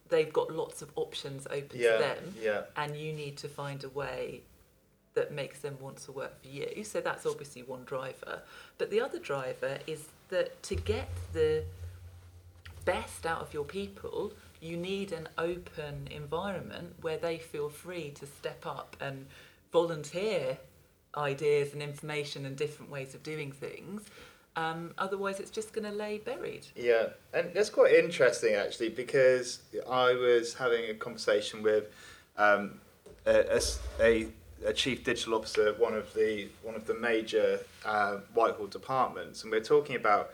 they've 0.08 0.32
got 0.32 0.54
lots 0.54 0.82
of 0.82 0.90
options 0.94 1.46
open 1.46 1.80
yeah, 1.80 1.92
to 1.92 1.98
them, 1.98 2.34
yeah, 2.40 2.60
and 2.76 2.96
you 2.96 3.12
need 3.12 3.38
to 3.38 3.48
find 3.48 3.82
a 3.82 3.88
way 3.88 4.42
that 5.14 5.32
makes 5.32 5.60
them 5.60 5.76
want 5.80 5.98
to 5.98 6.12
work 6.12 6.40
for 6.42 6.48
you. 6.48 6.84
So 6.84 7.00
that's 7.00 7.26
obviously 7.26 7.62
one 7.62 7.84
driver. 7.84 8.42
But 8.78 8.90
the 8.90 9.00
other 9.00 9.18
driver 9.18 9.78
is 9.86 10.08
that 10.30 10.62
to 10.64 10.74
get 10.74 11.08
the 11.32 11.64
best 12.84 13.26
out 13.26 13.40
of 13.40 13.52
your 13.52 13.64
people, 13.64 14.32
you 14.60 14.76
need 14.76 15.12
an 15.12 15.28
open 15.38 16.08
environment 16.10 16.94
where 17.00 17.18
they 17.18 17.38
feel 17.38 17.68
free 17.68 18.10
to 18.10 18.26
step 18.26 18.64
up 18.66 18.96
and 19.00 19.26
volunteer 19.72 20.58
ideas 21.16 21.72
and 21.72 21.82
information 21.82 22.46
and 22.46 22.56
different 22.56 22.90
ways 22.90 23.14
of 23.14 23.22
doing 23.22 23.52
things. 23.52 24.02
Um, 24.54 24.92
otherwise, 24.98 25.40
it's 25.40 25.50
just 25.50 25.72
going 25.72 25.90
to 25.90 25.96
lay 25.96 26.18
buried. 26.18 26.66
yeah. 26.76 27.08
And 27.32 27.54
that's 27.54 27.70
quite 27.70 27.94
interesting 27.94 28.54
actually 28.54 28.90
because 28.90 29.60
I 29.88 30.12
was 30.12 30.54
having 30.54 30.90
a 30.90 30.94
conversation 30.94 31.62
with 31.62 31.84
um, 32.36 32.80
a, 33.24 33.60
a 34.00 34.28
a 34.64 34.72
chief 34.72 35.04
digital 35.04 35.34
officer 35.34 35.68
at 35.68 35.78
one 35.78 35.94
of 35.94 36.12
the 36.14 36.48
one 36.62 36.74
of 36.74 36.86
the 36.86 36.94
major 36.94 37.60
uh, 37.84 38.18
Whitehall 38.34 38.66
departments, 38.66 39.42
and 39.42 39.50
we 39.50 39.58
we're 39.58 39.64
talking 39.64 39.96
about 39.96 40.30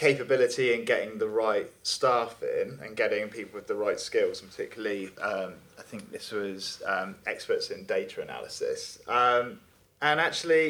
capability 0.00 0.72
and 0.74 0.86
getting 0.86 1.18
the 1.18 1.28
right 1.28 1.68
staff 1.82 2.42
in 2.42 2.78
and 2.82 2.96
getting 2.96 3.28
people 3.28 3.54
with 3.58 3.66
the 3.66 3.74
right 3.86 4.00
skills, 4.00 4.40
and 4.40 4.50
particularly, 4.50 5.10
um, 5.30 5.52
I 5.78 5.82
think 5.82 6.10
this 6.10 6.32
was 6.32 6.82
um, 6.86 7.16
experts 7.26 7.68
in 7.68 7.84
data 7.84 8.22
analysis. 8.22 8.98
Um, 9.06 9.60
and 10.00 10.18
actually, 10.18 10.66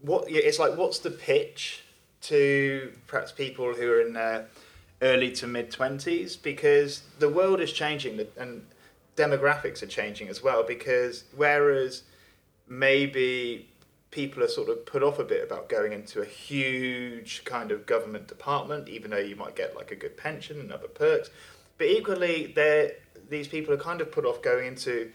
what 0.00 0.24
it's 0.26 0.58
like, 0.58 0.74
what's 0.78 1.00
the 1.00 1.10
pitch 1.10 1.84
to 2.22 2.90
perhaps 3.06 3.30
people 3.30 3.74
who 3.74 3.86
are 3.92 4.00
in 4.00 4.14
their 4.14 4.46
early 5.02 5.30
to 5.32 5.46
mid 5.46 5.70
twenties? 5.70 6.34
Because 6.50 7.02
the 7.18 7.28
world 7.28 7.60
is 7.60 7.72
changing 7.72 8.14
and 8.38 8.64
demographics 9.16 9.82
are 9.82 9.92
changing 10.00 10.28
as 10.28 10.42
well. 10.42 10.62
Because 10.62 11.24
whereas 11.36 12.04
maybe 12.66 13.68
people 14.12 14.44
are 14.44 14.48
sort 14.48 14.68
of 14.68 14.86
put 14.86 15.02
off 15.02 15.18
a 15.18 15.24
bit 15.24 15.42
about 15.42 15.68
going 15.68 15.92
into 15.92 16.20
a 16.20 16.24
huge 16.24 17.44
kind 17.44 17.72
of 17.72 17.86
government 17.86 18.28
department, 18.28 18.88
even 18.88 19.10
though 19.10 19.16
you 19.16 19.34
might 19.34 19.56
get 19.56 19.74
like 19.74 19.90
a 19.90 19.96
good 19.96 20.16
pension 20.16 20.60
and 20.60 20.70
other 20.70 20.86
perks. 20.86 21.30
But 21.78 21.88
equally, 21.88 22.52
they're, 22.54 22.92
these 23.28 23.48
people 23.48 23.74
are 23.74 23.78
kind 23.78 24.00
of 24.00 24.12
put 24.12 24.24
off 24.24 24.42
going 24.42 24.66
into 24.66 25.10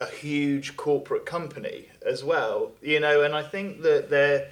a 0.00 0.06
huge 0.06 0.76
corporate 0.76 1.24
company 1.24 1.88
as 2.04 2.24
well, 2.24 2.72
you 2.82 3.00
know. 3.00 3.22
And 3.22 3.34
I 3.34 3.44
think 3.44 3.82
that 3.82 4.10
there, 4.10 4.50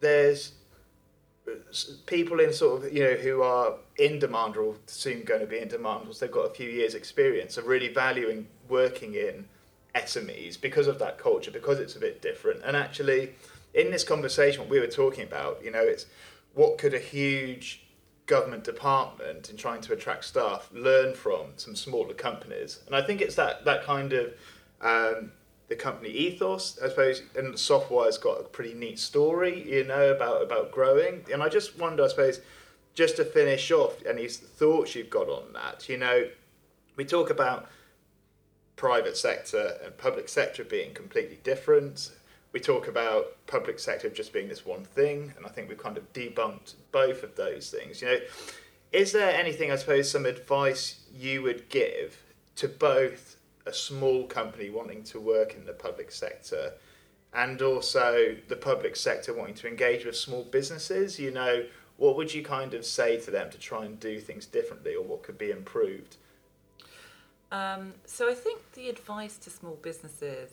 there's 0.00 0.52
people 2.04 2.40
in 2.40 2.52
sort 2.52 2.84
of 2.84 2.92
you 2.92 3.02
know 3.02 3.14
who 3.14 3.40
are 3.40 3.76
in 3.96 4.18
demand 4.18 4.54
or 4.58 4.74
soon 4.84 5.24
going 5.24 5.40
to 5.40 5.46
be 5.46 5.58
in 5.58 5.68
demand 5.68 6.04
once 6.04 6.18
they've 6.18 6.30
got 6.30 6.42
a 6.42 6.50
few 6.50 6.68
years 6.68 6.94
experience 6.94 7.56
are 7.56 7.62
really 7.62 7.88
valuing 7.88 8.46
working 8.68 9.14
in 9.14 9.46
SMEs 9.94 10.60
because 10.60 10.86
of 10.86 10.98
that 10.98 11.18
culture 11.18 11.50
because 11.50 11.78
it's 11.78 11.96
a 11.96 11.98
bit 11.98 12.20
different 12.22 12.62
and 12.64 12.76
actually 12.76 13.34
in 13.74 13.90
this 13.90 14.04
conversation 14.04 14.60
what 14.60 14.70
we 14.70 14.80
were 14.80 14.86
talking 14.86 15.24
about 15.24 15.62
you 15.62 15.70
know 15.70 15.82
it's 15.82 16.06
what 16.54 16.78
could 16.78 16.94
a 16.94 16.98
huge 16.98 17.84
government 18.26 18.64
department 18.64 19.48
in 19.48 19.56
trying 19.56 19.80
to 19.80 19.92
attract 19.92 20.24
staff 20.24 20.68
learn 20.72 21.14
from 21.14 21.46
some 21.56 21.74
smaller 21.74 22.14
companies 22.14 22.80
and 22.86 22.94
I 22.94 23.02
think 23.02 23.20
it's 23.20 23.34
that 23.36 23.64
that 23.64 23.84
kind 23.84 24.12
of 24.12 24.34
um, 24.80 25.32
the 25.68 25.76
company 25.76 26.08
ethos, 26.08 26.78
I 26.82 26.88
suppose, 26.88 27.22
and 27.36 27.54
Softwire's 27.54 28.18
got 28.18 28.40
a 28.40 28.44
pretty 28.44 28.74
neat 28.74 28.98
story, 28.98 29.70
you 29.70 29.84
know, 29.84 30.10
about 30.10 30.42
about 30.42 30.72
growing. 30.72 31.24
And 31.32 31.42
I 31.42 31.48
just 31.48 31.78
wonder, 31.78 32.04
I 32.04 32.08
suppose, 32.08 32.40
just 32.94 33.16
to 33.16 33.24
finish 33.24 33.70
off, 33.70 33.96
any 34.06 34.28
thoughts 34.28 34.94
you've 34.94 35.10
got 35.10 35.28
on 35.28 35.52
that. 35.52 35.88
You 35.88 35.98
know, 35.98 36.28
we 36.96 37.04
talk 37.04 37.30
about 37.30 37.68
private 38.78 39.16
sector 39.16 39.76
and 39.84 39.94
public 39.98 40.28
sector 40.28 40.64
being 40.64 40.94
completely 40.94 41.38
different. 41.42 42.12
We 42.52 42.60
talk 42.60 42.88
about 42.88 43.36
public 43.46 43.78
sector 43.78 44.08
just 44.08 44.32
being 44.32 44.48
this 44.48 44.64
one 44.64 44.84
thing, 44.84 45.34
and 45.36 45.44
I 45.44 45.50
think 45.50 45.68
we've 45.68 45.76
kind 45.76 45.98
of 45.98 46.10
debunked 46.14 46.74
both 46.92 47.22
of 47.22 47.36
those 47.36 47.70
things. 47.70 48.00
You 48.00 48.08
know, 48.08 48.18
is 48.92 49.12
there 49.12 49.30
anything, 49.30 49.70
I 49.70 49.76
suppose, 49.76 50.10
some 50.10 50.24
advice 50.24 51.00
you 51.14 51.42
would 51.42 51.68
give 51.68 52.22
to 52.56 52.68
both 52.68 53.36
a 53.66 53.72
small 53.72 54.24
company 54.24 54.70
wanting 54.70 55.02
to 55.04 55.20
work 55.20 55.54
in 55.54 55.66
the 55.66 55.74
public 55.74 56.10
sector 56.10 56.72
and 57.34 57.60
also 57.60 58.36
the 58.48 58.56
public 58.56 58.96
sector 58.96 59.34
wanting 59.34 59.54
to 59.56 59.68
engage 59.68 60.06
with 60.06 60.16
small 60.16 60.44
businesses, 60.44 61.18
you 61.18 61.30
know, 61.30 61.64
what 61.98 62.16
would 62.16 62.32
you 62.32 62.42
kind 62.42 62.72
of 62.74 62.86
say 62.86 63.18
to 63.20 63.30
them 63.30 63.50
to 63.50 63.58
try 63.58 63.84
and 63.84 64.00
do 64.00 64.18
things 64.20 64.46
differently 64.46 64.94
or 64.94 65.04
what 65.04 65.22
could 65.22 65.36
be 65.36 65.50
improved? 65.50 66.16
Um, 67.50 67.94
so 68.04 68.30
I 68.30 68.34
think 68.34 68.72
the 68.72 68.88
advice 68.88 69.38
to 69.38 69.50
small 69.50 69.78
businesses 69.82 70.50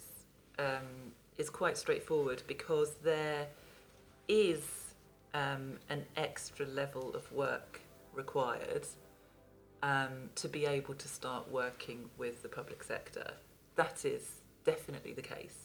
um, 0.57 1.11
is 1.37 1.49
quite 1.49 1.77
straightforward 1.77 2.43
because 2.47 2.95
there 3.03 3.47
is 4.27 4.61
um, 5.33 5.77
an 5.89 6.05
extra 6.15 6.65
level 6.65 7.13
of 7.13 7.29
work 7.31 7.81
required 8.13 8.87
um, 9.83 10.29
to 10.35 10.47
be 10.47 10.65
able 10.65 10.93
to 10.95 11.07
start 11.07 11.51
working 11.51 12.09
with 12.17 12.41
the 12.41 12.49
public 12.49 12.81
sector. 12.83 13.33
That 13.75 14.05
is 14.05 14.41
definitely 14.63 15.13
the 15.13 15.21
case. 15.21 15.64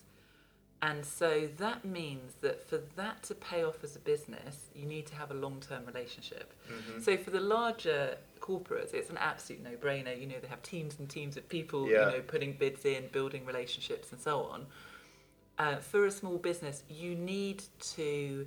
And 0.82 1.04
so 1.04 1.48
that 1.58 1.84
means 1.84 2.32
that 2.40 2.66
for 2.66 2.80
that 2.96 3.22
to 3.24 3.34
pay 3.34 3.64
off 3.64 3.84
as 3.84 3.96
a 3.96 3.98
business, 3.98 4.70
you 4.74 4.86
need 4.86 5.06
to 5.08 5.14
have 5.14 5.30
a 5.30 5.34
long 5.34 5.60
term 5.60 5.84
relationship. 5.84 6.54
Mm-hmm. 6.70 7.02
So 7.02 7.16
for 7.18 7.30
the 7.30 7.40
larger 7.40 8.16
corporates, 8.40 8.94
it's 8.94 9.10
an 9.10 9.18
absolute 9.18 9.62
no 9.62 9.72
brainer. 9.72 10.18
You 10.18 10.26
know, 10.26 10.36
they 10.40 10.48
have 10.48 10.62
teams 10.62 10.98
and 10.98 11.08
teams 11.08 11.36
of 11.36 11.46
people, 11.48 11.88
yeah. 11.88 12.06
you 12.06 12.16
know, 12.16 12.20
putting 12.22 12.54
bids 12.54 12.86
in, 12.86 13.08
building 13.12 13.44
relationships, 13.44 14.10
and 14.12 14.20
so 14.20 14.42
on. 14.44 14.66
Uh, 15.58 15.76
for 15.76 16.06
a 16.06 16.10
small 16.10 16.38
business, 16.38 16.82
you 16.88 17.14
need 17.14 17.62
to 17.80 18.46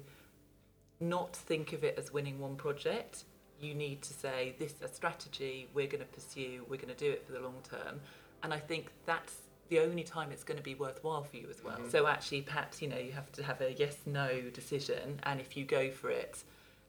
not 0.99 1.35
think 1.35 1.73
of 1.73 1.83
it 1.83 1.99
as 1.99 2.11
winning 2.11 2.39
one 2.39 2.55
project 2.55 3.25
you 3.59 3.73
need 3.73 4.01
to 4.01 4.13
say 4.13 4.55
this 4.59 4.73
is 4.73 4.81
a 4.81 4.87
strategy 4.87 5.67
we're 5.73 5.87
going 5.87 5.99
to 5.99 6.05
pursue 6.05 6.65
we're 6.69 6.77
going 6.77 6.93
to 6.93 6.95
do 6.95 7.11
it 7.11 7.25
for 7.25 7.31
the 7.33 7.39
long 7.39 7.55
term 7.69 7.99
and 8.43 8.53
i 8.53 8.59
think 8.59 8.91
that's 9.05 9.42
the 9.73 9.79
only 9.79 10.03
time 10.03 10.31
it's 10.31 10.43
going 10.43 10.57
to 10.57 10.63
be 10.63 10.75
worthwhile 10.75 11.23
for 11.23 11.35
you 11.35 11.47
as 11.49 11.63
well 11.63 11.77
mm-hmm. 11.77 11.89
so 11.89 12.05
actually 12.05 12.41
perhaps 12.41 12.79
you 12.81 12.87
know 12.87 12.97
you 12.97 13.11
have 13.11 13.31
to 13.31 13.41
have 13.41 13.59
a 13.61 13.73
yes 13.73 13.97
no 14.05 14.41
decision 14.53 15.19
and 15.23 15.39
if 15.39 15.57
you 15.57 15.65
go 15.65 15.89
for 15.89 16.11
it 16.11 16.43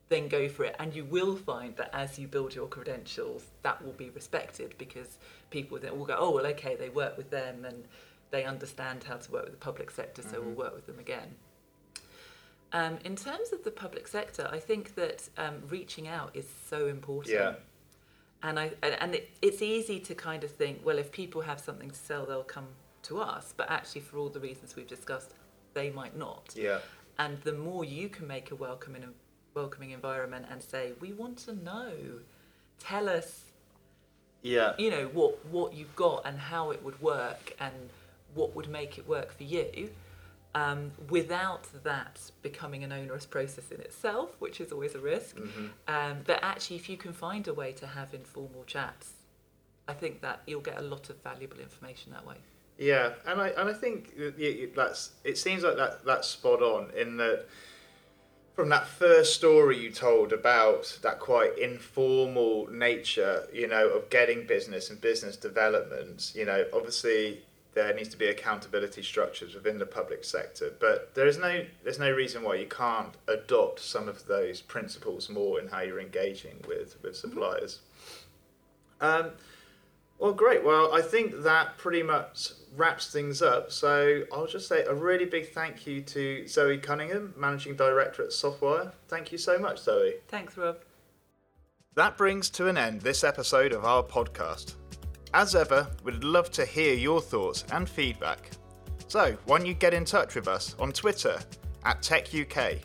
then 0.09 0.27
go 0.27 0.47
for 0.47 0.65
it 0.65 0.75
and 0.77 0.95
you 0.95 1.03
will 1.03 1.35
find 1.35 1.75
that 1.77 1.89
as 1.93 2.19
you 2.19 2.27
build 2.27 2.53
your 2.53 2.67
credentials 2.67 3.45
that 3.63 3.83
will 3.83 3.93
be 3.93 4.11
respected 4.11 4.75
because 4.77 5.17
people 5.49 5.79
then 5.79 5.97
will 5.97 6.05
go 6.05 6.15
oh 6.19 6.29
well 6.29 6.45
okay 6.45 6.75
they 6.75 6.89
work 6.89 7.17
with 7.17 7.31
them 7.31 7.65
and 7.65 7.87
they 8.29 8.43
understand 8.43 9.03
how 9.03 9.15
to 9.15 9.31
work 9.31 9.45
with 9.45 9.53
the 9.53 9.65
public 9.65 9.89
sector 9.89 10.21
so 10.21 10.37
mm-hmm. 10.37 10.47
we'll 10.47 10.65
work 10.65 10.75
with 10.75 10.85
them 10.85 10.99
again 10.99 11.33
um, 12.73 12.97
in 13.05 13.15
terms 13.15 13.53
of 13.53 13.63
the 13.63 13.71
public 13.71 14.05
sector, 14.05 14.49
I 14.51 14.59
think 14.59 14.95
that 14.95 15.29
um, 15.37 15.61
reaching 15.69 16.09
out 16.09 16.31
is 16.33 16.45
so 16.67 16.87
important. 16.87 17.33
Yeah. 17.33 17.53
And 18.45 18.59
I 18.59 18.71
and, 18.83 19.15
it, 19.15 19.31
it's 19.41 19.63
easy 19.63 19.99
to 20.01 20.13
kind 20.13 20.43
of 20.43 20.51
think, 20.51 20.81
well, 20.85 20.99
if 20.99 21.11
people 21.11 21.41
have 21.41 21.59
something 21.59 21.89
to 21.89 21.95
sell, 21.95 22.27
they'll 22.27 22.43
come 22.43 22.67
to 23.03 23.19
us. 23.19 23.55
But 23.57 23.71
actually, 23.71 24.01
for 24.01 24.19
all 24.19 24.29
the 24.29 24.39
reasons 24.39 24.75
we've 24.75 24.87
discussed, 24.87 25.33
they 25.73 25.89
might 25.89 26.15
not. 26.15 26.53
Yeah. 26.55 26.79
And 27.17 27.41
the 27.41 27.53
more 27.53 27.83
you 27.83 28.07
can 28.07 28.27
make 28.27 28.51
a 28.51 28.55
welcoming 28.55 29.03
welcoming 29.55 29.91
environment 29.91 30.45
and 30.51 30.61
say, 30.61 30.91
we 30.99 31.11
want 31.13 31.37
to 31.39 31.55
know, 31.55 31.91
tell 32.79 33.09
us. 33.09 33.45
Yeah. 34.43 34.73
You 34.77 34.91
know 34.91 35.05
what 35.07 35.43
what 35.47 35.73
you've 35.73 35.95
got 35.95 36.21
and 36.25 36.37
how 36.37 36.69
it 36.69 36.83
would 36.83 37.01
work 37.01 37.55
and 37.59 37.73
what 38.35 38.55
would 38.55 38.69
make 38.69 38.99
it 38.99 39.07
work 39.07 39.35
for 39.35 39.43
you 39.43 39.89
um, 40.55 40.91
without 41.09 41.67
that 41.83 42.19
becoming 42.41 42.83
an 42.85 42.91
onerous 42.93 43.25
process 43.25 43.71
in 43.71 43.81
itself, 43.81 44.35
which 44.39 44.61
is 44.61 44.71
always 44.71 44.95
a 44.95 44.99
risk. 44.99 45.35
Mm-hmm. 45.35 45.65
Um, 45.87 46.17
but 46.25 46.39
actually, 46.41 46.77
if 46.77 46.89
you 46.89 46.97
can 46.97 47.13
find 47.13 47.47
a 47.47 47.53
way 47.53 47.73
to 47.73 47.85
have 47.85 48.13
informal 48.13 48.63
chats, 48.65 49.11
I 49.87 49.93
think 49.93 50.21
that 50.21 50.39
you'll 50.47 50.61
get 50.61 50.79
a 50.79 50.81
lot 50.81 51.09
of 51.09 51.21
valuable 51.21 51.59
information 51.59 52.13
that 52.13 52.25
way. 52.25 52.37
Yeah, 52.77 53.13
and 53.27 53.39
I 53.39 53.49
and 53.49 53.69
I 53.69 53.73
think 53.73 54.15
that's 54.75 55.11
it 55.23 55.37
seems 55.37 55.63
like 55.63 55.77
that 55.77 56.05
that's 56.05 56.27
spot 56.27 56.61
on 56.61 56.89
in 56.97 57.17
that 57.17 57.45
from 58.55 58.69
that 58.69 58.87
first 58.87 59.35
story 59.35 59.77
you 59.77 59.91
told 59.91 60.31
about 60.31 60.97
that 61.01 61.19
quite 61.19 61.57
informal 61.57 62.67
nature, 62.71 63.47
you 63.53 63.67
know, 63.67 63.89
of 63.89 64.09
getting 64.09 64.47
business 64.47 64.89
and 64.89 64.99
business 65.01 65.35
development, 65.35 66.31
you 66.33 66.45
know, 66.45 66.65
obviously 66.73 67.43
there 67.75 67.93
needs 67.93 68.09
to 68.09 68.17
be 68.17 68.27
accountability 68.27 69.03
structures 69.03 69.53
within 69.53 69.77
the 69.77 69.85
public 69.85 70.23
sector. 70.23 70.73
But 70.79 71.13
there 71.13 71.27
is 71.27 71.37
no 71.37 71.65
there's 71.83 71.99
no 71.99 72.11
reason 72.11 72.41
why 72.41 72.55
you 72.55 72.67
can't 72.67 73.13
adopt 73.27 73.81
some 73.81 74.07
of 74.07 74.25
those 74.25 74.61
principles 74.61 75.29
more 75.29 75.59
in 75.59 75.67
how 75.67 75.81
you're 75.81 75.99
engaging 75.99 76.63
with 76.67 76.97
with 77.03 77.13
mm-hmm. 77.13 77.29
suppliers. 77.29 77.81
Um, 79.01 79.31
well, 80.17 80.31
great. 80.31 80.63
Well, 80.63 80.93
I 80.93 81.01
think 81.01 81.43
that 81.43 81.77
pretty 81.77 82.01
much 82.01 82.51
wraps 82.75 83.11
things 83.11 83.41
up. 83.41 83.71
So 83.71 84.23
I'll 84.31 84.47
just 84.47 84.69
say 84.69 84.85
a 84.85 84.93
really 84.93 85.25
big 85.25 85.51
thank 85.51 85.85
you 85.85 86.01
to 86.01 86.47
Zoe 86.47 86.77
Cunningham, 86.77 87.33
Managing 87.37 87.75
Director 87.75 88.23
at 88.23 88.29
Softwire. 88.29 88.93
Thank 89.09 89.33
you 89.33 89.37
so 89.37 89.59
much, 89.59 89.79
Zoe. 89.79 90.13
Thanks, 90.29 90.57
Rob. 90.57 90.77
That 91.95 92.17
brings 92.17 92.49
to 92.51 92.67
an 92.67 92.77
end 92.77 93.01
this 93.01 93.23
episode 93.23 93.73
of 93.73 93.83
our 93.83 94.03
podcast. 94.03 94.75
As 95.35 95.53
ever, 95.53 95.85
we'd 96.05 96.23
love 96.23 96.49
to 96.51 96.65
hear 96.65 96.93
your 96.93 97.19
thoughts 97.19 97.65
and 97.73 97.89
feedback. 97.89 98.51
So, 99.09 99.37
why 99.43 99.57
don't 99.57 99.67
you 99.67 99.73
get 99.73 99.93
in 99.93 100.05
touch 100.05 100.33
with 100.33 100.47
us 100.47 100.77
on 100.79 100.93
Twitter 100.93 101.37
at 101.83 102.01
TechUK 102.01 102.79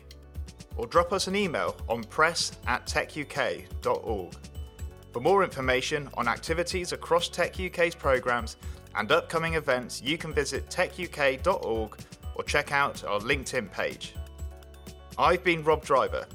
or 0.75 0.85
drop 0.85 1.13
us 1.13 1.27
an 1.27 1.35
email 1.37 1.77
on 1.87 2.03
press 2.03 2.51
at 2.67 2.85
techuk.org. 2.85 4.33
For 5.13 5.19
more 5.21 5.45
information 5.45 6.09
on 6.15 6.27
activities 6.27 6.91
across 6.91 7.29
Tech 7.29 7.57
UK's 7.57 7.95
programmes 7.95 8.57
and 8.95 9.09
upcoming 9.13 9.53
events, 9.53 10.01
you 10.01 10.17
can 10.17 10.33
visit 10.33 10.67
techuk.org 10.67 11.97
or 12.35 12.43
check 12.43 12.73
out 12.73 13.01
our 13.05 13.21
LinkedIn 13.21 13.71
page. 13.71 14.13
I've 15.17 15.45
been 15.45 15.63
Rob 15.63 15.85
Driver. 15.85 16.25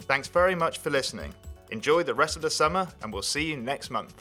Thanks 0.00 0.28
very 0.28 0.54
much 0.54 0.80
for 0.80 0.90
listening. 0.90 1.32
Enjoy 1.70 2.02
the 2.02 2.14
rest 2.14 2.36
of 2.36 2.42
the 2.42 2.50
summer, 2.50 2.86
and 3.00 3.10
we'll 3.10 3.22
see 3.22 3.44
you 3.48 3.56
next 3.56 3.88
month. 3.88 4.12